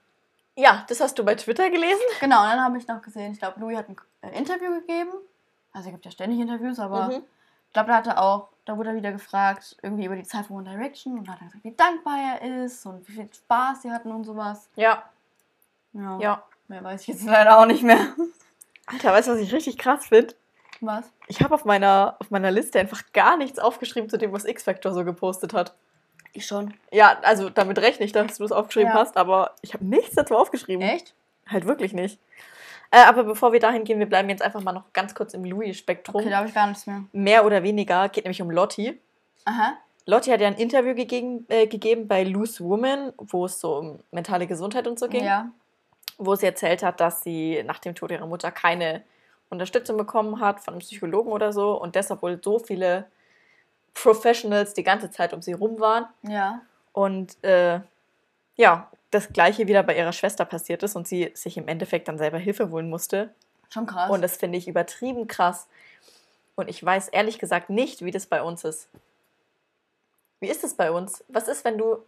Ja, 0.57 0.85
das 0.89 1.01
hast 1.01 1.19
du 1.19 1.25
bei 1.25 1.35
Twitter 1.35 1.71
gelesen? 1.71 2.01
genau, 2.21 2.43
und 2.43 2.49
dann 2.51 2.61
habe 2.61 2.79
ich 2.79 2.87
noch 2.87 3.01
gesehen, 3.03 3.33
ich 3.33 3.39
glaube, 3.39 3.59
Louis 3.61 3.77
hat 3.77 3.89
ein 3.89 3.97
äh, 4.23 4.37
Interview 4.37 4.71
gegeben. 4.81 5.11
Also 5.73 5.89
er 5.89 5.93
gibt 5.93 6.05
ja 6.05 6.11
ständig 6.11 6.39
Interviews, 6.41 6.79
aber 6.79 7.07
Mhm. 7.07 7.23
ich 7.69 7.73
glaube, 7.73 7.89
da 7.89 7.97
hat 7.97 8.07
er 8.07 8.23
auch, 8.23 8.49
da 8.67 8.77
wurde 8.77 8.91
er 8.91 8.97
wieder 8.97 9.13
gefragt, 9.13 9.77
irgendwie 9.83 10.05
über 10.05 10.17
die 10.17 10.25
Zeit 10.25 10.47
von 10.47 10.57
One 10.59 10.69
Direction 10.71 11.19
und 11.19 11.29
hat 11.31 11.41
er 11.41 11.47
gesagt, 11.47 11.65
wie 11.65 11.75
dankbar 11.75 12.19
er 12.19 12.65
ist 12.65 12.85
und 12.85 13.09
wie 13.09 13.13
viel 13.13 13.29
Spaß 13.33 13.83
sie 13.83 13.91
hatten 13.91 14.13
und 14.13 14.25
sowas. 14.25 14.69
Ja, 14.77 15.03
Ja. 15.95 16.19
ja. 16.21 16.43
Mehr 16.69 16.85
weiß 16.85 17.03
ich 17.03 17.09
jetzt 17.09 17.25
leider 17.25 17.59
auch 17.59 17.67
nicht 17.67 17.83
mehr. 17.83 18.15
Alter, 18.87 19.13
weißt 19.13 19.29
du, 19.29 19.33
was 19.33 19.41
ich 19.41 19.53
richtig 19.53 19.79
krass 19.79 20.07
finde? 20.07 20.35
Was? 20.81 21.11
Ich 21.29 21.43
habe 21.43 21.55
auf 21.55 21.65
meiner, 21.65 22.17
auf 22.19 22.31
meiner 22.31 22.51
Liste 22.51 22.79
einfach 22.81 23.03
gar 23.13 23.37
nichts 23.37 23.59
aufgeschrieben 23.59 24.09
zu 24.11 24.19
dem, 24.19 24.33
was 24.33 24.45
X-Factor 24.45 24.93
so 24.93 25.05
gepostet 25.05 25.55
hat. 25.55 25.75
Ich 26.33 26.47
schon. 26.47 26.75
Ja, 26.91 27.19
also 27.23 27.51
damit 27.51 27.79
rechne 27.79 28.07
ich, 28.07 28.13
dass 28.13 28.39
du 28.39 28.45
es 28.45 28.53
aufgeschrieben 28.53 28.93
Ja. 28.93 28.99
hast, 28.99 29.17
aber 29.17 29.55
ich 29.61 29.75
habe 29.75 29.85
nichts 29.85 30.15
dazu 30.15 30.37
aufgeschrieben. 30.37 30.83
Echt? 30.83 31.15
Halt 31.47 31.67
wirklich 31.67 31.93
nicht. 31.93 32.19
Äh, 32.91 33.05
aber 33.05 33.25
bevor 33.25 33.53
wir 33.53 33.61
dahin 33.61 33.85
gehen, 33.85 33.99
wir 33.99 34.07
bleiben 34.09 34.29
jetzt 34.29 34.43
einfach 34.43 34.61
mal 34.61 34.73
noch 34.73 34.93
ganz 34.93 35.15
kurz 35.15 35.35
im 35.35 35.45
Louis-Spektrum. 35.45 36.21
Okay, 36.21 36.31
da 36.31 36.39
habe 36.39 36.49
ich 36.49 36.55
gar 36.55 36.67
nichts 36.67 36.87
mehr. 36.87 37.05
Mehr 37.13 37.45
oder 37.45 37.63
weniger 37.63 38.09
geht 38.09 38.25
nämlich 38.25 38.41
um 38.43 38.51
Lotti. 38.51 39.01
Aha. 39.45 39.75
Lotti 40.07 40.31
hat 40.31 40.41
ja 40.41 40.47
ein 40.49 40.57
Interview 40.57 40.95
gegeben, 40.95 41.47
äh, 41.49 41.67
gegeben 41.67 42.09
bei 42.09 42.23
Loose 42.25 42.63
Woman, 42.65 43.13
wo 43.17 43.47
es 43.47 43.61
so 43.61 43.77
um 43.79 44.01
mentale 44.11 44.47
Gesundheit 44.47 44.87
und 44.87 44.99
so 44.99 45.09
ging. 45.09 45.25
Ja. 45.25 45.51
Wo 46.19 46.35
sie 46.35 46.47
erzählt 46.47 46.83
hat, 46.83 47.01
dass 47.01 47.23
sie 47.23 47.63
nach 47.65 47.79
dem 47.79 47.95
Tod 47.95 48.11
ihrer 48.11 48.27
Mutter 48.27 48.51
keine 48.51 49.03
Unterstützung 49.49 49.97
bekommen 49.97 50.41
hat 50.41 50.61
von 50.61 50.75
einem 50.75 50.81
Psychologen 50.81 51.31
oder 51.31 51.53
so 51.53 51.81
und 51.81 51.95
deshalb 51.95 52.23
wohl 52.23 52.41
so 52.43 52.59
viele 52.59 53.07
Professionals 53.95 54.75
die 54.75 54.83
ganze 54.83 55.11
Zeit 55.11 55.33
um 55.33 55.43
sie 55.43 55.53
rum 55.53 55.81
waren. 55.81 56.07
Ja. 56.23 56.63
Und 56.93 57.43
äh, 57.45 57.81
ja, 58.57 58.91
das 59.11 59.33
gleiche 59.33 59.67
wieder 59.67 59.83
bei 59.83 59.97
ihrer 59.97 60.13
Schwester 60.13 60.45
passiert 60.45 60.83
ist 60.83 60.97
und 60.97 61.07
sie 61.07 61.31
sich 61.35 61.57
im 61.57 61.69
Endeffekt 61.69 62.09
dann 62.09 62.19
selber 62.19 62.39
Hilfe 62.39 62.71
holen 62.71 62.89
musste. 62.89 63.35
Schon 63.71 63.87
krass. 63.87 64.11
Und 64.11 64.23
das 64.23 64.37
finde 64.37 64.59
ich 64.59 64.69
übertrieben 64.69 65.27
krass. 65.27 65.69
Und 66.55 66.69
ich 66.69 66.85
weiß 66.85 67.09
ehrlich 67.09 67.39
gesagt 67.39 67.71
nicht, 67.71 68.05
wie 68.05 68.11
das 68.11 68.27
bei 68.27 68.43
uns 68.43 68.65
ist. 68.65 68.89
Wie 70.41 70.49
ist 70.49 70.65
es 70.65 70.75
bei 70.75 70.91
uns? 70.91 71.25
Was 71.29 71.49
ist, 71.49 71.65
wenn 71.65 71.79
du 71.79 71.99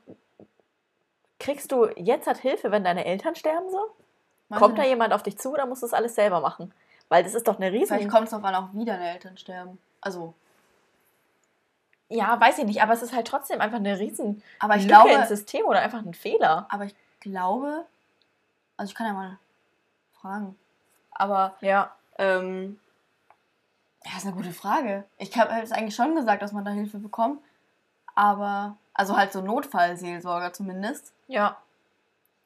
Kriegst 1.44 1.72
du 1.72 1.88
jetzt 1.96 2.26
halt 2.26 2.38
Hilfe, 2.38 2.70
wenn 2.70 2.84
deine 2.84 3.04
Eltern 3.04 3.34
sterben 3.34 3.68
so? 3.70 3.90
Weiß 4.48 4.58
Kommt 4.58 4.78
da 4.78 4.82
nicht. 4.82 4.90
jemand 4.90 5.12
auf 5.12 5.22
dich 5.22 5.36
zu 5.36 5.52
oder 5.52 5.66
musst 5.66 5.82
du 5.82 5.86
das 5.86 5.92
alles 5.92 6.14
selber 6.14 6.40
machen? 6.40 6.72
Weil 7.08 7.22
das 7.22 7.34
ist 7.34 7.48
doch 7.48 7.58
eine 7.58 7.70
riesen... 7.70 7.96
Vielleicht 7.96 8.10
kommt 8.10 8.24
es 8.24 8.30
darauf 8.30 8.46
an, 8.46 8.54
auch 8.54 8.68
wie 8.72 8.84
deine 8.84 9.10
Eltern 9.10 9.36
sterben. 9.36 9.78
Also, 10.00 10.32
Ja, 12.14 12.38
weiß 12.40 12.58
ich 12.58 12.64
nicht, 12.64 12.80
aber 12.82 12.92
es 12.92 13.02
ist 13.02 13.12
halt 13.12 13.26
trotzdem 13.26 13.60
einfach 13.60 13.78
eine 13.78 13.98
riesen 13.98 14.42
aber 14.60 14.76
ich 14.76 14.82
Lücke 14.82 14.94
glaube, 14.94 15.12
ins 15.12 15.28
System 15.28 15.64
oder 15.66 15.80
einfach 15.80 15.98
ein 16.04 16.14
Fehler. 16.14 16.66
aber 16.70 16.84
ich 16.84 16.94
glaube, 17.20 17.84
also 18.76 18.90
ich 18.90 18.94
kann 18.94 19.06
ja 19.08 19.12
mal 19.12 19.38
fragen. 20.20 20.56
Aber 21.12 21.54
Ja. 21.60 21.92
Ähm, 22.18 22.78
ja, 24.04 24.16
ist 24.16 24.26
eine 24.26 24.36
gute 24.36 24.52
Frage. 24.52 25.04
Ich 25.18 25.36
habe 25.38 25.52
es 25.62 25.72
eigentlich 25.72 25.94
schon 25.96 26.14
gesagt, 26.14 26.42
dass 26.42 26.52
man 26.52 26.64
da 26.64 26.70
Hilfe 26.70 26.98
bekommt. 26.98 27.40
Aber, 28.14 28.76
also 28.92 29.16
halt 29.16 29.32
so 29.32 29.40
Notfallseelsorger 29.40 30.52
zumindest. 30.52 31.12
Ja. 31.26 31.56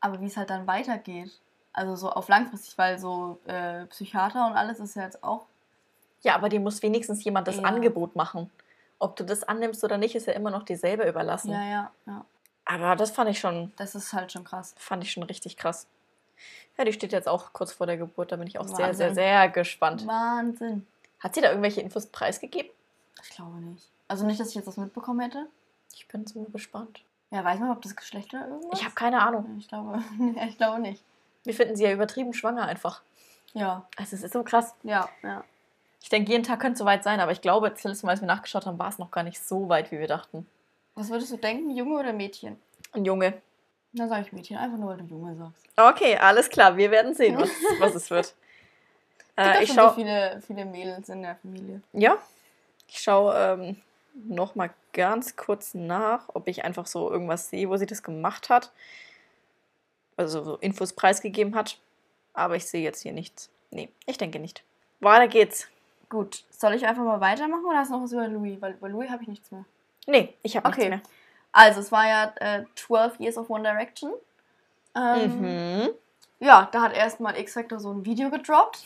Aber 0.00 0.20
wie 0.20 0.26
es 0.26 0.36
halt 0.36 0.48
dann 0.50 0.66
weitergeht. 0.66 1.32
Also 1.72 1.96
so 1.96 2.10
auf 2.10 2.28
langfristig, 2.28 2.78
weil 2.78 2.98
so 2.98 3.38
äh, 3.46 3.84
Psychiater 3.86 4.46
und 4.46 4.54
alles 4.54 4.80
ist 4.80 4.96
ja 4.96 5.02
jetzt 5.02 5.22
auch. 5.22 5.44
Ja, 6.22 6.34
aber 6.36 6.48
dir 6.48 6.60
muss 6.60 6.82
wenigstens 6.82 7.22
jemand 7.24 7.46
das 7.48 7.56
Ja. 7.56 7.64
Angebot 7.64 8.16
machen. 8.16 8.50
Ob 8.98 9.16
du 9.16 9.24
das 9.24 9.44
annimmst 9.44 9.84
oder 9.84 9.96
nicht, 9.98 10.14
ist 10.14 10.26
ja 10.26 10.32
immer 10.32 10.50
noch 10.50 10.64
dir 10.64 10.76
selber 10.76 11.06
überlassen. 11.08 11.50
Ja, 11.52 11.64
ja, 11.64 11.90
ja. 12.06 12.24
Aber 12.64 12.96
das 12.96 13.10
fand 13.10 13.30
ich 13.30 13.38
schon, 13.38 13.72
Das 13.76 13.94
ist 13.94 14.12
halt 14.12 14.32
schon 14.32 14.44
krass. 14.44 14.74
fand 14.76 15.02
ich 15.04 15.12
schon 15.12 15.22
richtig 15.22 15.56
krass. 15.56 15.86
Ja, 16.76 16.84
die 16.84 16.92
steht 16.92 17.12
jetzt 17.12 17.28
auch 17.28 17.52
kurz 17.52 17.72
vor 17.72 17.86
der 17.86 17.96
Geburt, 17.96 18.30
da 18.32 18.36
bin 18.36 18.46
ich 18.46 18.58
auch 18.58 18.66
sehr, 18.68 18.76
sehr, 18.94 19.08
Wahnsinn. 19.08 19.14
sehr 19.14 19.48
gespannt. 19.48 20.06
Wahnsinn. 20.06 20.86
Hat 21.20 21.34
sie 21.34 21.40
da 21.40 21.48
irgendwelche 21.50 21.80
Infos 21.80 22.06
preisgegeben? 22.06 22.70
Ich 23.22 23.30
glaube 23.30 23.56
nicht. 23.58 23.84
Also 24.06 24.24
nicht, 24.26 24.38
dass 24.38 24.50
ich 24.50 24.54
jetzt 24.54 24.66
was 24.66 24.76
mitbekommen 24.76 25.20
hätte. 25.20 25.46
Ich 25.94 26.06
bin 26.08 26.26
so 26.26 26.44
gespannt. 26.44 27.00
Ja, 27.30 27.44
weiß 27.44 27.58
man, 27.60 27.70
ob 27.70 27.82
das 27.82 27.96
Geschlecht 27.96 28.32
oder 28.32 28.46
irgendwas? 28.48 28.78
Ich 28.78 28.84
habe 28.84 28.94
keine 28.94 29.20
Ahnung. 29.20 29.56
Ich 29.58 29.68
glaube, 29.68 30.02
ich 30.48 30.56
glaube 30.56 30.80
nicht. 30.80 31.02
Wir 31.44 31.54
finden 31.54 31.76
sie 31.76 31.84
ja 31.84 31.92
übertrieben 31.92 32.32
schwanger 32.32 32.66
einfach. 32.66 33.02
Ja, 33.54 33.86
Also 33.96 34.14
es 34.16 34.22
ist 34.22 34.32
so 34.32 34.42
krass. 34.44 34.74
ja, 34.82 35.08
ja. 35.22 35.42
Ich 36.00 36.08
denke, 36.08 36.30
jeden 36.30 36.44
Tag 36.44 36.60
könnte 36.60 36.74
es 36.74 36.78
so 36.78 36.84
weit 36.84 37.02
sein, 37.02 37.20
aber 37.20 37.32
ich 37.32 37.40
glaube, 37.40 37.70
das 37.70 37.84
letzte 37.84 38.06
Mal, 38.06 38.12
als 38.12 38.20
wir 38.20 38.28
nachgeschaut 38.28 38.66
haben, 38.66 38.78
war 38.78 38.88
es 38.88 38.98
noch 38.98 39.10
gar 39.10 39.24
nicht 39.24 39.42
so 39.42 39.68
weit, 39.68 39.90
wie 39.90 39.98
wir 39.98 40.06
dachten. 40.06 40.46
Was 40.94 41.10
würdest 41.10 41.32
du 41.32 41.36
denken, 41.36 41.70
Junge 41.70 41.98
oder 41.98 42.12
Mädchen? 42.12 42.56
Ein 42.92 43.04
Junge. 43.04 43.34
Na, 43.92 44.08
sag 44.08 44.22
ich 44.22 44.32
Mädchen, 44.32 44.56
einfach 44.56 44.78
nur, 44.78 44.90
weil 44.90 44.98
du 44.98 45.04
Junge 45.04 45.36
sagst. 45.36 45.64
Okay, 45.76 46.16
alles 46.16 46.48
klar. 46.48 46.76
Wir 46.76 46.90
werden 46.90 47.14
sehen, 47.14 47.36
was, 47.38 47.50
was 47.80 47.94
es 47.94 48.10
wird. 48.10 48.34
Äh, 49.36 49.64
ich 49.64 49.72
schaue 49.72 49.90
so 49.90 49.94
viele, 49.94 50.42
viele 50.46 50.64
Mädels 50.64 51.08
in 51.08 51.22
der 51.22 51.36
Familie. 51.36 51.80
Ja, 51.92 52.18
ich 52.88 53.00
schaue 53.00 53.34
ähm, 53.36 53.76
noch 54.14 54.54
mal 54.54 54.70
ganz 54.92 55.36
kurz 55.36 55.74
nach, 55.74 56.28
ob 56.34 56.48
ich 56.48 56.64
einfach 56.64 56.86
so 56.86 57.10
irgendwas 57.10 57.50
sehe, 57.50 57.68
wo 57.68 57.76
sie 57.76 57.86
das 57.86 58.02
gemacht 58.02 58.48
hat. 58.48 58.72
Also 60.16 60.42
so 60.42 60.56
Infos 60.56 60.92
preisgegeben 60.92 61.54
hat. 61.54 61.78
Aber 62.34 62.56
ich 62.56 62.66
sehe 62.66 62.82
jetzt 62.82 63.02
hier 63.02 63.12
nichts. 63.12 63.50
Nee, 63.70 63.88
ich 64.06 64.18
denke 64.18 64.38
nicht. 64.38 64.64
Weiter 65.00 65.28
geht's. 65.28 65.68
Gut, 66.08 66.44
soll 66.50 66.74
ich 66.74 66.86
einfach 66.86 67.02
mal 67.04 67.20
weitermachen 67.20 67.64
oder 67.66 67.78
hast 67.78 67.90
du 67.90 67.94
noch 67.96 68.04
was 68.04 68.12
über 68.12 68.26
Louis? 68.28 68.60
Weil 68.60 68.72
über 68.72 68.88
Louis 68.88 69.10
habe 69.10 69.22
ich 69.22 69.28
nichts 69.28 69.50
mehr. 69.50 69.64
Nee, 70.06 70.34
ich 70.42 70.56
habe 70.56 70.68
Okay. 70.68 70.88
nichts 70.88 71.08
Also, 71.52 71.80
es 71.80 71.92
war 71.92 72.06
ja 72.06 72.32
äh, 72.36 72.64
12 72.76 73.20
Years 73.20 73.36
of 73.36 73.50
One 73.50 73.62
Direction. 73.62 74.10
mehr. 74.94 75.24
Ähm, 75.24 75.40
Mhm. 75.80 75.88
Ja, 76.40 76.68
da 76.70 76.82
hat 76.82 76.96
erstmal 76.96 77.36
X-Factor 77.36 77.80
so 77.80 77.92
ein 77.92 78.04
Video 78.04 78.30
gedroppt. 78.30 78.78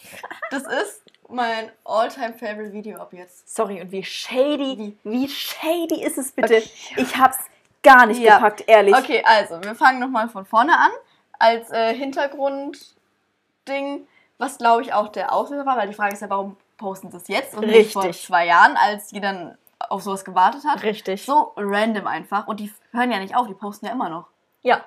Das 0.50 0.62
ist 0.62 1.02
mein 1.28 1.70
all-time 1.84 2.32
favorite 2.32 2.72
Video 2.72 2.98
ab 2.98 3.12
jetzt. 3.12 3.54
Sorry, 3.54 3.80
und 3.82 3.92
wie 3.92 4.02
shady, 4.02 4.78
Wie? 4.78 4.98
wie 5.04 5.28
shady 5.28 6.02
ist 6.02 6.16
es 6.18 6.32
bitte? 6.32 6.56
Okay. 6.56 6.70
Ich 6.96 7.16
hab's 7.18 7.36
gar 7.82 8.06
nicht 8.06 8.20
Ja. 8.22 8.36
gepackt, 8.36 8.64
ehrlich. 8.66 8.94
Okay, 8.96 9.22
also, 9.26 9.62
wir 9.62 9.74
fangen 9.74 10.00
nochmal 10.00 10.28
von 10.30 10.46
vorne 10.46 10.76
an. 10.78 10.90
Als 11.38 11.70
äh, 11.72 11.94
Hintergrundding, 11.94 14.06
was 14.38 14.56
glaube 14.58 14.82
ich 14.82 14.92
auch 14.94 15.08
der 15.08 15.32
Auslöser 15.32 15.66
war, 15.66 15.76
weil 15.76 15.88
die 15.88 15.94
Frage 15.94 16.14
ist 16.14 16.20
ja, 16.20 16.30
warum 16.30 16.56
posten 16.82 17.10
es 17.14 17.28
jetzt 17.28 17.54
und 17.54 17.66
nicht 17.66 17.92
vor 17.92 18.04
Richtig. 18.04 18.26
zwei 18.26 18.46
Jahren, 18.46 18.76
als 18.76 19.10
jeder 19.12 19.32
dann 19.32 19.58
auf 19.88 20.02
sowas 20.02 20.24
gewartet 20.24 20.62
hat. 20.66 20.82
Richtig. 20.82 21.24
So 21.24 21.52
random 21.56 22.06
einfach. 22.06 22.46
Und 22.46 22.60
die 22.60 22.72
hören 22.92 23.10
ja 23.10 23.18
nicht 23.18 23.34
auf, 23.36 23.46
die 23.46 23.54
posten 23.54 23.86
ja 23.86 23.92
immer 23.92 24.08
noch. 24.08 24.26
Ja. 24.62 24.80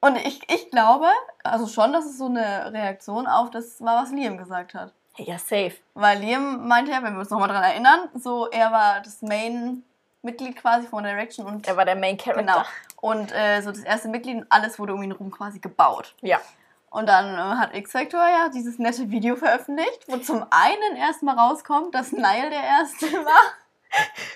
Und 0.00 0.16
ich, 0.16 0.40
ich 0.50 0.70
glaube, 0.70 1.06
also 1.44 1.66
schon, 1.66 1.92
dass 1.92 2.04
es 2.06 2.16
so 2.18 2.26
eine 2.26 2.72
Reaktion 2.72 3.26
auf 3.26 3.50
das 3.50 3.80
war, 3.82 4.02
was 4.02 4.12
Liam 4.12 4.38
gesagt 4.38 4.74
hat. 4.74 4.92
Ja, 5.16 5.38
safe. 5.38 5.74
Weil 5.94 6.20
Liam 6.20 6.66
meinte 6.68 6.90
ja, 6.90 7.02
wenn 7.02 7.12
wir 7.14 7.20
uns 7.20 7.30
nochmal 7.30 7.48
dran 7.48 7.62
erinnern, 7.62 8.08
so 8.14 8.48
er 8.48 8.72
war 8.72 9.00
das 9.02 9.20
Main-Mitglied 9.20 10.56
quasi 10.56 10.86
von 10.86 11.04
Direction 11.04 11.46
und 11.46 11.68
Er 11.68 11.76
war 11.76 11.84
der 11.84 11.96
Main 11.96 12.16
Character. 12.16 12.40
genau. 12.42 12.62
Und 13.02 13.32
äh, 13.32 13.60
so 13.60 13.70
das 13.70 13.80
erste 13.80 14.08
Mitglied 14.08 14.36
und 14.38 14.46
alles 14.48 14.78
wurde 14.78 14.94
um 14.94 15.02
ihn 15.02 15.10
herum 15.10 15.30
quasi 15.30 15.58
gebaut. 15.58 16.14
Ja. 16.22 16.38
Und 16.90 17.06
dann 17.06 17.34
äh, 17.34 17.56
hat 17.60 17.74
X-Factor 17.74 18.20
ja 18.20 18.48
dieses 18.48 18.78
nette 18.78 19.10
Video 19.10 19.36
veröffentlicht, 19.36 20.04
wo 20.08 20.16
zum 20.18 20.44
einen 20.50 20.96
erstmal 20.96 21.38
rauskommt, 21.38 21.94
dass 21.94 22.10
Niall 22.12 22.50
der 22.50 22.62
Erste 22.62 23.06
war. 23.24 23.42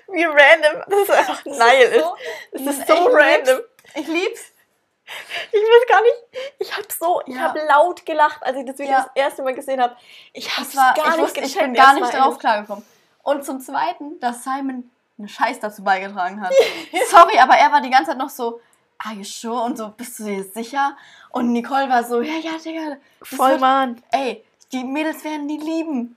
Wie 0.09 0.25
random 0.25 0.83
das 0.89 1.01
ist 1.01 1.11
einfach 1.11 1.45
Nile 1.45 1.85
ist. 1.85 2.05
So, 2.05 2.17
Es 2.53 2.65
das 2.65 2.79
ist 2.79 2.89
so 2.89 2.95
echt 2.95 3.09
random. 3.13 3.61
Ich 3.95 4.07
lieb's. 4.09 4.41
Ich 5.53 5.61
weiß 5.61 5.87
gar 5.89 6.03
nicht. 6.03 6.15
Ich 6.59 6.73
habe 6.77 6.87
so, 6.99 7.23
ich 7.27 7.35
Ja. 7.35 7.43
habe 7.43 7.61
laut 7.69 8.07
gelacht, 8.07 8.43
als 8.43 8.57
ich 8.57 8.65
das 8.67 8.79
Video 8.79 8.93
Ja. 8.95 9.03
das 9.03 9.11
erste 9.15 9.43
Mal 9.43 9.55
gesehen 9.55 9.81
habe. 9.81 9.97
Ich 10.33 10.51
habe 10.57 10.67
Das 10.67 10.75
gar 10.75 10.97
ich, 10.97 11.05
nicht 11.05 11.19
wusste, 11.19 11.41
ich 11.41 11.57
bin 11.59 11.75
gar 11.75 11.93
nicht 11.95 12.13
drauf 12.15 12.39
klargekommen. 12.39 12.85
Und 13.23 13.45
zum 13.45 13.61
Zweiten, 13.61 14.19
dass 14.21 14.45
Simon 14.45 14.91
einen 15.19 15.29
Scheiß 15.29 15.61
dazu 15.61 15.85
beigetragen 15.85 16.41
hat. 16.41 16.53
Sorry, 17.11 17.39
aber 17.39 17.55
er 17.55 17.71
war 17.71 17.81
die 17.81 17.91
ganze 17.91 18.11
Zeit 18.11 18.19
noch 18.19 18.31
so, 18.31 18.61
are 18.99 19.15
you 19.15 19.25
sure? 19.25 19.63
Und 19.63 19.77
so, 19.77 19.89
bist 19.91 20.19
du 20.19 20.25
dir 20.25 20.43
sicher? 20.45 20.97
Und 21.35 21.53
Nicole 21.53 21.89
war 21.89 22.05
so, 22.05 22.21
ja, 22.21 22.35
ja, 22.41 22.53
Digga. 22.65 22.97
Voll, 23.23 23.51
wird- 23.53 23.61
Mann. 23.61 24.03
Ey, 24.13 24.45
die 24.73 24.85
Mädels 24.85 25.25
werden 25.25 25.49
die 25.49 25.57
lieben. 25.59 26.17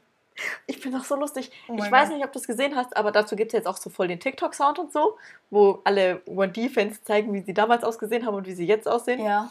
Ich 0.68 0.80
bin 0.80 0.92
doch 0.92 1.04
so 1.04 1.16
lustig. 1.16 1.52
Oh 1.68 1.74
ich 1.76 1.92
weiß 1.92 2.10
nicht, 2.10 2.24
ob 2.24 2.32
du 2.32 2.38
es 2.38 2.46
gesehen 2.46 2.76
hast, 2.76 2.96
aber 2.96 3.12
dazu 3.12 3.36
gibt 3.36 3.52
es 3.52 3.58
jetzt 3.58 3.66
auch 3.68 3.78
so 3.78 3.90
voll 3.90 4.08
den 4.08 4.20
TikTok-Sound 4.20 4.78
und 4.78 4.94
so, 4.94 5.18
wo 5.50 5.82
alle 5.86 6.22
1D-Fans 6.28 7.04
zeigen, 7.04 7.34
wie 7.34 7.42
sie 7.42 7.56
damals 7.56 7.84
ausgesehen 7.84 8.28
haben 8.28 8.36
und 8.36 8.46
wie 8.46 8.54
sie 8.54 8.68
jetzt 8.68 8.88
aussehen. 8.88 9.20
Ja. 9.26 9.50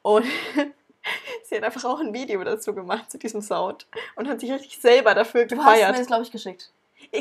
Und 0.00 0.24
sie 1.44 1.56
hat 1.56 1.64
einfach 1.64 1.84
auch 1.84 2.00
ein 2.00 2.14
Video 2.14 2.42
dazu 2.42 2.74
gemacht, 2.74 3.10
zu 3.10 3.18
diesem 3.18 3.42
Sound. 3.42 3.86
Und 4.16 4.26
hat 4.26 4.40
sich 4.40 4.50
richtig 4.50 4.78
selber 4.78 5.14
dafür 5.14 5.44
Du 5.44 5.56
hast 5.58 5.64
mir 5.66 5.72
gefeiert. 5.72 5.98
das, 5.98 6.06
glaube 6.06 6.22
ich, 6.22 6.32
geschickt. 6.32 6.70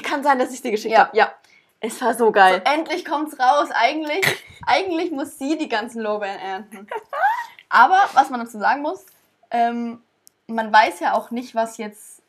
Kann 0.03 0.23
sein, 0.23 0.39
dass 0.39 0.49
ich 0.51 0.55
es 0.55 0.61
dir 0.61 0.71
geschickt 0.71 0.93
Ja. 0.93 1.07
habe. 1.07 1.17
Ja. 1.17 1.33
Es 1.81 2.01
war 2.01 2.13
so 2.13 2.31
geil. 2.31 2.61
Endlich 2.63 3.03
kommt's 3.03 3.37
raus. 3.37 3.67
Eigentlich, 3.73 4.21
eigentlich 4.65 5.11
muss 5.11 5.37
sie 5.37 5.57
die 5.57 5.67
ganzen 5.67 6.01
Lorbeeren 6.01 6.39
ernten. 6.39 6.87
Aber 7.73 7.99
was 8.13 8.29
man 8.29 8.39
dazu 8.39 8.59
sagen 8.59 8.81
muss, 8.81 9.05
ähm, 9.51 10.01
man 10.47 10.71
weiß 10.71 10.99
ja 10.99 11.13
auch 11.13 11.31
nicht, 11.31 11.55
was 11.55 11.77
jetzt 11.77 12.21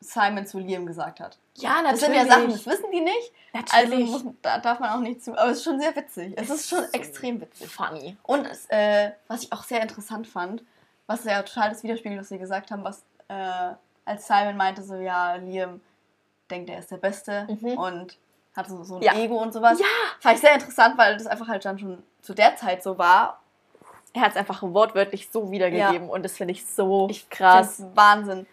Simon 0.00 0.46
zu 0.46 0.58
Liam 0.58 0.86
gesagt 0.86 1.20
hat. 1.20 1.38
ja, 1.56 1.82
Das 1.82 2.00
sind 2.00 2.14
ja 2.14 2.24
Sachen, 2.26 2.50
das 2.50 2.66
wissen 2.66 2.90
die 2.92 3.00
nicht. 3.02 3.32
Also 3.72 3.88
Natürlich. 3.88 4.10
muss, 4.10 4.24
da 4.42 4.58
darf 4.58 4.80
man 4.80 4.90
auch 4.90 5.00
nicht 5.00 5.22
zu. 5.22 5.32
Aber 5.38 5.50
es 5.50 5.58
ist 5.58 5.64
schon 5.64 5.78
sehr 5.80 5.94
witzig. 5.94 6.32
Es 6.36 6.48
ist 6.50 6.68
schon 6.68 6.80
So 6.84 6.92
extrem 6.92 7.40
witzig. 7.40 7.68
funny. 7.68 8.16
Und 8.22 8.46
es, 8.46 8.66
äh, 8.70 9.10
was 9.28 9.42
ich 9.42 9.52
auch 9.52 9.62
sehr 9.62 9.82
interessant 9.82 10.26
fand, 10.26 10.62
was 11.06 11.24
ja 11.24 11.42
total 11.42 11.68
das 11.70 11.82
widerspiegelt, 11.82 12.20
was 12.20 12.28
sie 12.28 12.38
gesagt 12.38 12.70
haben, 12.70 12.82
was 12.84 13.02
äh, 13.28 13.74
als 14.06 14.26
Simon 14.26 14.56
meinte, 14.56 14.82
so 14.82 14.94
ja, 14.94 15.34
Liam 15.34 15.80
denkt, 16.50 16.70
er 16.70 16.78
ist 16.78 16.90
der 16.90 16.96
Beste 16.96 17.46
Mhm. 17.48 17.78
und 17.78 18.18
hat 18.56 18.68
so, 18.68 18.82
so 18.82 18.96
ein 18.96 19.02
Ja. 19.02 19.14
Ego 19.14 19.36
und 19.40 19.52
sowas. 19.52 19.78
Ja. 19.78 19.86
Fand 20.20 20.36
ich 20.36 20.40
sehr 20.40 20.54
interessant, 20.54 20.96
weil 20.98 21.16
das 21.16 21.26
einfach 21.26 21.46
halt 21.48 21.64
dann 21.64 21.78
schon 21.78 22.02
zu 22.22 22.32
der 22.34 22.56
Zeit 22.56 22.82
so 22.82 22.96
war. 22.98 23.39
Er 24.12 24.22
hat 24.22 24.30
es 24.32 24.36
einfach 24.36 24.62
wortwörtlich 24.62 25.28
so 25.30 25.50
wiedergegeben 25.50 26.08
und 26.10 26.24
das 26.24 26.36
finde 26.36 26.52
ich 26.52 26.66
so 26.66 27.06
Ich 27.10 27.28
krass. 27.30 27.82
Wahnsinn. 27.94 28.46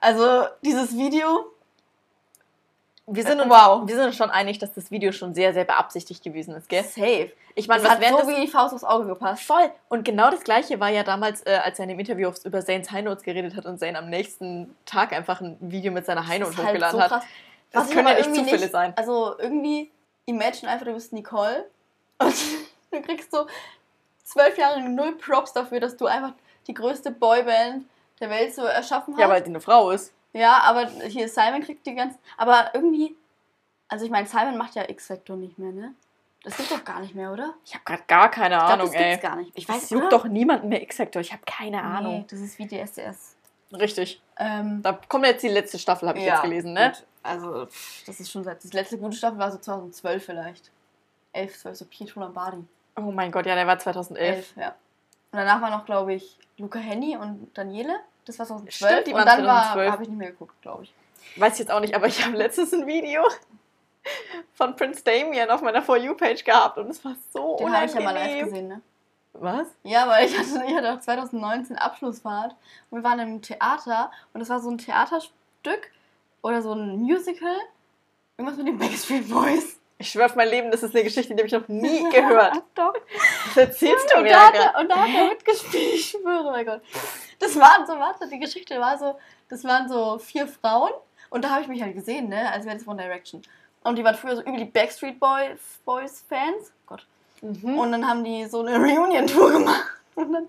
Also 0.00 0.44
dieses 0.62 0.96
Video, 0.96 1.46
Wir 3.06 3.22
sind, 3.22 3.38
uns, 3.38 3.50
Wow. 3.50 3.86
wir 3.86 3.94
sind 3.96 4.06
uns 4.06 4.16
schon 4.16 4.30
einig, 4.30 4.58
dass 4.60 4.72
das 4.72 4.90
Video 4.90 5.12
schon 5.12 5.34
sehr, 5.34 5.52
sehr 5.52 5.64
beabsichtigt 5.64 6.22
gewesen 6.24 6.54
ist, 6.54 6.70
gell? 6.70 6.82
safe. 6.84 7.30
Ich 7.54 7.68
meine, 7.68 7.82
was 7.84 7.90
hat 7.90 8.02
so 8.02 8.26
wie 8.28 8.40
die 8.40 8.48
Faust 8.48 8.74
aufs 8.74 8.82
Auge 8.82 9.06
gepasst. 9.06 9.42
Voll. 9.44 9.70
Und 9.90 10.04
genau 10.06 10.30
das 10.30 10.40
Gleiche 10.42 10.80
war 10.80 10.88
ja 10.88 11.02
damals, 11.04 11.42
äh, 11.46 11.60
als 11.62 11.78
er 11.78 11.82
in 11.84 11.90
dem 11.90 11.98
Interview 12.00 12.28
aufs- 12.28 12.44
über 12.46 12.64
Zanes 12.64 12.90
High 12.90 13.04
Notes 13.04 13.22
geredet 13.22 13.54
hat 13.56 13.66
und 13.66 13.78
Zane 13.78 13.98
am 13.98 14.08
nächsten 14.08 14.74
Tag 14.86 15.12
einfach 15.12 15.40
ein 15.42 15.56
Video 15.60 15.92
mit 15.92 16.06
seiner 16.06 16.26
High 16.26 16.40
Note 16.40 16.56
halt 16.56 16.68
hochgeladen 16.68 16.96
so 16.98 17.02
hat. 17.02 17.10
krass. 17.10 17.24
Das 17.72 17.84
Was 17.84 17.90
können 17.92 18.08
ja 18.08 18.14
nicht 18.14 18.34
Zufälle 18.34 18.68
sein. 18.68 18.92
Also 18.96 19.38
irgendwie, 19.38 19.90
imagine 20.24 20.70
einfach, 20.72 20.86
du 20.86 20.94
bist 20.94 21.12
Nicole 21.12 21.66
und 22.18 22.34
du 22.90 23.02
kriegst 23.02 23.30
so 23.30 23.46
zwölf 24.24 24.58
Jahre 24.58 24.80
null 24.82 25.16
Props 25.16 25.52
dafür, 25.52 25.80
dass 25.80 25.96
du 25.96 26.06
einfach 26.06 26.32
die 26.66 26.74
größte 26.74 27.10
Boyband 27.10 27.86
der 28.20 28.30
Welt 28.30 28.54
so 28.54 28.62
erschaffen 28.64 29.14
hast. 29.14 29.20
Ja, 29.20 29.28
weil 29.28 29.42
sie 29.44 29.50
eine 29.50 29.60
Frau 29.60 29.90
ist. 29.90 30.12
Ja, 30.32 30.58
aber 30.62 30.88
hier 31.06 31.28
Simon 31.28 31.62
kriegt 31.62 31.86
die 31.86 31.94
ganzen. 31.94 32.18
Aber 32.36 32.70
irgendwie, 32.74 33.14
also 33.88 34.04
ich 34.04 34.10
meine, 34.10 34.26
Simon 34.26 34.56
macht 34.56 34.74
ja 34.74 34.88
X-Factor 34.88 35.36
nicht 35.36 35.58
mehr, 35.58 35.72
ne? 35.72 35.94
Das 36.42 36.56
gibt's 36.56 36.72
doch 36.72 36.84
gar 36.84 37.00
nicht 37.00 37.14
mehr, 37.14 37.32
oder? 37.32 37.54
Ich 37.64 37.72
habe 37.74 37.84
gerade 37.84 38.02
gar 38.06 38.30
keine 38.30 38.56
Ich 38.56 38.60
glaube, 38.60 38.72
Ahnung, 38.74 38.86
das 38.86 38.92
gibt's 38.92 39.14
ey. 39.16 39.18
gar 39.22 39.36
nicht. 39.36 39.52
Ich 39.54 39.68
weiß 39.68 39.82
weiß, 39.82 39.90
juckt 39.90 40.12
doch 40.12 40.24
niemanden 40.26 40.68
mehr 40.68 40.82
X-Factor. 40.82 41.20
Ich 41.22 41.32
habe 41.32 41.42
keine 41.46 41.82
Ahnung. 41.82 42.18
Nee, 42.18 42.24
das 42.28 42.40
ist 42.40 42.58
wie 42.58 42.66
DSDS. 42.66 43.36
Richtig. 43.72 44.20
Ähm, 44.38 44.82
Da 44.82 44.98
kommt 45.08 45.24
jetzt 45.26 45.42
die 45.42 45.48
letzte 45.48 45.78
Staffel, 45.78 46.08
habe 46.08 46.18
ich 46.18 46.24
jetzt 46.24 46.42
gelesen, 46.42 46.72
ne? 46.74 46.92
gut. 46.94 47.06
Also, 47.22 47.66
das 48.06 48.20
ist 48.20 48.30
schon 48.30 48.44
seit. 48.44 48.62
Das 48.62 48.72
letzte 48.74 48.98
gute 48.98 49.16
Staffel 49.16 49.38
war 49.38 49.50
so 49.50 49.58
2012 49.58 50.22
vielleicht. 50.24 50.70
11, 51.32 51.58
12, 51.60 51.78
so 51.78 51.84
Pietro 51.86 52.20
Lombardi. 52.20 52.62
Oh 52.96 53.10
mein 53.12 53.32
Gott, 53.32 53.46
ja, 53.46 53.54
der 53.54 53.66
war 53.66 53.78
2011. 53.78 54.36
11, 54.36 54.56
ja. 54.56 54.68
Und 54.68 55.38
danach 55.38 55.60
war 55.60 55.70
noch, 55.70 55.84
glaube 55.84 56.14
ich, 56.14 56.38
Luca 56.58 56.78
Henny 56.78 57.16
und 57.16 57.50
Daniele. 57.54 57.98
Das 58.24 58.38
war 58.38 58.46
2012. 58.46 58.74
Stimmt, 58.90 59.06
die 59.06 59.12
und 59.12 59.18
waren 59.18 59.26
dann 59.26 59.46
war 59.46 59.62
2012. 59.74 59.92
habe 59.92 60.02
ich 60.02 60.08
nicht 60.08 60.18
mehr 60.18 60.30
geguckt, 60.30 60.62
glaube 60.62 60.84
ich. 60.84 60.94
Weiß 61.36 61.54
ich 61.54 61.58
jetzt 61.60 61.70
auch 61.70 61.80
nicht, 61.80 61.94
aber 61.94 62.06
ich 62.06 62.24
habe 62.24 62.36
letztens 62.36 62.72
ein 62.72 62.86
Video 62.86 63.22
von 64.54 64.76
Prince 64.76 65.02
Damien 65.02 65.50
auf 65.50 65.62
meiner 65.62 65.82
For 65.82 65.96
You-Page 65.96 66.44
gehabt 66.44 66.78
und 66.78 66.88
es 66.90 67.04
war 67.04 67.16
so 67.32 67.56
Den 67.56 67.74
habe 67.74 67.86
ich 67.86 67.94
ja 67.94 68.00
mal 68.00 68.12
live 68.14 68.22
unangenehm. 68.22 68.44
gesehen, 68.46 68.68
ne? 68.68 68.80
Was? 69.32 69.66
Ja, 69.82 70.06
weil 70.06 70.26
ich 70.26 70.38
hatte, 70.38 70.64
ich 70.64 70.76
hatte 70.76 70.92
auch 70.92 71.00
2019 71.00 71.76
Abschlussfahrt 71.76 72.54
und 72.90 72.98
wir 72.98 73.04
waren 73.04 73.18
im 73.18 73.42
Theater 73.42 74.12
und 74.32 74.40
es 74.40 74.48
war 74.48 74.60
so 74.60 74.70
ein 74.70 74.78
Theaterstück 74.78 75.90
oder 76.42 76.62
so 76.62 76.72
ein 76.72 76.98
Musical. 76.98 77.56
Irgendwas 78.36 78.58
mit 78.58 78.68
den 78.68 78.78
Backstreet 78.78 79.28
Boys. 79.28 79.80
Ich 79.98 80.10
schwöre 80.10 80.26
auf 80.26 80.34
mein 80.34 80.48
Leben, 80.48 80.70
das 80.70 80.82
ist 80.82 80.94
eine 80.94 81.04
Geschichte, 81.04 81.34
die 81.34 81.40
habe 81.42 81.46
ich 81.46 81.52
noch 81.52 81.68
nie 81.68 82.08
gehört. 82.10 82.62
Doch. 82.74 82.94
Was 83.46 83.56
erzählst 83.56 84.10
du 84.10 84.16
Und 84.18 84.24
mir 84.24 84.32
da, 84.32 84.46
hat 84.46 84.54
gerade? 84.54 84.72
er, 84.74 84.80
und 84.80 84.88
da 84.88 84.96
hat 84.96 85.08
er 85.14 85.28
mitgespielt, 85.28 85.94
ich 85.94 86.10
schwöre, 86.10 86.50
mein 86.50 86.66
Gott. 86.66 86.80
Das 87.38 87.58
waren 87.58 87.86
so, 87.86 87.92
warte, 87.98 88.28
die 88.28 88.38
Geschichte 88.40 88.80
war 88.80 88.98
so, 88.98 89.16
das 89.48 89.62
waren 89.64 89.88
so 89.88 90.18
vier 90.18 90.48
Frauen 90.48 90.90
und 91.30 91.44
da 91.44 91.50
habe 91.50 91.62
ich 91.62 91.68
mich 91.68 91.82
halt 91.82 91.94
gesehen, 91.94 92.28
ne, 92.28 92.50
als 92.52 92.66
wäre 92.66 92.76
das 92.76 92.86
One 92.86 93.00
Direction. 93.00 93.42
Und 93.84 93.96
die 93.96 94.04
waren 94.04 94.14
früher 94.14 94.34
so 94.36 94.42
über 94.42 94.56
die 94.56 94.64
Backstreet 94.64 95.20
Boy, 95.20 95.54
Boys 95.84 96.24
Fans. 96.28 96.72
Gott. 96.86 97.06
Mhm. 97.42 97.78
Und 97.78 97.92
dann 97.92 98.06
haben 98.08 98.24
die 98.24 98.46
so 98.46 98.60
eine 98.64 98.76
Reunion-Tour 98.78 99.52
gemacht. 99.52 99.84
Und 100.14 100.32
dann, 100.32 100.48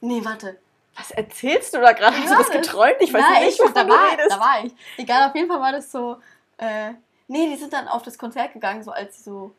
nee, 0.00 0.20
warte. 0.24 0.58
Was 0.96 1.10
erzählst 1.10 1.74
du 1.74 1.80
da 1.80 1.92
gerade? 1.92 2.16
Hast 2.16 2.30
du 2.32 2.36
das 2.36 2.50
geträumt? 2.50 2.96
Ich 3.00 3.12
weiß 3.12 3.20
Nein, 3.22 3.44
nicht, 3.44 3.54
ich, 3.54 3.60
wovon 3.60 3.74
da, 3.74 3.84
du 3.84 3.90
war, 3.90 4.16
da 4.28 4.40
war 4.40 4.64
ich. 4.64 4.72
Egal, 4.96 5.28
auf 5.28 5.34
jeden 5.34 5.48
Fall 5.48 5.60
war 5.60 5.72
das 5.72 5.90
so, 5.90 6.16
äh, 6.58 6.90
nee, 7.28 7.48
die 7.48 7.56
sind 7.56 7.72
dann 7.72 7.86
auf 7.88 8.02
das 8.02 8.18
Konzert 8.18 8.52
gegangen, 8.52 8.82
so 8.82 8.90
als 8.90 9.16
sie 9.18 9.22
so, 9.22 9.54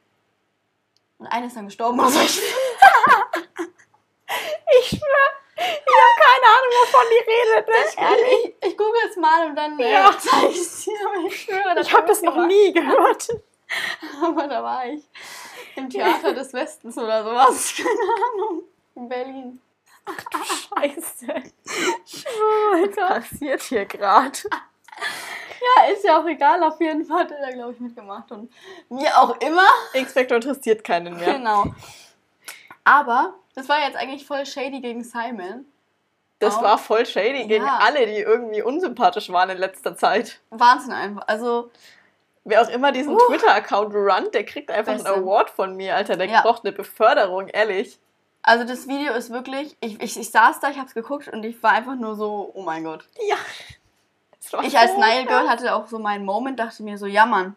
und 1.18 1.28
einer 1.28 1.48
ist 1.48 1.56
dann 1.56 1.66
gestorben 1.66 2.00
oder 2.00 2.10
so. 2.10 2.20
Ich- 2.22 2.42
Ich 4.82 4.88
schwöre, 4.88 5.32
ich 5.56 5.64
habe 5.66 6.16
keine 6.22 6.46
Ahnung, 6.46 6.72
wovon 6.82 7.06
die 7.10 7.24
redet. 7.32 7.68
Ne? 7.68 8.04
Ehrlich. 8.04 8.56
Ich, 8.62 8.70
ich 8.70 8.78
google 8.78 9.02
es 9.10 9.18
mal 9.18 9.48
und 9.48 9.56
dann 9.56 9.80
äh, 9.80 9.92
Ja. 9.92 10.12
zeige 10.20 10.48
ich 10.48 10.58
es 10.60 10.84
dir, 10.86 10.94
ich 11.26 11.42
schwöre, 11.42 11.80
Ich 11.82 11.92
habe 11.94 12.08
das 12.08 12.22
noch 12.22 12.46
nie 12.46 12.72
gehört. 12.72 13.28
Aber 14.24 14.48
da 14.48 14.64
war 14.64 14.86
ich 14.86 15.04
im 15.76 15.90
Theater 15.90 16.34
des 16.34 16.54
Westens 16.54 16.98
oder 16.98 17.24
sowas. 17.24 17.74
Keine 17.76 17.90
Ahnung. 17.90 18.64
In 18.96 19.10
Berlin. 19.10 19.62
Scheiße. 20.78 21.28
Was 21.66 22.96
passiert 22.96 23.62
hier 23.64 23.86
gerade? 23.86 24.40
Ja, 25.78 25.92
ist 25.94 26.04
ja 26.06 26.20
auch 26.20 26.26
egal. 26.26 26.64
Auf 26.64 26.80
jeden 26.80 27.04
Fall 27.06 27.20
hat 27.24 27.32
er 27.32 27.42
da, 27.42 27.52
glaube 27.52 27.74
ich, 27.74 27.80
mitgemacht. 27.80 28.32
Und 28.32 28.52
mir 28.90 29.10
auch 29.18 29.36
immer. 29.42 29.68
X-Factor 29.94 30.38
interessiert 30.38 30.84
keinen 30.84 31.18
mehr. 31.18 31.34
Genau. 31.34 31.66
Aber 32.84 33.34
das 33.56 33.68
war 33.70 33.80
jetzt 33.82 33.98
eigentlich 33.98 34.26
voll 34.26 34.46
shady 34.46 34.80
gegen 34.80 35.04
Simon. 35.04 35.66
Das 36.40 36.56
Auch. 36.56 36.64
war 36.64 36.78
voll 36.78 37.06
shady 37.06 37.46
gegen 37.48 37.66
Ja. 37.66 37.80
alle, 37.84 38.06
die 38.08 38.20
irgendwie 38.20 38.62
unsympathisch 38.62 39.30
waren 39.32 39.50
in 39.50 39.58
letzter 39.58 39.96
Zeit. 39.98 40.40
Wahnsinn 40.50 40.94
einfach. 40.94 41.24
Also, 41.28 41.70
Wer 42.46 42.62
auch 42.64 42.70
immer 42.70 42.92
diesen 42.94 43.14
Uh. 43.14 43.18
Twitter-Account 43.28 43.94
runnt, 43.94 44.34
der 44.34 44.46
kriegt 44.46 44.72
einfach 44.72 44.94
Beste. 44.94 45.14
einen 45.14 45.24
Award 45.24 45.50
von 45.50 45.76
mir, 45.76 45.96
Alter. 45.96 46.16
Der 46.16 46.28
Ja. 46.28 46.42
braucht 46.42 46.64
eine 46.64 46.72
Beförderung, 46.72 47.50
ehrlich. 47.50 48.00
also 48.42 48.64
das 48.64 48.88
Video 48.88 49.14
ist 49.14 49.30
wirklich. 49.30 49.76
Ich, 49.82 50.02
ich, 50.02 50.18
ich 50.18 50.32
saß 50.32 50.62
da, 50.62 50.70
ich 50.70 50.78
habe 50.78 50.88
es 50.88 50.94
geguckt 50.96 51.28
und 51.28 51.44
ich 51.44 51.62
war 51.62 51.72
einfach 51.74 51.96
nur 51.96 52.16
so, 52.16 52.50
oh 52.56 52.62
mein 52.64 52.86
Gott. 52.86 53.06
Ja. 53.28 53.36
Ich 54.64 54.78
als 54.78 54.92
so 54.92 55.00
Nile 55.00 55.26
Girl 55.26 55.50
hatte 55.50 55.76
auch 55.76 55.88
so 55.88 56.00
meinen 56.00 56.26
Moment, 56.26 56.60
dachte 56.60 56.84
mir 56.84 56.98
so, 56.98 57.06
ja 57.06 57.26
Mann. 57.26 57.56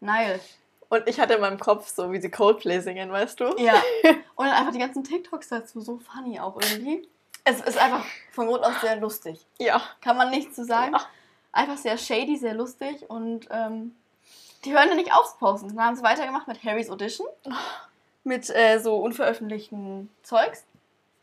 Nile. 0.00 0.40
Und 0.88 1.08
ich 1.08 1.18
hatte 1.18 1.34
in 1.34 1.40
meinem 1.40 1.58
Kopf 1.58 1.88
so, 1.88 2.12
wie 2.12 2.20
sie 2.20 2.30
Coldplay 2.30 2.80
singen, 2.80 3.10
weißt 3.10 3.40
du? 3.40 3.54
Ja. 3.58 3.74
Und 4.36 4.46
dann 4.46 4.54
einfach 4.54 4.72
die 4.72 4.78
ganzen 4.78 5.02
TikToks 5.02 5.48
dazu, 5.48 5.80
so 5.80 5.98
funny 5.98 6.38
auch 6.38 6.60
irgendwie. 6.60 7.08
Es 7.44 7.60
ist 7.60 7.78
einfach 7.78 8.04
von 8.32 8.46
Grund 8.46 8.64
aus 8.64 8.80
sehr 8.80 8.96
lustig. 8.96 9.46
Ja. 9.58 9.80
Kann 10.00 10.16
man 10.16 10.30
nichts 10.30 10.56
zu 10.56 10.64
sagen. 10.64 10.92
Ja. 10.92 11.00
Einfach 11.52 11.78
sehr 11.78 11.96
shady, 11.96 12.36
sehr 12.36 12.54
lustig 12.54 13.08
und 13.08 13.48
ähm, 13.50 13.96
die 14.64 14.74
hören 14.74 14.88
ja 14.88 14.94
nicht 14.94 15.12
auf 15.14 15.32
zu 15.32 15.38
posten. 15.38 15.68
Dann 15.68 15.86
haben 15.86 15.96
sie 15.96 16.02
weitergemacht 16.02 16.48
mit 16.48 16.62
Harrys 16.62 16.90
Audition. 16.90 17.26
Mit 18.24 18.50
äh, 18.50 18.78
so 18.78 18.96
unveröffentlichten 18.96 20.10
Zeugs. 20.22 20.64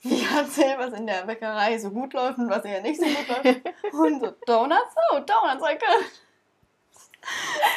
Wie 0.04 0.26
erzählen, 0.26 0.78
was 0.78 0.94
in 0.94 1.08
der 1.08 1.24
Bäckerei 1.24 1.78
so 1.78 1.90
gut 1.90 2.14
läuft 2.14 2.38
und 2.38 2.50
was 2.50 2.66
eher 2.66 2.82
nicht 2.82 3.00
so 3.00 3.06
gut 3.06 3.28
läuft. 3.28 3.62
Und 3.94 4.20
so 4.20 4.34
Donuts, 4.46 4.96
oh, 5.12 5.20
Donuts, 5.20 5.64
are 5.64 5.78
good. 5.78 6.06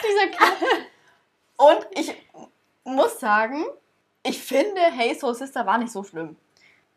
Dieser 0.03 0.27
Kerl. 0.29 0.87
Und 1.57 1.87
ich 1.93 2.15
muss 2.85 3.21
sagen, 3.21 3.65
ich 4.25 4.43
finde, 4.43 4.81
Hey 4.81 5.15
Soul 5.15 5.35
Sister 5.35 5.65
war 5.67 5.79
nicht 5.79 5.93
so 5.93 6.03
schlimm. 6.03 6.37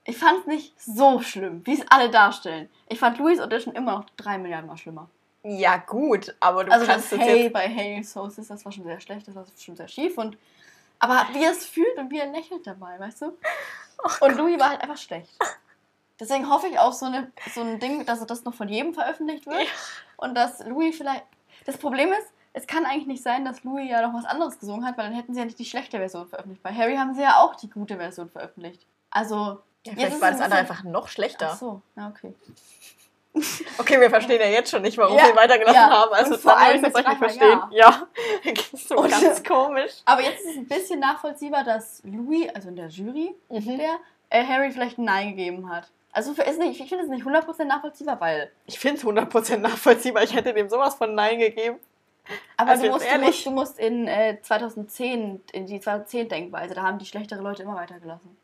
Ich 0.04 0.18
fand 0.18 0.40
es 0.40 0.48
nicht 0.48 0.82
so 0.82 1.22
schlimm, 1.22 1.62
wie 1.66 1.74
es 1.74 1.86
alle 1.92 2.10
darstellen. 2.10 2.68
Ich 2.88 2.98
fand 2.98 3.20
Louis 3.20 3.40
Audition 3.40 3.76
immer 3.76 4.00
noch 4.00 4.06
drei 4.18 4.40
Milliarden 4.40 4.68
mal 4.68 4.78
schlimmer. 4.78 5.10
Ja, 5.44 5.78
gut, 5.78 6.36
aber 6.40 6.64
du 6.64 6.72
also 6.72 6.86
kannst 6.86 7.12
das 7.12 7.20
Hey 7.20 7.50
bei 7.50 7.68
Hey 7.68 8.04
Soul 8.04 8.32
Sister, 8.32 8.56
das 8.56 8.66
war 8.66 8.72
schon 8.72 8.84
sehr 8.84 9.00
schlecht, 9.00 9.28
das 9.28 9.36
war 9.36 9.46
schon 9.58 9.76
sehr 9.76 9.88
schief. 9.88 10.18
Und, 10.18 10.38
aber 10.98 11.28
wie 11.34 11.44
er 11.44 11.52
es 11.52 11.66
fühlt 11.66 11.98
und 11.98 12.10
wie 12.10 12.20
er 12.20 12.32
lächelt 12.32 12.66
dabei, 12.66 13.00
weißt 13.00 13.22
du? 13.22 13.38
Und 14.22 14.38
Louis 14.38 14.60
war 14.60 14.70
halt 14.70 14.82
einfach 14.82 14.98
schlecht. 14.98 15.32
Deswegen 16.20 16.50
hoffe 16.50 16.68
ich 16.68 16.78
auf 16.78 16.94
so, 16.94 17.06
eine, 17.06 17.32
so 17.54 17.62
ein 17.62 17.80
Ding, 17.80 18.06
dass 18.06 18.26
das 18.26 18.44
noch 18.44 18.54
von 18.54 18.68
jedem 18.68 18.94
veröffentlicht 18.94 19.46
wird. 19.46 19.68
Und 20.18 20.36
dass 20.36 20.66
Louis 20.66 20.96
vielleicht. 20.98 21.24
Das 21.66 21.78
Problem 21.78 22.12
ist, 22.12 22.28
es 22.54 22.68
kann 22.68 22.86
eigentlich 22.86 23.08
nicht 23.08 23.24
sein, 23.24 23.46
dass 23.46 23.64
Louis 23.64 23.90
ja 23.90 24.06
noch 24.06 24.14
was 24.14 24.26
anderes 24.26 24.60
gesungen 24.60 24.86
hat, 24.86 24.98
weil 24.98 25.06
dann 25.06 25.14
hätten 25.14 25.34
sie 25.34 25.40
ja 25.40 25.46
nicht 25.46 25.60
die 25.60 25.66
schlechte 25.66 25.98
Version 25.98 26.28
veröffentlicht. 26.28 26.64
Bei 26.64 26.74
Harry 26.74 26.96
haben 26.96 27.14
sie 27.14 27.22
ja 27.22 27.38
auch 27.42 27.56
die 27.56 27.70
gute 27.70 27.98
Version 27.98 28.30
veröffentlicht. 28.30 28.86
Also. 29.10 29.62
Ja, 29.86 29.94
vielleicht 29.94 30.20
war 30.20 30.32
es 30.32 30.38
das 30.38 30.46
andere 30.46 30.60
einfach 30.60 30.84
noch 30.84 31.08
schlechter. 31.08 31.52
Ach 31.52 31.58
so, 31.58 31.82
ja, 31.96 32.10
okay. 32.10 32.34
Okay, 33.78 34.00
wir 34.02 34.10
verstehen 34.10 34.42
ja 34.42 34.48
jetzt 34.48 34.72
schon 34.72 34.82
nicht, 34.82 34.98
warum 34.98 35.16
Ja, 35.18 35.26
sie 35.26 35.30
ihn 35.32 35.36
weitergelassen 35.38 35.76
ja. 35.76 35.90
haben. 35.90 36.14
Also 36.14 36.38
vor 36.38 36.58
allem 36.58 36.82
das 36.82 36.94
nicht 36.94 37.18
verstehen. 37.18 37.62
Ja. 37.72 38.08
Ist 38.44 38.88
so 38.90 38.98
Und- 38.98 39.10
ganz 39.12 39.44
komisch. 39.44 39.92
Aber 40.06 40.22
jetzt 40.22 40.42
ist 40.42 40.52
es 40.52 40.58
ein 40.58 40.68
bisschen 40.68 41.00
nachvollziehbar, 41.00 41.64
dass 41.64 42.02
Louis, 42.04 42.50
also 42.54 42.70
in 42.70 42.76
der 42.76 42.88
Jury, 42.88 43.36
der 43.50 44.00
äh, 44.30 44.44
Harry 44.44 44.72
vielleicht 44.72 44.98
ein 44.98 45.06
Nein 45.06 45.30
gegeben 45.36 45.70
hat. 45.70 45.90
Also 46.12 46.32
ist 46.32 46.60
nicht, 46.60 46.80
ich 46.82 46.90
finde 46.90 47.04
es 47.04 47.10
nicht 47.10 47.24
100% 47.26 47.66
nachvollziehbar, 47.66 48.20
weil. 48.20 48.52
Ich 48.66 48.80
finde 48.80 48.98
es 48.98 49.06
100% 49.06 49.58
nachvollziehbar. 49.58 50.24
Ich 50.24 50.34
hätte 50.34 50.54
dem 50.54 50.68
sowas 50.68 50.96
von 50.96 51.14
Nein 51.14 51.38
gegeben. 51.40 51.78
Aber 52.58 52.72
Also 52.72 52.84
du, 52.86 52.90
musst, 52.92 53.06
du, 53.12 53.20
musst, 53.20 53.46
du 53.46 53.52
musst 53.52 53.80
in 53.80 54.08
äh, 54.08 54.38
2010, 54.42 55.42
in 55.52 55.66
die 55.68 55.80
2010-Denkweise, 55.80 56.74
da 56.74 56.82
haben 56.84 56.98
die 57.00 57.06
schlechtere 57.06 57.42
Leute 57.42 57.64
immer 57.64 57.76
weitergelassen. 57.76 58.36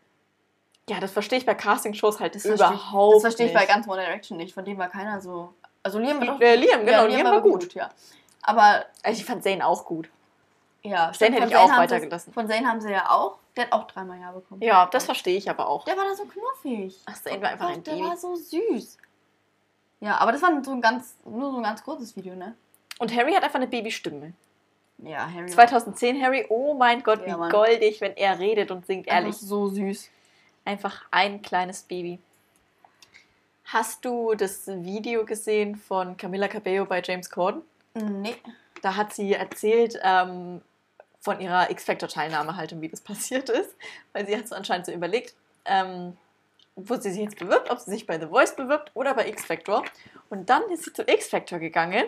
Ja, 0.90 1.00
das 1.00 1.12
verstehe 1.12 1.40
ich 1.40 1.46
bei 1.46 1.56
Castingshows 1.56 2.20
halt 2.20 2.36
Das 2.36 2.46
überhaupt 2.46 3.16
Das 3.16 3.22
verstehe 3.22 3.48
ich 3.48 3.54
bei 3.54 3.62
nicht. 3.62 3.70
ganz 3.70 3.88
One 3.88 4.02
Direction 4.02 4.38
nicht. 4.38 4.54
Von 4.54 4.66
dem 4.66 4.78
war 4.78 4.88
keiner 4.90 5.20
so. 5.20 5.54
Also 5.82 5.98
Liam 6.00 6.20
war 6.20 6.28
doch. 6.28 6.42
Äh, 6.42 6.56
Liam, 6.56 6.86
genau, 6.86 7.06
Liam 7.08 7.24
war 7.26 7.44
wirklich 7.44 7.54
gut. 7.70 7.74
ja. 7.74 7.90
Aber 8.44 8.86
Also 9.04 9.20
ich 9.20 9.26
fand 9.26 9.44
Zane 9.44 9.66
auch 9.66 9.86
gut. 9.86 10.10
ja, 10.84 11.12
stimmt, 11.14 11.36
hätte 11.36 11.48
ich 11.48 11.56
auch 11.56 11.62
Zayn 11.66 11.72
haben 11.72 11.84
weitergelassen. 11.84 12.34
Von 12.34 12.48
Zane 12.48 12.68
haben 12.68 12.82
sie 12.82 12.92
ja 12.92 13.10
auch. 13.10 13.38
Der 13.56 13.66
hat 13.66 13.72
auch 13.74 13.88
dreimal 13.88 14.20
Ja 14.20 14.32
bekommen. 14.32 14.62
Ja, 14.62 14.86
das 14.92 15.06
verstehe 15.06 15.38
ich 15.38 15.50
aber 15.50 15.68
auch. 15.68 15.86
Der 15.86 15.98
war 15.98 16.06
da 16.06 16.14
so 16.14 16.26
knuffig. 16.26 17.00
Ach, 17.06 17.16
Zane 17.22 17.42
war 17.42 17.50
einfach 17.50 17.68
Gott, 17.68 17.78
ein 17.78 17.84
Der 17.84 17.92
Baby. 17.94 18.04
war 18.06 18.18
so 18.18 18.36
süß. 18.36 18.98
Ja, 20.02 20.18
aber 20.18 20.34
das 20.34 20.42
war 20.44 20.52
so 20.64 20.72
ein 20.72 20.82
ganz, 20.82 21.16
nur 21.26 21.50
so 21.52 21.58
ein 21.58 21.64
ganz 21.64 21.84
kurzes 21.84 22.16
Video, 22.16 22.36
ne? 22.36 22.54
Und 23.00 23.16
Harry 23.16 23.34
hat 23.34 23.44
einfach 23.44 23.56
eine 23.56 23.68
Babystimme. 23.68 24.34
Ja, 25.00 25.28
Harry. 25.34 25.48
2010 25.48 26.22
Harry, 26.22 26.46
oh 26.50 26.74
mein 26.76 27.02
Gott, 27.02 27.26
wie 27.26 27.30
Ja, 27.30 27.38
Mann. 27.38 27.50
goldig, 27.52 28.00
wenn 28.02 28.16
er 28.16 28.38
redet 28.40 28.70
und 28.72 28.86
singt, 28.86 29.08
ehrlich. 29.08 29.28
einfach 29.28 29.40
so 29.40 29.68
süß. 29.68 30.10
Einfach 30.66 31.04
ein 31.12 31.44
kleines 31.44 31.84
Baby. 31.84 32.20
Hast 33.66 34.04
du 34.04 34.34
das 34.34 34.68
Video 34.68 35.24
gesehen 35.24 35.76
von 35.76 36.18
Camila 36.18 36.48
Cabello 36.48 36.86
bei 36.86 37.02
James 37.04 37.30
Corden? 37.30 37.62
Nee. 37.94 38.36
Da 38.82 38.96
hat 38.96 39.14
sie 39.14 39.34
erzählt 39.34 40.00
ähm, 40.04 40.62
von 41.20 41.40
ihrer 41.40 41.70
X-Factor-Teilnahme 41.70 42.56
halt 42.56 42.74
und 42.74 42.82
wie 42.82 42.90
das 42.90 43.02
passiert 43.02 43.50
ist. 43.50 43.76
Weil 44.12 44.26
sie 44.26 44.36
hat 44.36 44.48
so 44.48 44.56
anscheinend 44.56 44.88
so 44.88 44.92
überlegt, 44.92 45.36
ähm, 45.66 46.18
wo 46.76 46.96
sie 46.96 47.12
sich 47.12 47.22
jetzt 47.22 47.40
bewirbt, 47.40 47.70
ob 47.70 47.80
sie 47.80 47.92
sich 47.92 48.08
bei 48.08 48.20
The 48.20 48.28
Voice 48.28 48.56
bewirbt 48.56 48.92
oder 48.96 49.14
bei 49.14 49.28
X-Factor. 49.30 49.86
Und 50.30 50.50
dann 50.50 50.64
ist 50.72 50.84
sie 50.84 50.94
zu 50.94 51.04
X-Factor 51.08 51.60
gegangen, 51.60 52.06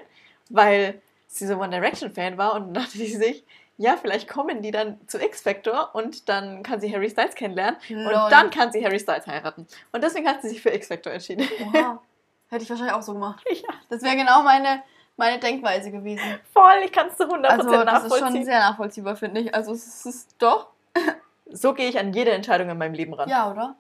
weil 0.50 1.02
sie 1.28 1.46
so 1.46 1.58
One 1.58 1.70
Direction-Fan 1.70 2.38
war 2.38 2.56
und 2.56 2.74
dachte 2.74 2.98
sie 2.98 3.16
sich, 3.16 3.44
ja, 3.78 3.96
vielleicht 3.98 4.28
kommen 4.28 4.62
die 4.62 4.72
dann 4.72 5.00
zu 5.08 5.20
X-Factor 5.20 5.92
und 5.94 6.30
dann 6.30 6.64
kann 6.64 6.82
sie 6.82 6.94
Harry 6.94 7.10
Styles 7.10 7.36
kennenlernen 7.36 7.80
Lol. 7.90 8.06
und 8.08 8.32
dann 8.32 8.50
kann 8.50 8.72
sie 8.72 8.84
Harry 8.84 9.00
Styles 9.00 9.28
heiraten. 9.28 9.68
Und 9.92 10.04
deswegen 10.04 10.28
hat 10.28 10.42
sie 10.42 10.50
sich 10.50 10.62
für 10.62 10.70
X-Factor 10.70 11.14
entschieden. 11.14 11.48
Oha. 11.62 12.02
Hätte 12.50 12.64
ich 12.64 12.70
wahrscheinlich 12.70 12.96
auch 12.96 13.02
so 13.02 13.14
gemacht. 13.14 13.44
Ja. 13.52 13.70
Das 13.90 14.02
wäre 14.02 14.16
genau 14.16 14.42
meine, 14.42 14.82
meine 15.18 15.38
Denkweise 15.40 15.92
gewesen. 15.92 16.40
Voll, 16.54 16.82
ich 16.86 16.92
kann 16.92 17.08
es 17.08 17.18
zu 17.18 17.26
100% 17.26 17.44
Also, 17.44 17.72
das 17.72 17.80
ist 17.80 17.86
nachvollziehen. 17.86 18.28
schon 18.36 18.46
sehr 18.46 18.60
nachvollziehbar, 18.60 19.16
finde 19.16 19.42
ich. 19.42 19.54
Also, 19.54 19.74
es 19.74 20.06
ist 20.06 20.36
doch. 20.40 20.68
so 21.52 21.74
gehe 21.74 21.90
ich 21.90 22.00
an 22.00 22.14
jede 22.14 22.32
Entscheidung 22.32 22.70
in 22.70 22.78
meinem 22.78 22.94
Leben 22.94 23.14
ran. 23.14 23.28
Ja, 23.30 23.52
oder? 23.52 23.76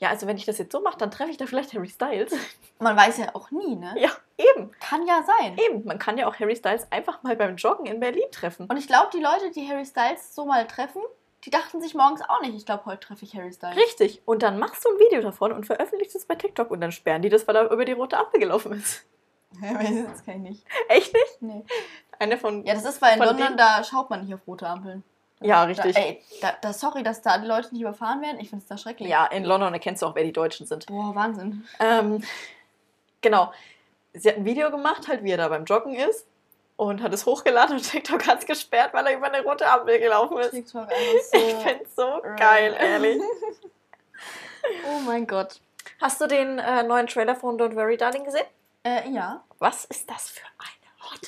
Ja, 0.00 0.08
also 0.08 0.26
wenn 0.26 0.36
ich 0.38 0.46
das 0.46 0.56
jetzt 0.56 0.72
so 0.72 0.80
mache, 0.80 0.96
dann 0.96 1.10
treffe 1.10 1.30
ich 1.30 1.36
da 1.36 1.46
vielleicht 1.46 1.74
Harry 1.74 1.88
Styles. 1.88 2.32
Man 2.78 2.96
weiß 2.96 3.18
ja 3.18 3.34
auch 3.34 3.50
nie, 3.50 3.76
ne? 3.76 3.94
Ja, 3.98 4.10
eben. 4.38 4.70
Kann 4.80 5.06
ja 5.06 5.22
sein. 5.22 5.58
Eben. 5.58 5.84
Man 5.84 5.98
kann 5.98 6.16
ja 6.16 6.26
auch 6.26 6.38
Harry 6.40 6.56
Styles 6.56 6.90
einfach 6.90 7.22
mal 7.22 7.36
beim 7.36 7.56
Joggen 7.56 7.84
in 7.84 8.00
Berlin 8.00 8.24
treffen. 8.32 8.66
Und 8.66 8.78
ich 8.78 8.86
glaube, 8.86 9.10
die 9.12 9.20
Leute, 9.20 9.50
die 9.50 9.68
Harry 9.68 9.84
Styles 9.84 10.34
so 10.34 10.46
mal 10.46 10.66
treffen, 10.66 11.02
die 11.44 11.50
dachten 11.50 11.82
sich 11.82 11.94
morgens 11.94 12.22
auch 12.22 12.40
nicht, 12.40 12.54
ich 12.54 12.64
glaube, 12.64 12.86
heute 12.86 13.00
treffe 13.00 13.26
ich 13.26 13.34
Harry 13.34 13.52
Styles. 13.52 13.76
Richtig. 13.76 14.22
Und 14.24 14.42
dann 14.42 14.58
machst 14.58 14.84
du 14.84 14.88
ein 14.88 14.98
Video 14.98 15.20
davon 15.20 15.52
und 15.52 15.66
veröffentlichst 15.66 16.16
es 16.16 16.24
bei 16.24 16.34
TikTok 16.34 16.70
und 16.70 16.80
dann 16.80 16.92
sperren 16.92 17.20
die 17.20 17.28
das, 17.28 17.46
weil 17.46 17.56
er 17.56 17.70
über 17.70 17.84
die 17.84 17.92
rote 17.92 18.16
Ampel 18.16 18.40
gelaufen 18.40 18.72
ist. 18.72 19.04
das 19.60 20.24
kann 20.24 20.36
ich 20.36 20.50
nicht. 20.50 20.66
Echt 20.88 21.12
nicht? 21.12 21.42
Nee. 21.42 21.64
Eine 22.18 22.38
von. 22.38 22.64
Ja, 22.64 22.74
das 22.74 22.84
ist, 22.84 23.02
weil 23.02 23.18
in 23.18 23.24
London, 23.24 23.56
da 23.56 23.82
schaut 23.84 24.08
man 24.08 24.22
nicht 24.24 24.32
auf 24.32 24.46
rote 24.46 24.66
Ampeln. 24.66 25.02
Ja, 25.40 25.64
richtig. 25.64 25.94
Da, 25.94 26.00
ey, 26.00 26.22
da, 26.42 26.52
da, 26.60 26.72
sorry, 26.72 27.02
dass 27.02 27.22
da 27.22 27.38
die 27.38 27.46
Leute 27.46 27.72
nicht 27.72 27.80
überfahren 27.80 28.20
werden. 28.20 28.40
Ich 28.40 28.50
finde 28.50 28.62
es 28.62 28.68
da 28.68 28.76
schrecklich. 28.76 29.08
Ja, 29.08 29.26
in 29.26 29.44
London 29.44 29.72
erkennst 29.72 30.02
du 30.02 30.06
auch, 30.06 30.14
wer 30.14 30.24
die 30.24 30.32
Deutschen 30.32 30.66
sind. 30.66 30.86
Boah, 30.86 31.14
Wahnsinn. 31.14 31.66
Ähm, 31.78 32.22
genau. 33.22 33.52
Sie 34.12 34.28
hat 34.28 34.36
ein 34.36 34.44
Video 34.44 34.70
gemacht, 34.70 35.08
halt 35.08 35.22
wie 35.24 35.30
er 35.30 35.38
da 35.38 35.48
beim 35.48 35.64
Joggen 35.64 35.94
ist 35.94 36.26
und 36.76 37.02
hat 37.02 37.14
es 37.14 37.24
hochgeladen 37.24 37.76
und 37.76 37.82
TikTok 37.90 38.26
hat 38.26 38.40
es 38.40 38.46
gesperrt, 38.46 38.92
weil 38.92 39.06
er 39.06 39.16
über 39.16 39.32
eine 39.32 39.42
rote 39.42 39.70
Ampel 39.70 39.98
gelaufen 39.98 40.38
ist. 40.38 40.50
TikTok 40.50 40.82
einfach 40.82 41.22
so. 41.32 41.38
Ich 41.38 41.54
find's 41.54 41.96
so 41.96 42.22
geil, 42.36 42.76
ehrlich. 42.78 43.22
oh 44.86 45.00
mein 45.06 45.26
Gott. 45.26 45.60
Hast 46.00 46.20
du 46.20 46.26
den 46.26 46.58
äh, 46.58 46.82
neuen 46.82 47.06
Trailer 47.06 47.34
von 47.34 47.58
Don't 47.58 47.76
Worry 47.76 47.96
Darling 47.96 48.24
gesehen? 48.24 48.46
Äh, 48.84 49.08
ja. 49.10 49.42
Was 49.58 49.84
ist 49.86 50.10
das 50.10 50.28
für 50.28 50.46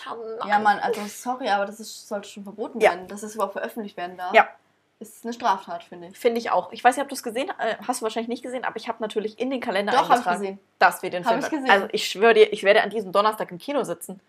eine 0.07 0.17
hotter 0.37 0.49
Ja, 0.49 0.59
Mann, 0.59 0.79
also 0.79 1.01
sorry, 1.07 1.49
aber 1.49 1.67
das 1.67 1.81
ist, 1.81 2.09
sollte 2.09 2.29
schon 2.29 2.43
verboten 2.45 2.81
Ja. 2.81 2.91
werden, 2.91 3.09
dass 3.09 3.23
es 3.23 3.35
überhaupt 3.35 3.53
veröffentlicht 3.55 3.97
werden 3.97 4.17
darf. 4.17 4.35
Ja. 4.35 4.49
Ist 5.01 5.25
eine 5.25 5.33
Straftat, 5.33 5.83
finde 5.83 6.09
ich. 6.09 6.17
Finde 6.19 6.39
ich 6.39 6.51
auch. 6.51 6.71
Ich 6.73 6.85
weiß 6.85 6.97
nicht, 6.97 7.03
ob 7.03 7.09
du 7.09 7.15
es 7.17 7.23
gesehen 7.25 7.51
hast. 7.59 7.65
Äh, 7.67 7.77
hast 7.89 8.01
du 8.01 8.05
wahrscheinlich 8.05 8.29
nicht 8.29 8.43
gesehen, 8.43 8.65
aber 8.65 8.77
ich 8.77 8.87
habe 8.89 8.99
natürlich 9.01 9.39
in 9.41 9.51
den 9.51 9.61
Kalender 9.61 9.93
Doch, 9.93 10.09
eingetragen, 10.11 10.41
gesehen. 10.41 10.59
dass 10.79 11.03
wir 11.03 11.11
den 11.11 11.25
Hab 11.25 11.33
Film 11.33 11.45
ich 11.45 11.51
gesehen. 11.51 11.71
Also 11.71 11.89
ich 11.91 12.09
schwöre 12.09 12.35
dir, 12.35 12.53
ich 12.53 12.63
werde 12.63 12.83
an 12.83 12.91
diesem 12.91 13.11
Donnerstag 13.11 13.51
im 13.51 13.59
Kino 13.59 13.83
sitzen. 13.83 14.21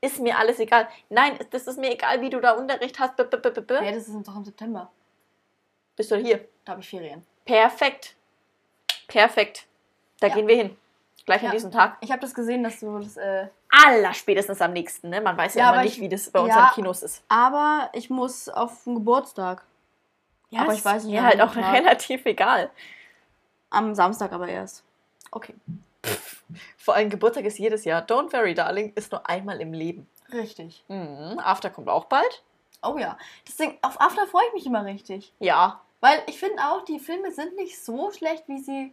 Ist 0.00 0.20
mir 0.20 0.38
alles 0.38 0.58
egal. 0.60 0.88
Nein, 1.08 1.36
das 1.50 1.66
ist 1.66 1.78
mir 1.78 1.90
egal, 1.92 2.20
wie 2.20 2.30
du 2.30 2.40
da 2.40 2.52
Unterricht 2.52 2.98
hast. 3.00 3.18
-b 3.18 3.24
-b 3.24 3.50
-b. 3.60 3.84
Ja, 3.84 3.90
das 3.92 4.06
ist 4.08 4.28
doch 4.28 4.36
im 4.36 4.44
September. 4.44 4.90
Bist 5.96 6.10
du 6.12 6.16
hier? 6.16 6.44
Da 6.64 6.72
habe 6.72 6.80
ich 6.80 6.88
Ferien. 6.88 7.26
Perfekt. 7.44 8.14
Perfekt. 9.08 9.66
Da 10.20 10.28
Ja. 10.28 10.34
gehen 10.34 10.46
wir 10.46 10.56
hin. 10.56 10.76
Gleich 11.30 11.42
Ja. 11.42 11.50
an 11.50 11.54
diesem 11.54 11.70
Tag. 11.70 11.96
Ich 12.00 12.10
habe 12.10 12.20
das 12.20 12.34
gesehen, 12.34 12.64
dass 12.64 12.80
du 12.80 12.98
das. 12.98 13.16
Äh, 13.16 13.46
Aller 13.70 14.12
spätestens 14.14 14.60
am 14.60 14.72
nächsten, 14.72 15.10
ne? 15.10 15.20
Man 15.20 15.36
weiß 15.36 15.54
ja, 15.54 15.60
Ja, 15.60 15.68
immer 15.68 15.74
aber 15.78 15.84
nicht, 15.84 15.96
ich- 15.98 16.00
wie 16.02 16.08
das 16.08 16.28
bei 16.30 16.40
ja. 16.40 16.44
unseren 16.46 16.68
Kinos 16.74 17.02
ist. 17.04 17.22
aber 17.28 17.88
ich 17.92 18.10
muss 18.10 18.48
auf 18.48 18.82
den 18.84 18.96
Geburtstag. 18.96 19.62
aber 20.56 20.74
ich 20.74 20.84
weiß 20.84 21.04
nicht, 21.04 21.14
Ja, 21.14 21.22
halt 21.22 21.40
auch 21.40 21.54
Tag. 21.54 21.72
relativ 21.72 22.26
egal. 22.26 22.70
Am 23.70 23.94
Samstag 23.94 24.32
aber 24.32 24.48
erst. 24.48 24.82
Okay. 25.30 25.54
Vor 26.76 26.94
allem 26.94 27.10
Geburtstag 27.10 27.44
ist 27.44 27.58
jedes 27.58 27.84
Jahr. 27.84 28.02
Don't 28.02 28.32
worry, 28.32 28.54
darling, 28.54 28.92
ist 28.96 29.12
nur 29.12 29.28
einmal 29.28 29.60
im 29.60 29.72
Leben. 29.72 30.08
Richtig. 30.32 30.82
Mhm. 30.88 31.38
After 31.38 31.70
kommt 31.70 31.88
auch 31.88 32.06
bald. 32.06 32.42
Oh 32.82 32.96
ja. 32.98 33.16
Deswegen, 33.46 33.78
auf 33.82 34.00
After 34.00 34.26
freue 34.26 34.42
ich 34.48 34.54
mich 34.54 34.66
immer 34.66 34.84
richtig. 34.84 35.32
Ja. 35.38 35.80
Weil 36.00 36.20
ich 36.26 36.40
finde 36.40 36.60
auch, 36.64 36.84
die 36.84 36.98
Filme 36.98 37.30
sind 37.30 37.54
nicht 37.54 37.78
so 37.84 38.10
schlecht, 38.10 38.48
wie 38.48 38.58
sie 38.58 38.92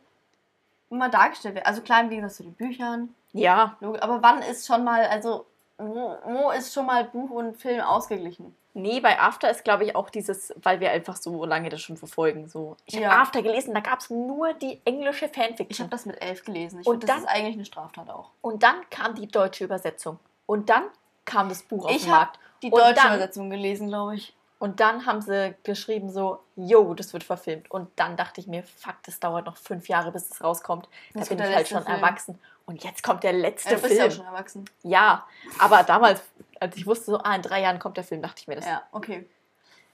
immer 0.90 1.10
dargestellt 1.10 1.56
werden. 1.56 1.66
Also 1.66 1.82
klar 1.82 2.02
im 2.02 2.10
Gegensatz 2.10 2.38
zu 2.38 2.44
den 2.44 2.54
Büchern. 2.54 3.14
Ja. 3.34 3.78
Aber 3.82 4.22
wann 4.22 4.42
ist 4.42 4.66
schon 4.68 4.84
mal, 4.84 5.06
also 5.06 5.46
wo, 5.78 6.18
wo 6.26 6.52
ist 6.52 6.74
schon 6.74 6.86
mal 6.86 7.04
Buch 7.06 7.30
und 7.30 7.56
Film 7.58 7.82
ausgeglichen? 7.82 8.56
Nee, 8.74 9.00
bei 9.00 9.20
After 9.20 9.50
ist, 9.50 9.64
glaube 9.64 9.86
ich, 9.86 9.96
auch 9.96 10.10
dieses, 10.12 10.54
weil 10.62 10.80
wir 10.80 10.92
einfach 10.92 11.16
so 11.16 11.46
lange 11.46 11.70
das 11.70 11.82
schon 11.82 11.98
verfolgen. 11.98 12.48
So. 12.48 12.78
Ich 12.86 12.94
habe 12.96 13.06
Ja. 13.06 13.22
After 13.22 13.42
gelesen, 13.42 13.74
da 13.74 13.80
gab 13.80 14.00
es 14.00 14.10
nur 14.12 14.54
die 14.54 14.80
englische 14.86 15.26
Ich 15.26 15.32
Fanfiction. 15.34 15.86
habe 15.86 15.92
das 15.92 16.06
mit 16.06 16.22
elf 16.22 16.44
gelesen. 16.46 16.82
Ich 16.82 16.88
Und 16.88 16.94
finde, 17.02 17.08
das 17.08 17.16
dann- 17.16 17.26
ist 17.26 17.30
eigentlich 17.32 17.56
eine 17.56 17.66
Straftat 17.66 18.10
auch. 18.10 18.30
Und 18.42 18.62
dann 18.64 18.76
kam 18.92 19.16
die 19.16 19.28
deutsche 19.28 19.64
Übersetzung. 19.64 20.20
Und 20.46 20.70
dann 20.70 20.84
kam 21.26 21.50
das 21.50 21.64
Buch 21.64 21.86
auf 21.86 21.92
Ich 21.92 22.04
den 22.04 22.12
hab 22.12 22.20
Markt. 22.20 22.40
Die 22.62 22.70
deutsche 22.70 22.94
dann- 22.94 23.08
Übersetzung 23.08 23.50
gelesen, 23.50 23.88
glaube 23.88 24.16
ich. 24.16 24.36
Und 24.60 24.80
dann 24.80 25.06
haben 25.06 25.22
sie 25.22 25.54
geschrieben 25.64 26.10
so, 26.10 26.40
yo, 26.56 26.94
das 26.96 27.14
wird 27.14 27.24
verfilmt. 27.24 27.70
Und 27.70 27.90
dann 27.96 28.18
dachte 28.18 28.42
ich 28.42 28.48
mir, 28.48 28.64
fuck, 28.64 28.96
das 29.06 29.20
dauert 29.20 29.46
noch 29.46 29.56
fünf 29.58 29.88
Jahre, 29.88 30.12
bis 30.12 30.32
es 30.32 30.44
rauskommt. 30.44 30.88
Da 31.14 31.20
Das 31.20 31.30
bin 31.30 31.38
ich 31.40 31.46
halt 31.46 31.68
schon 31.68 31.84
Film. 31.84 31.96
erwachsen. 31.96 32.40
Und 32.66 32.84
jetzt 32.84 33.04
kommt 33.04 33.24
der 33.24 33.34
letzte 33.34 33.70
Ja, 33.70 33.76
du 33.76 33.82
bist 33.84 33.94
ja 33.94 34.00
Film. 34.02 34.12
auch 34.12 34.16
schon 34.16 34.26
erwachsen. 34.26 34.66
Ja, 34.84 35.26
aber 35.60 35.84
damals, 35.84 36.22
als 36.60 36.76
ich 36.76 36.86
wusste, 36.88 37.12
so, 37.12 37.20
ah, 37.20 37.36
in 37.36 37.42
drei 37.44 37.62
Jahren 37.62 37.78
kommt 37.80 37.98
der 37.98 38.04
Film, 38.04 38.22
dachte 38.22 38.42
ich 38.42 38.48
mir 38.48 38.56
das. 38.56 38.66
Ja, 38.66 38.82
okay. 38.92 39.26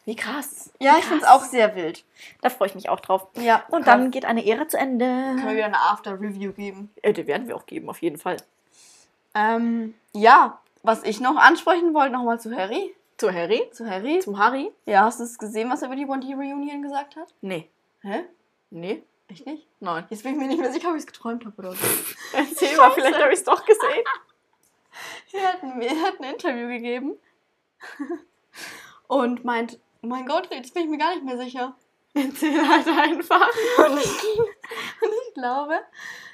Wie 0.05 0.15
krass. 0.15 0.71
Ja, 0.79 0.95
Wie 0.95 0.99
ich 0.99 1.05
finde 1.05 1.23
es 1.23 1.29
krass. 1.29 1.41
auch 1.41 1.45
sehr 1.45 1.75
wild. 1.75 2.03
Da 2.41 2.49
freue 2.49 2.67
ich 2.69 2.75
mich 2.75 2.89
auch 2.89 2.99
drauf. 2.99 3.27
Ja, 3.35 3.63
Und 3.69 3.83
krass. 3.83 3.85
dann 3.85 4.11
geht 4.11 4.25
eine 4.25 4.45
Ära 4.45 4.67
zu 4.67 4.77
Ende. 4.77 5.05
können 5.05 5.45
wir 5.47 5.55
wieder 5.55 5.65
eine 5.65 5.79
After-Review 5.79 6.51
geben. 6.53 6.91
Äh, 7.01 7.13
die 7.13 7.27
werden 7.27 7.47
wir 7.47 7.55
auch 7.55 7.65
geben, 7.65 7.89
auf 7.89 8.01
jeden 8.01 8.17
Fall. 8.17 8.37
Ähm, 9.35 9.93
ja, 10.13 10.59
was 10.83 11.03
ich 11.03 11.19
noch 11.19 11.37
ansprechen 11.37 11.93
wollte, 11.93 12.13
nochmal 12.13 12.39
zu 12.39 12.55
Harry. 12.55 12.93
Zu 13.17 13.31
Harry? 13.31 13.69
Zu 13.71 13.89
Harry. 13.89 14.19
Zum 14.19 14.37
Harry? 14.37 14.71
Ja, 14.85 15.05
hast 15.05 15.19
du 15.19 15.23
es 15.23 15.37
gesehen, 15.37 15.69
was 15.69 15.81
er 15.81 15.87
über 15.87 15.95
die 15.95 16.05
One 16.05 16.19
D 16.19 16.33
Reunion 16.33 16.81
gesagt 16.81 17.15
hat? 17.15 17.33
Nee. 17.41 17.69
Hä? 18.01 18.25
Nee? 18.69 19.03
Echt 19.27 19.45
nicht? 19.45 19.67
Nein. 19.79 20.05
Jetzt 20.09 20.23
bin 20.23 20.33
ich 20.33 20.39
mir 20.39 20.47
nicht 20.47 20.59
mehr 20.59 20.71
sicher, 20.71 20.89
ob 20.89 20.95
ich 20.95 21.01
es 21.01 21.07
geträumt 21.07 21.45
habe 21.45 21.55
oder 21.57 21.71
so. 21.71 21.87
Erzähl 22.33 22.75
mal, 22.77 22.91
vielleicht 22.91 23.19
habe 23.19 23.31
ich 23.31 23.39
es 23.39 23.43
doch 23.43 23.65
gesehen. 23.65 24.03
Er 25.31 25.53
hat, 25.53 25.63
ein, 25.63 25.81
er 25.81 26.01
hat 26.03 26.19
ein 26.19 26.31
Interview 26.31 26.67
gegeben 26.67 27.17
und 29.07 29.43
meint, 29.43 29.79
oh 30.03 30.07
mein 30.07 30.27
Gott, 30.27 30.47
jetzt 30.51 30.75
bin 30.75 30.83
ich 30.83 30.89
mir 30.89 30.99
gar 30.99 31.15
nicht 31.15 31.25
mehr 31.25 31.39
sicher. 31.39 31.75
Erzähl 32.13 32.69
halt 32.69 32.87
einfach. 32.87 33.49
Und 33.79 33.97
ich, 33.97 35.33
glaube, 35.33 35.79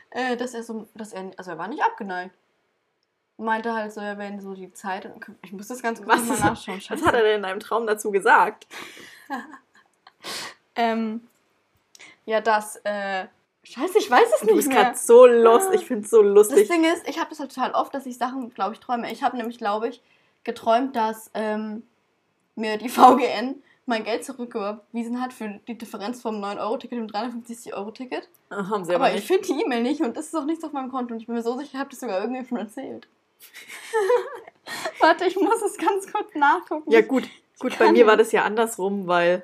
äh, 0.10 0.36
dass 0.36 0.54
er 0.54 0.64
so, 0.64 0.90
dass 0.94 1.14
er, 1.14 1.32
also 1.38 1.52
er 1.52 1.58
war 1.58 1.70
nicht 1.70 1.82
abgeneigt. 1.82 2.36
Meinte 3.40 3.74
halt 3.74 3.92
so, 3.94 4.02
ja, 4.02 4.18
wenn 4.18 4.40
so 4.42 4.54
die 4.54 4.72
Zeit, 4.74 5.10
ich 5.44 5.52
muss 5.54 5.68
das 5.70 5.82
ganz 5.82 6.00
kurz 6.04 6.10
Was, 6.20 6.26
mal 6.28 6.40
nachschauen. 6.50 6.78
was 6.78 6.84
Scheiße. 6.86 7.06
hat 7.06 7.14
er 7.16 7.22
denn 7.24 7.40
in 7.40 7.46
einem 7.46 7.60
Traum 7.60 7.88
dazu 7.88 8.12
gesagt? 8.12 8.68
Ähm, 10.76 11.22
ja, 12.26 12.42
das, 12.42 12.78
äh, 12.84 13.26
scheiße, 13.64 13.98
ich 13.98 14.10
weiß 14.10 14.28
es 14.36 14.40
Du 14.42 14.46
nicht 14.48 14.56
bist 14.56 14.68
mehr. 14.70 14.84
gerade 14.84 14.98
so 14.98 15.26
lost. 15.26 15.74
Ich 15.74 15.86
finde 15.86 16.06
es 16.06 16.10
so 16.12 16.22
Das 16.24 16.34
lustig. 16.50 16.70
Ding 16.70 16.84
ist, 16.86 17.08
ich 17.08 17.20
habe 17.20 17.30
das 17.30 17.40
halt 17.40 17.54
total 17.54 17.72
oft, 17.72 17.94
dass 17.94 18.06
ich 18.06 18.18
Sachen, 18.18 18.54
glaube 18.54 18.74
ich, 18.74 18.80
träume. 18.80 19.12
Ich 19.12 19.24
habe 19.24 19.36
nämlich, 19.38 19.58
glaube 19.58 19.90
ich, 19.90 20.02
geträumt, 20.44 20.96
dass 20.96 21.32
ähm, 21.34 21.84
mir 22.56 22.78
die 22.78 22.90
VGN 22.90 23.62
mein 23.86 24.04
Geld 24.04 24.24
zurücküberwiesen 24.24 25.20
hat 25.20 25.34
für 25.34 25.60
die 25.68 25.78
Differenz 25.78 26.22
vom 26.22 26.36
9-Euro-Ticket 26.44 27.00
und 27.00 27.08
dem 27.14 27.16
350-Euro-Ticket. 27.44 28.30
Ah, 28.52 28.70
Haben 28.70 28.86
sie 28.86 28.94
aber, 28.96 29.08
Aber 29.08 29.16
ich 29.16 29.26
finde 29.26 29.48
die 29.48 29.62
E-Mail 29.62 29.82
nicht 29.82 30.02
und 30.02 30.16
das 30.16 30.28
ist 30.28 30.36
auch 30.36 30.46
nichts 30.46 30.64
auf 30.64 30.72
meinem 30.72 30.92
Konto. 30.92 31.14
Und 31.14 31.20
ich 31.20 31.26
bin 31.26 31.36
mir 31.36 31.42
so 31.42 31.58
sicher, 31.58 31.72
ich 31.74 31.80
habe 31.80 31.90
das 31.90 32.00
sogar 32.00 32.22
irgendwie 32.22 32.46
schon 32.48 32.58
erzählt. 32.60 33.08
Warte, 35.00 35.26
ich 35.26 35.36
muss 35.36 35.62
es 35.62 35.78
ganz 35.78 36.12
kurz 36.12 36.34
nachgucken. 36.36 36.92
Ja 36.92 37.02
gut, 37.02 37.28
gut, 37.60 37.78
bei 37.80 37.92
mir 37.92 38.06
war 38.06 38.18
das 38.18 38.32
ja 38.32 38.44
andersrum, 38.44 39.08
weil 39.08 39.44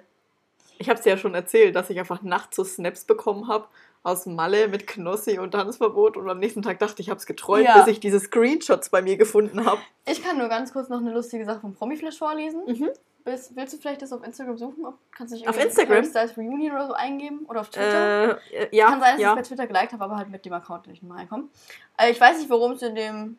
ich 0.78 0.90
habe 0.90 1.00
es 1.00 1.06
ja 1.06 1.18
schon 1.18 1.34
erzählt, 1.34 1.76
dass 1.76 1.90
ich 1.90 2.00
einfach 2.00 2.22
nachts 2.22 2.56
so 2.56 2.64
Snaps 2.64 3.06
bekommen 3.06 3.48
habe 3.48 3.68
aus 4.04 4.28
Malle 4.28 4.68
mit 4.68 4.86
Knossi 4.86 5.40
und 5.40 5.52
Tanzverbot 5.52 6.16
und 6.16 6.30
am 6.30 6.38
nächsten 6.38 6.62
Tag 6.62 6.78
dachte 6.78 7.02
ich, 7.02 7.10
habe 7.10 7.18
es 7.18 7.26
geträumt, 7.26 7.66
Ja. 7.66 7.80
bis 7.80 7.88
ich 7.88 8.00
diese 8.00 8.20
Screenshots 8.20 8.90
bei 8.90 9.02
mir 9.02 9.18
gefunden 9.18 9.66
habe. 9.66 9.82
Ich 10.06 10.24
kann 10.24 10.38
nur 10.38 10.48
ganz 10.48 10.72
kurz 10.74 10.90
noch 10.90 11.00
eine 11.00 11.12
lustige 11.12 11.44
Sache 11.44 11.62
vom 11.62 11.74
Promiflash 11.74 12.20
vorlesen. 12.20 12.62
Mhm. 12.68 12.90
Willst, 13.24 13.56
willst 13.56 13.74
du 13.74 13.78
vielleicht 13.80 14.04
das 14.04 14.14
auf 14.14 14.24
Instagram 14.24 14.60
suchen? 14.60 14.86
Kannst 15.10 15.34
du 15.34 15.38
nicht 15.38 15.50
Auf 15.50 15.60
Instagram? 15.60 16.06
Styles 16.06 16.38
Reunion 16.38 16.76
oder 16.76 16.86
so 16.86 16.94
eingeben? 16.94 17.46
Oder 17.48 17.62
auf 17.62 17.70
Twitter? 17.72 18.40
Äh, 18.52 18.68
ja, 18.72 18.90
Kann 18.90 19.00
sein, 19.00 19.10
dass 19.10 19.18
ich 19.18 19.24
ja. 19.24 19.30
es 19.32 19.36
bei 19.36 19.42
Twitter 19.42 19.66
geliked 19.66 19.94
habe, 19.94 20.04
aber 20.04 20.18
halt 20.18 20.30
mit 20.30 20.46
dem 20.46 20.54
Account 20.54 20.86
nicht 20.86 21.02
mehr 21.02 21.16
reinkommen. 21.16 21.50
Äh, 21.98 22.12
ich 22.12 22.22
weiß 22.22 22.38
nicht, 22.38 22.52
worum 22.52 22.74
es 22.74 22.84
in 22.84 22.94
dem. 22.94 23.38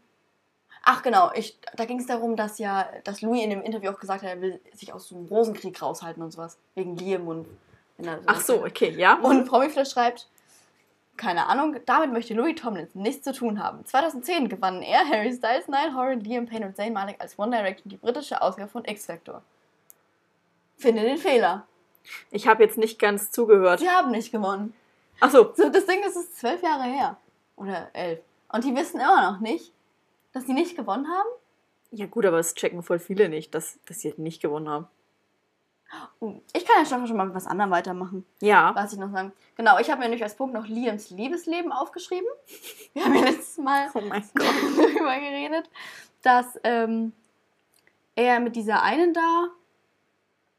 Ach 0.88 1.02
genau, 1.02 1.32
ich, 1.34 1.58
da 1.74 1.84
ging 1.84 1.98
es 1.98 2.06
darum, 2.06 2.36
dass 2.36 2.60
ja, 2.60 2.88
dass 3.02 3.20
Louis 3.20 3.42
in 3.42 3.50
dem 3.50 3.60
Interview 3.60 3.90
auch 3.90 3.98
gesagt 3.98 4.22
hat, 4.22 4.30
er 4.30 4.40
will 4.40 4.60
sich 4.72 4.92
aus 4.92 5.08
so 5.08 5.16
einem 5.16 5.26
Rosenkrieg 5.26 5.82
raushalten 5.82 6.22
und 6.22 6.30
sowas. 6.30 6.58
Wegen 6.76 6.96
Liam 6.96 7.26
und. 7.26 7.48
er 7.98 8.20
Ach 8.26 8.40
so, 8.40 8.64
okay, 8.64 8.90
ja. 8.90 9.14
Und 9.14 9.46
Promiflash 9.48 9.90
schreibt, 9.90 10.28
keine 11.16 11.46
Ahnung, 11.46 11.76
damit 11.86 12.12
möchte 12.12 12.34
Louis 12.34 12.54
Tomlinson 12.54 13.02
nichts 13.02 13.24
zu 13.24 13.32
tun 13.32 13.60
haben. 13.60 13.84
2010 13.84 14.48
gewannen 14.48 14.80
er, 14.82 15.04
Harry 15.08 15.32
Styles, 15.32 15.66
Niall 15.66 15.92
Horan, 15.92 16.20
Liam 16.20 16.46
Payne 16.46 16.66
und 16.66 16.76
Zayn 16.76 16.92
Malik 16.92 17.16
als 17.18 17.36
One 17.36 17.56
Direction 17.56 17.90
die 17.90 17.96
britische 17.96 18.40
Ausgabe 18.40 18.70
von 18.70 18.84
X-Factor. 18.84 19.42
Finde 20.76 21.02
den 21.02 21.18
Fehler. 21.18 21.66
Ich 22.30 22.46
habe 22.46 22.62
jetzt 22.62 22.78
nicht 22.78 23.00
ganz 23.00 23.32
zugehört. 23.32 23.80
Sie 23.80 23.90
haben 23.90 24.12
nicht 24.12 24.30
gewonnen. 24.30 24.72
Ach 25.18 25.32
so, 25.32 25.52
So, 25.56 25.68
das 25.68 25.86
Ding 25.86 26.04
ist, 26.04 26.14
es 26.14 26.26
ist 26.26 26.38
zwölf 26.38 26.62
Jahre 26.62 26.84
her. 26.84 27.16
Oder 27.56 27.90
elf. 27.92 28.20
Und 28.52 28.62
die 28.62 28.76
wissen 28.76 29.00
immer 29.00 29.32
noch 29.32 29.40
nicht, 29.40 29.72
dass 30.36 30.44
sie 30.46 30.52
nicht 30.52 30.76
gewonnen 30.76 31.08
haben. 31.08 31.28
ja 31.90 32.06
gut, 32.06 32.26
aber 32.26 32.38
es 32.38 32.54
checken 32.54 32.82
voll 32.82 32.98
viele 32.98 33.28
nicht, 33.30 33.54
dass, 33.54 33.78
dass 33.86 34.00
sie 34.00 34.12
nicht 34.18 34.42
gewonnen 34.42 34.68
haben. 34.68 34.86
Uh, 36.20 36.40
Ich 36.52 36.66
kann 36.66 36.76
ja 36.78 36.84
schon 36.84 37.06
schon 37.06 37.16
mal 37.16 37.26
mit 37.26 37.34
was 37.34 37.46
anderem 37.46 37.70
weitermachen. 37.70 38.26
Ja. 38.42 38.74
Was 38.74 38.92
ich 38.92 38.98
noch 38.98 39.10
sagen. 39.12 39.32
Genau, 39.56 39.78
ich 39.78 39.88
habe 39.88 40.00
mir 40.00 40.06
nämlich 40.08 40.22
als 40.22 40.34
Punkt 40.36 40.52
noch 40.52 40.66
Liams 40.66 41.10
Liebesleben 41.10 41.72
aufgeschrieben. 41.72 42.26
Wir 42.92 43.04
haben 43.04 43.14
ja 43.14 43.22
letztes 43.22 43.56
Mal 43.58 43.88
Oh 43.94 44.00
darüber 44.34 45.14
geredet, 45.20 45.70
dass 46.22 46.58
ähm, 46.64 47.12
er 48.16 48.40
mit 48.40 48.56
dieser 48.56 48.82
einen 48.82 49.14
da, 49.14 49.48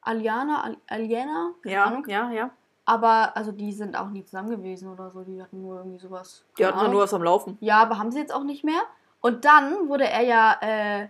Aliana, 0.02 0.64
Al 0.64 0.78
Aliena, 0.88 1.52
Ja, 1.66 1.84
Ahnung, 1.86 2.06
ja, 2.08 2.32
ja. 2.32 2.50
aber 2.86 3.36
also 3.36 3.52
die 3.52 3.74
sind 3.74 3.98
auch 3.98 4.08
nie 4.10 4.24
zusammen 4.24 4.50
gewesen 4.50 4.90
oder 4.92 5.12
so, 5.12 5.24
die 5.24 5.42
hatten 5.42 5.62
nur 5.62 5.78
irgendwie 5.80 6.00
sowas. 6.00 6.46
Die 6.58 6.66
hatten 6.66 6.80
Ahnung. 6.80 6.94
nur 6.94 7.02
was 7.04 7.14
am 7.14 7.22
Laufen. 7.24 7.58
Ja, 7.60 7.82
aber 7.82 7.98
haben 8.00 8.12
sie 8.12 8.20
jetzt 8.20 8.34
auch 8.34 8.44
nicht 8.44 8.64
mehr. 8.64 8.82
Und 9.28 9.46
dann 9.46 9.90
wurde 9.90 10.06
er 10.08 10.22
ja 10.22 10.58
äh, 10.62 11.08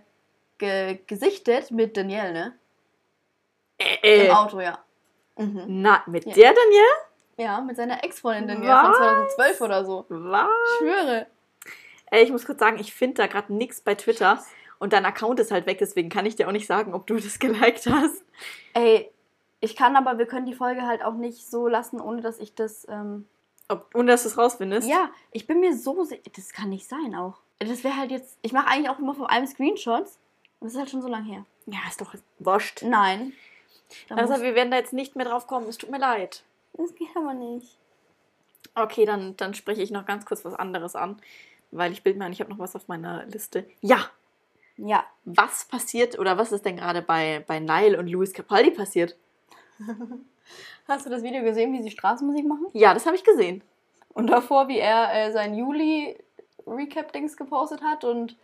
ge 0.58 0.98
gesichtet 1.06 1.70
mit 1.70 1.96
Danielle, 1.96 2.32
ne? 2.32 2.58
Äh, 3.78 4.26
Im 4.26 4.34
Auto, 4.34 4.60
ja. 4.60 4.78
Mhm. 5.36 5.64
Na, 5.68 6.02
mit 6.06 6.24
Ja. 6.26 6.34
der 6.34 6.52
Danielle? 6.54 6.94
Ja, 7.36 7.60
mit 7.60 7.76
seiner 7.76 8.02
Ex-Freundin 8.02 8.64
ja, 8.64 8.82
von 8.82 8.90
Was? 8.90 8.98
2012 9.36 9.60
oder 9.60 9.84
so. 9.84 10.04
Was? 10.08 10.48
Ich 10.72 10.78
schwöre. 10.78 11.26
Ey, 12.10 12.24
ich 12.24 12.32
muss 12.32 12.44
kurz 12.44 12.58
sagen, 12.58 12.78
ich 12.80 12.92
finde 12.92 13.14
da 13.22 13.26
gerade 13.28 13.52
nichts 13.54 13.80
bei 13.80 13.94
Twitter. 13.94 14.42
Und 14.80 14.92
dein 14.92 15.04
Account 15.06 15.38
ist 15.38 15.50
halt 15.52 15.66
weg, 15.66 15.78
deswegen 15.78 16.08
kann 16.08 16.26
ich 16.26 16.34
dir 16.36 16.48
auch 16.48 16.52
nicht 16.52 16.66
sagen, 16.66 16.94
ob 16.94 17.06
du 17.06 17.16
das 17.16 17.38
geliked 17.38 17.86
hast. 17.86 18.24
Ey, 18.74 19.12
ich 19.60 19.76
kann 19.76 19.94
aber, 19.94 20.18
wir 20.18 20.26
können 20.26 20.46
die 20.46 20.54
Folge 20.54 20.82
halt 20.82 21.04
auch 21.04 21.14
nicht 21.14 21.48
so 21.48 21.68
lassen, 21.68 22.00
ohne 22.00 22.20
dass 22.20 22.38
ich 22.40 22.54
das. 22.56 22.84
Ähm, 22.88 23.28
Ob, 23.68 23.90
ohne 23.94 24.10
dass 24.10 24.22
du 24.24 24.28
es 24.30 24.38
rausfindest. 24.38 24.88
ja, 24.88 25.10
ich 25.30 25.46
bin 25.46 25.60
mir 25.60 25.76
so 25.76 26.02
sicher. 26.02 26.22
Das 26.34 26.52
kann 26.52 26.70
nicht 26.70 26.88
sein 26.88 27.14
auch. 27.14 27.40
Das 27.60 27.82
wäre 27.84 27.96
halt 27.96 28.10
jetzt. 28.10 28.38
Ich 28.42 28.52
mache 28.52 28.68
eigentlich 28.68 28.88
auch 28.90 28.98
immer 28.98 29.14
von 29.14 29.26
einem 29.26 29.46
Screenshots. 29.46 30.18
Und 30.60 30.66
das 30.66 30.72
ist 30.74 30.78
halt 30.78 30.90
schon 30.90 31.02
so 31.02 31.08
lange 31.08 31.26
her. 31.26 31.44
Ja, 31.66 31.78
ist 31.88 32.00
doch 32.00 32.14
wurscht. 32.38 32.82
Nein. 32.82 33.32
Also, 34.10 34.42
wir 34.42 34.54
werden 34.54 34.70
da 34.70 34.76
jetzt 34.76 34.92
nicht 34.92 35.16
mehr 35.16 35.26
drauf 35.26 35.46
kommen. 35.46 35.66
Es 35.68 35.78
tut 35.78 35.90
mir 35.90 35.98
leid. 35.98 36.42
das 36.74 36.94
geht 36.94 37.08
aber 37.14 37.34
nicht. 37.34 37.76
Okay, 38.74 39.04
dann, 39.04 39.36
dann 39.36 39.54
spreche 39.54 39.82
ich 39.82 39.90
noch 39.90 40.06
ganz 40.06 40.24
kurz 40.26 40.44
was 40.44 40.54
anderes 40.54 40.94
an. 40.94 41.20
Weil 41.70 41.92
ich 41.92 42.02
bilde 42.02 42.18
mir 42.18 42.24
ein, 42.26 42.32
ich 42.32 42.40
habe 42.40 42.50
noch 42.50 42.58
was 42.58 42.76
auf 42.76 42.88
meiner 42.88 43.24
Liste. 43.26 43.68
Ja, 43.80 44.08
Ja. 44.76 45.04
was 45.24 45.64
passiert 45.66 46.18
oder 46.18 46.38
was 46.38 46.52
ist 46.52 46.64
denn 46.64 46.76
gerade 46.76 47.02
bei, 47.02 47.44
bei 47.46 47.60
Nile 47.60 47.98
und 47.98 48.06
Louis 48.08 48.32
Capaldi 48.32 48.70
passiert? 48.70 49.16
Hast 50.88 51.04
du 51.06 51.10
das 51.10 51.22
Video 51.22 51.42
gesehen, 51.42 51.72
wie 51.74 51.82
sie 51.82 51.90
Straßenmusik 51.90 52.46
machen? 52.46 52.66
Ja, 52.72 52.94
das 52.94 53.04
habe 53.04 53.16
ich 53.16 53.24
gesehen. 53.24 53.62
Und 54.14 54.28
davor, 54.28 54.68
wie 54.68 54.78
er 54.78 55.12
äh, 55.14 55.32
sein 55.32 55.54
Juli-Recap-Dings 56.68 57.36
gepostet 57.36 57.82
hat 57.82 58.04
und 58.04 58.36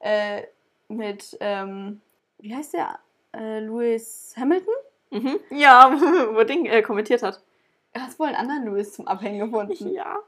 äh, 0.00 0.42
mit, 0.88 1.36
ähm, 1.40 2.00
wie 2.38 2.54
heißt 2.54 2.74
der? 2.74 2.98
Äh, 3.34 3.60
Lewis 3.60 4.34
Hamilton? 4.36 4.74
Mhm. 5.10 5.40
Ja, 5.50 5.90
wo 6.34 6.42
Ding 6.44 6.66
äh, 6.66 6.82
kommentiert 6.82 7.22
hat. 7.22 7.42
Er 7.92 8.04
hat 8.04 8.18
wohl 8.18 8.28
einen 8.28 8.36
anderen 8.36 8.64
Lewis 8.64 8.94
zum 8.94 9.06
Abhängen 9.06 9.50
gefunden. 9.50 9.90
Ja. 9.90 10.18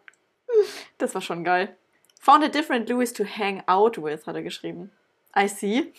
Das 0.98 1.14
war 1.14 1.22
schon 1.22 1.44
geil. 1.44 1.76
Found 2.20 2.44
a 2.44 2.48
different 2.48 2.88
Louis 2.88 3.12
to 3.12 3.24
hang 3.24 3.62
out 3.66 4.02
with, 4.02 4.26
hat 4.26 4.34
er 4.34 4.42
geschrieben. 4.42 4.90
I 5.36 5.48
see. 5.48 5.92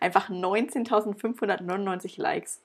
Einfach 0.00 0.28
19.599 0.28 2.20
Likes. 2.20 2.60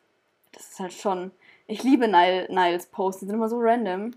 Das 0.52 0.70
ist 0.70 0.80
halt 0.80 0.94
schon. 0.94 1.32
Ich 1.68 1.84
liebe 1.84 2.08
Nile, 2.08 2.48
Niles 2.50 2.88
Posts, 2.88 3.22
die 3.22 3.26
sind 3.28 3.36
immer 3.36 3.48
so 3.50 3.58
random. 3.58 4.12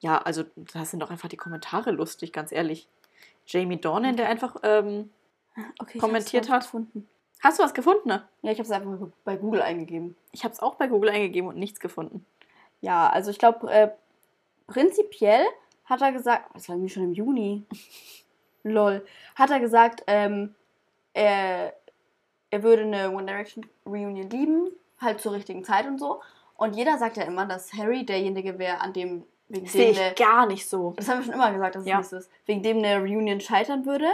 Ja, 0.00 0.18
also 0.18 0.44
da 0.56 0.84
sind 0.84 1.00
doch 1.00 1.10
einfach 1.10 1.28
die 1.28 1.36
Kommentare 1.36 1.90
lustig, 1.90 2.32
ganz 2.32 2.52
ehrlich. 2.52 2.88
Jamie 3.46 3.80
Dornan, 3.80 4.16
der 4.16 4.28
einfach. 4.28 4.56
Ähm, 4.62 5.10
Okay, 5.78 5.98
Kommentiert 5.98 6.50
hat. 6.50 6.64
gefunden. 6.64 7.08
hast 7.40 7.58
du 7.58 7.62
was 7.62 7.72
gefunden? 7.72 8.08
Ne? 8.08 8.22
Ja, 8.42 8.52
ich 8.52 8.58
habe 8.58 8.66
es 8.66 8.70
einfach 8.70 9.08
bei 9.24 9.36
Google 9.36 9.62
eingegeben. 9.62 10.14
Ich 10.32 10.44
habe 10.44 10.52
es 10.52 10.60
auch 10.60 10.74
bei 10.74 10.86
Google 10.86 11.08
eingegeben 11.08 11.48
und 11.48 11.56
nichts 11.56 11.80
gefunden. 11.80 12.26
Ja, 12.82 13.08
also 13.08 13.30
ich 13.30 13.38
glaube, 13.38 13.70
äh, 13.70 13.88
prinzipiell 14.66 15.46
hat 15.86 16.02
er 16.02 16.12
gesagt, 16.12 16.50
das 16.54 16.68
war 16.68 16.76
irgendwie 16.76 16.92
schon 16.92 17.04
im 17.04 17.12
Juni. 17.14 17.62
Lol. 18.64 19.06
Hat 19.34 19.50
er 19.50 19.60
gesagt, 19.60 20.02
ähm, 20.08 20.54
er, 21.14 21.72
er 22.50 22.62
würde 22.62 22.82
eine 22.82 23.10
One 23.10 23.24
Direction 23.24 23.64
Reunion 23.86 24.28
lieben, 24.28 24.68
halt 25.00 25.20
zur 25.22 25.32
richtigen 25.32 25.64
Zeit 25.64 25.86
und 25.86 25.98
so. 25.98 26.20
Und 26.56 26.76
jeder 26.76 26.98
sagt 26.98 27.16
ja 27.16 27.22
immer, 27.24 27.46
dass 27.46 27.72
Harry 27.72 28.04
derjenige 28.04 28.58
wäre, 28.58 28.80
an 28.80 28.92
dem, 28.92 29.24
wegen 29.48 29.66
Sehe 29.66 29.90
ich 29.90 30.14
gar 30.16 30.46
nicht 30.46 30.68
so. 30.68 30.94
das 30.96 31.08
haben 31.08 31.18
wir 31.18 31.24
schon 31.24 31.34
immer 31.34 31.52
gesagt, 31.52 31.74
dass 31.76 31.82
es 31.82 31.88
Ja. 31.88 31.98
nicht 31.98 32.08
so 32.10 32.16
ist, 32.16 32.30
wegen 32.46 32.62
dem 32.62 32.78
eine 32.78 32.98
Reunion 33.00 33.40
scheitern 33.40 33.86
würde. 33.86 34.08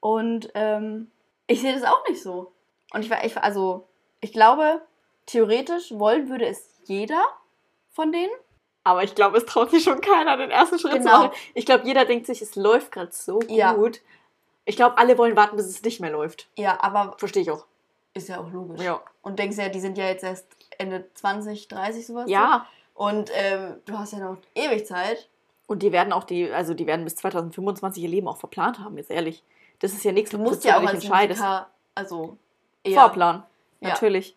Und 0.00 0.50
ähm, 0.54 1.10
ich 1.46 1.60
sehe 1.60 1.74
das 1.74 1.84
auch 1.84 2.06
nicht 2.08 2.22
so. 2.22 2.52
Und 2.92 3.04
ich 3.04 3.10
war, 3.10 3.24
ich, 3.24 3.34
war- 3.36 3.44
also, 3.44 3.86
ich 4.20 4.32
glaube, 4.32 4.82
theoretisch 5.26 5.92
wollen 5.92 6.28
würde 6.28 6.46
es 6.46 6.66
jeder 6.84 7.22
von 7.90 8.12
denen. 8.12 8.32
Aber 8.84 9.02
ich 9.04 9.14
glaube, 9.14 9.36
es 9.38 9.44
traut 9.46 9.70
sich 9.70 9.84
schon 9.84 10.00
keiner, 10.00 10.36
den 10.38 10.50
ersten 10.50 10.78
Schritt 10.78 10.92
zu 10.92 10.98
Genau. 10.98 11.18
machen. 11.26 11.30
Ich 11.54 11.66
glaube, 11.66 11.86
jeder 11.86 12.04
denkt 12.06 12.26
sich, 12.26 12.40
es 12.40 12.56
läuft 12.56 12.92
gerade 12.92 13.12
so 13.12 13.40
Ja. 13.48 13.74
gut. 13.74 14.00
Ich 14.64 14.76
glaube, 14.76 14.96
alle 14.98 15.18
wollen 15.18 15.36
warten, 15.36 15.56
bis 15.56 15.66
es 15.66 15.82
nicht 15.82 16.00
mehr 16.00 16.10
läuft. 16.10 16.48
Ja, 16.56 16.78
aber 16.82 17.14
Verstehe 17.18 17.42
ich 17.42 17.50
auch. 17.50 17.66
ist 18.14 18.28
ja 18.28 18.40
auch 18.40 18.50
logisch. 18.50 18.80
Ja. 18.82 19.00
Und 19.22 19.38
denkst 19.38 19.58
ja, 19.58 19.68
die 19.68 19.80
sind 19.80 19.98
ja 19.98 20.06
jetzt 20.06 20.24
erst 20.24 20.46
Ende 20.78 21.08
20, 21.14 21.68
30 21.68 22.06
sowas. 22.06 22.24
Ja. 22.30 22.66
So. 22.66 22.79
Und 23.00 23.30
ähm, 23.32 23.76
du 23.86 23.98
hast 23.98 24.12
ja 24.12 24.18
noch 24.18 24.36
ewig 24.54 24.84
Zeit. 24.86 25.30
Und 25.66 25.82
die 25.82 25.90
werden 25.90 26.12
auch 26.12 26.24
die, 26.24 26.50
also 26.52 26.74
die 26.74 26.86
werden 26.86 27.04
bis 27.04 27.16
2025 27.16 28.02
ihr 28.02 28.10
Leben 28.10 28.28
auch 28.28 28.36
verplant 28.36 28.78
haben, 28.78 28.98
jetzt 28.98 29.10
ehrlich. 29.10 29.42
Das 29.78 29.94
ist 29.94 30.04
ja 30.04 30.12
nichts, 30.12 30.32
Du 30.32 30.36
musst 30.38 30.64
ja 30.66 30.76
auch 30.76 30.82
als 30.82 30.92
entscheidest. 31.02 31.40
Musiker, 31.40 31.70
also 31.94 32.36
eher, 32.84 33.00
Vorplan. 33.00 33.42
Ja. 33.80 33.88
Natürlich. 33.88 34.36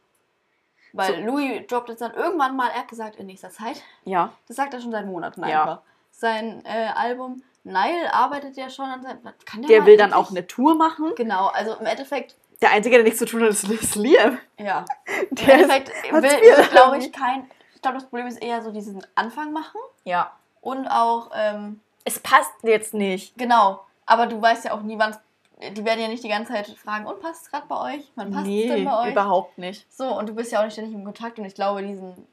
Weil 0.94 1.14
So. 1.14 1.22
Louis 1.24 1.68
droppt 1.68 1.90
jetzt 1.90 2.00
dann 2.02 2.14
irgendwann 2.14 2.56
mal, 2.56 2.70
er 2.70 2.80
hat 2.80 2.88
gesagt, 2.88 3.18
in 3.18 3.26
nächster 3.26 3.50
Zeit. 3.50 3.82
Ja. 4.06 4.32
Das 4.48 4.56
sagt 4.56 4.74
er 4.74 4.80
schon 4.80 4.92
seit 4.92 5.08
Monaten 5.08 5.42
Ja. 5.46 5.62
einfach. 5.64 5.82
Sein 6.12 6.64
äh, 6.66 6.88
Album, 6.96 7.44
Nile 7.66 8.14
arbeitet 8.14 8.56
ja 8.56 8.70
schon 8.70 8.86
an 8.86 9.02
seinem. 9.04 9.24
Kann 9.46 9.64
der 9.64 9.68
Der 9.68 9.86
will 9.86 9.98
dann 9.98 10.14
auch 10.14 10.30
eine 10.30 10.48
Tour 10.48 10.76
machen. 10.76 11.12
Genau, 11.18 11.48
also 11.48 11.74
im 11.76 11.86
Endeffekt, 11.86 12.38
Der 12.62 12.72
Einzige, 12.72 12.96
der 12.96 13.04
nichts 13.04 13.20
zu 13.20 13.26
tun 13.26 13.42
hat, 13.44 13.50
ist 13.50 13.96
Liam. 13.96 14.38
ja. 14.58 14.86
Im 15.32 15.36
Der 15.36 15.54
Endeffekt 15.56 15.90
hat's 15.90 16.14
will, 16.14 16.22
will 16.24 16.68
glaube 16.72 16.98
ich, 17.00 17.12
kein. 17.12 17.50
Ich 17.84 17.86
glaube, 17.86 17.98
das 17.98 18.08
Problem 18.08 18.28
ist 18.28 18.42
eher 18.42 18.62
so 18.64 18.72
diesen 18.72 19.06
Anfang 19.14 19.52
machen 19.52 19.82
Ja. 20.06 20.32
und 20.62 20.88
auch, 20.88 21.32
ähm, 21.36 21.82
Es 22.06 22.18
passt 22.18 22.54
jetzt 22.64 22.94
nicht. 22.94 23.38
genau. 23.38 23.84
Aber 24.06 24.26
du 24.28 24.42
weißt 24.42 24.64
ja 24.64 24.72
auch 24.74 24.82
nie, 24.84 24.98
wann 24.98 25.18
Die 25.60 25.84
werden 25.84 26.00
ja 26.00 26.08
nicht 26.08 26.24
die 26.24 26.30
ganze 26.30 26.54
Zeit 26.54 26.68
fragen, 26.68 27.06
und 27.06 27.20
passt 27.22 27.44
es 27.46 27.52
gerade 27.52 27.68
bei 27.68 27.96
euch? 27.96 28.10
Wann 28.16 28.32
passt 28.32 28.44
es 28.44 28.48
nee, 28.48 28.68
denn 28.70 28.86
bei 28.86 29.02
euch? 29.04 29.12
überhaupt 29.12 29.58
nicht. 29.58 29.86
So, 29.94 30.18
und 30.18 30.28
du 30.30 30.34
bist 30.34 30.52
ja 30.54 30.60
auch 30.60 30.64
nicht 30.64 30.74
ständig 30.74 30.94
im 30.96 31.04
Kontakt 31.04 31.38
und 31.40 31.44
ich 31.46 31.56
glaube, 31.56 31.84
diesen, 31.84 32.26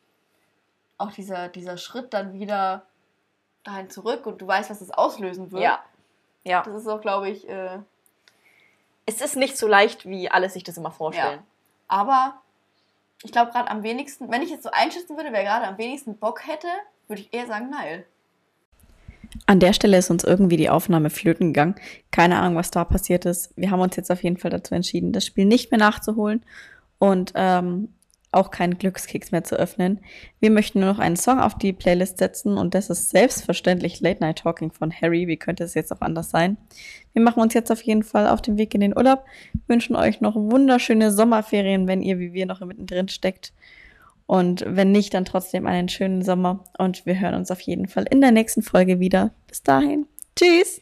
auch 0.98 1.10
dieser, 1.12 1.48
dieser 1.48 1.76
Schritt 1.76 2.14
dann 2.14 2.32
wieder 2.32 2.82
dahin 3.64 3.90
zurück 3.90 4.26
und 4.26 4.40
du 4.40 4.46
weißt, 4.46 4.70
was 4.70 4.78
das 4.78 4.92
auslösen 4.92 5.50
wird. 5.50 5.62
Ja. 5.64 5.80
Ja. 6.44 6.62
Das 6.62 6.74
ist 6.80 6.86
auch, 6.88 7.00
glaube 7.00 7.28
ich, 7.28 7.48
äh, 7.48 7.78
Es 9.06 9.20
ist 9.20 9.34
nicht 9.36 9.58
so 9.58 9.66
leicht, 9.66 10.06
wie 10.06 10.30
alle 10.30 10.48
sich 10.48 10.62
das 10.62 10.76
immer 10.76 10.92
vorstellen. 10.92 11.42
aber 11.88 12.34
ich 13.22 13.32
glaube 13.32 13.52
gerade 13.52 13.70
am 13.70 13.82
wenigsten, 13.82 14.30
wenn 14.30 14.42
ich 14.42 14.50
jetzt 14.50 14.62
so 14.62 14.70
einschätzen 14.70 15.16
würde, 15.16 15.32
wer 15.32 15.42
gerade 15.42 15.66
am 15.66 15.78
wenigsten 15.78 16.16
Bock 16.16 16.46
hätte, 16.46 16.68
würde 17.08 17.22
ich 17.22 17.32
eher 17.32 17.46
sagen 17.46 17.70
Nile. 17.70 18.04
An 19.46 19.60
der 19.60 19.72
Stelle 19.72 19.98
ist 19.98 20.10
uns 20.10 20.24
irgendwie 20.24 20.56
die 20.56 20.70
Aufnahme 20.70 21.10
flöten 21.10 21.52
gegangen. 21.52 21.76
Keine 22.10 22.38
Ahnung, 22.38 22.56
was 22.56 22.70
da 22.70 22.84
passiert 22.84 23.26
ist. 23.26 23.52
Wir 23.56 23.70
haben 23.70 23.80
uns 23.80 23.96
jetzt 23.96 24.10
auf 24.10 24.22
jeden 24.22 24.38
Fall 24.38 24.50
dazu 24.50 24.74
entschieden, 24.74 25.12
das 25.12 25.26
Spiel 25.26 25.44
nicht 25.44 25.70
mehr 25.70 25.78
nachzuholen 25.78 26.44
und 26.98 27.32
ähm, 27.34 27.88
auch 28.32 28.50
keinen 28.50 28.78
Glückskeks 28.78 29.32
mehr 29.32 29.44
zu 29.44 29.56
öffnen. 29.56 30.00
Wir 30.38 30.50
möchten 30.50 30.80
nur 30.80 30.88
noch 30.88 30.98
einen 30.98 31.16
Song 31.16 31.40
auf 31.40 31.58
die 31.58 31.72
Playlist 31.72 32.18
setzen 32.18 32.58
und 32.58 32.74
das 32.74 32.90
ist 32.90 33.10
selbstverständlich 33.10 34.00
Late 34.00 34.20
Night 34.20 34.38
Talking 34.38 34.70
von 34.70 34.92
Harry. 34.92 35.26
Wie 35.26 35.36
könnte 35.36 35.64
es 35.64 35.74
jetzt 35.74 35.92
auch 35.92 36.00
anders 36.00 36.30
sein? 36.30 36.56
Wir 37.12 37.22
machen 37.22 37.42
uns 37.42 37.54
jetzt 37.54 37.72
auf 37.72 37.82
jeden 37.82 38.04
Fall 38.04 38.28
auf 38.28 38.40
den 38.40 38.56
Weg 38.56 38.74
in 38.74 38.80
den 38.80 38.96
Urlaub, 38.96 39.24
wünschen 39.66 39.96
euch 39.96 40.20
noch 40.20 40.36
wunderschöne 40.36 41.10
Sommerferien, 41.10 41.88
wenn 41.88 42.02
ihr 42.02 42.18
wie 42.18 42.32
wir 42.32 42.46
noch 42.46 42.60
mittendrin 42.60 43.08
steckt. 43.08 43.52
Und 44.26 44.64
wenn 44.64 44.92
nicht, 44.92 45.12
dann 45.12 45.24
trotzdem 45.24 45.66
einen 45.66 45.88
schönen 45.88 46.22
Sommer. 46.22 46.64
Und 46.78 47.04
wir 47.04 47.18
hören 47.18 47.34
uns 47.34 47.50
auf 47.50 47.60
jeden 47.62 47.88
Fall 47.88 48.04
in 48.08 48.20
der 48.20 48.30
nächsten 48.30 48.62
Folge 48.62 49.00
wieder. 49.00 49.32
Bis 49.48 49.64
dahin. 49.64 50.06
Tschüss. 50.36 50.80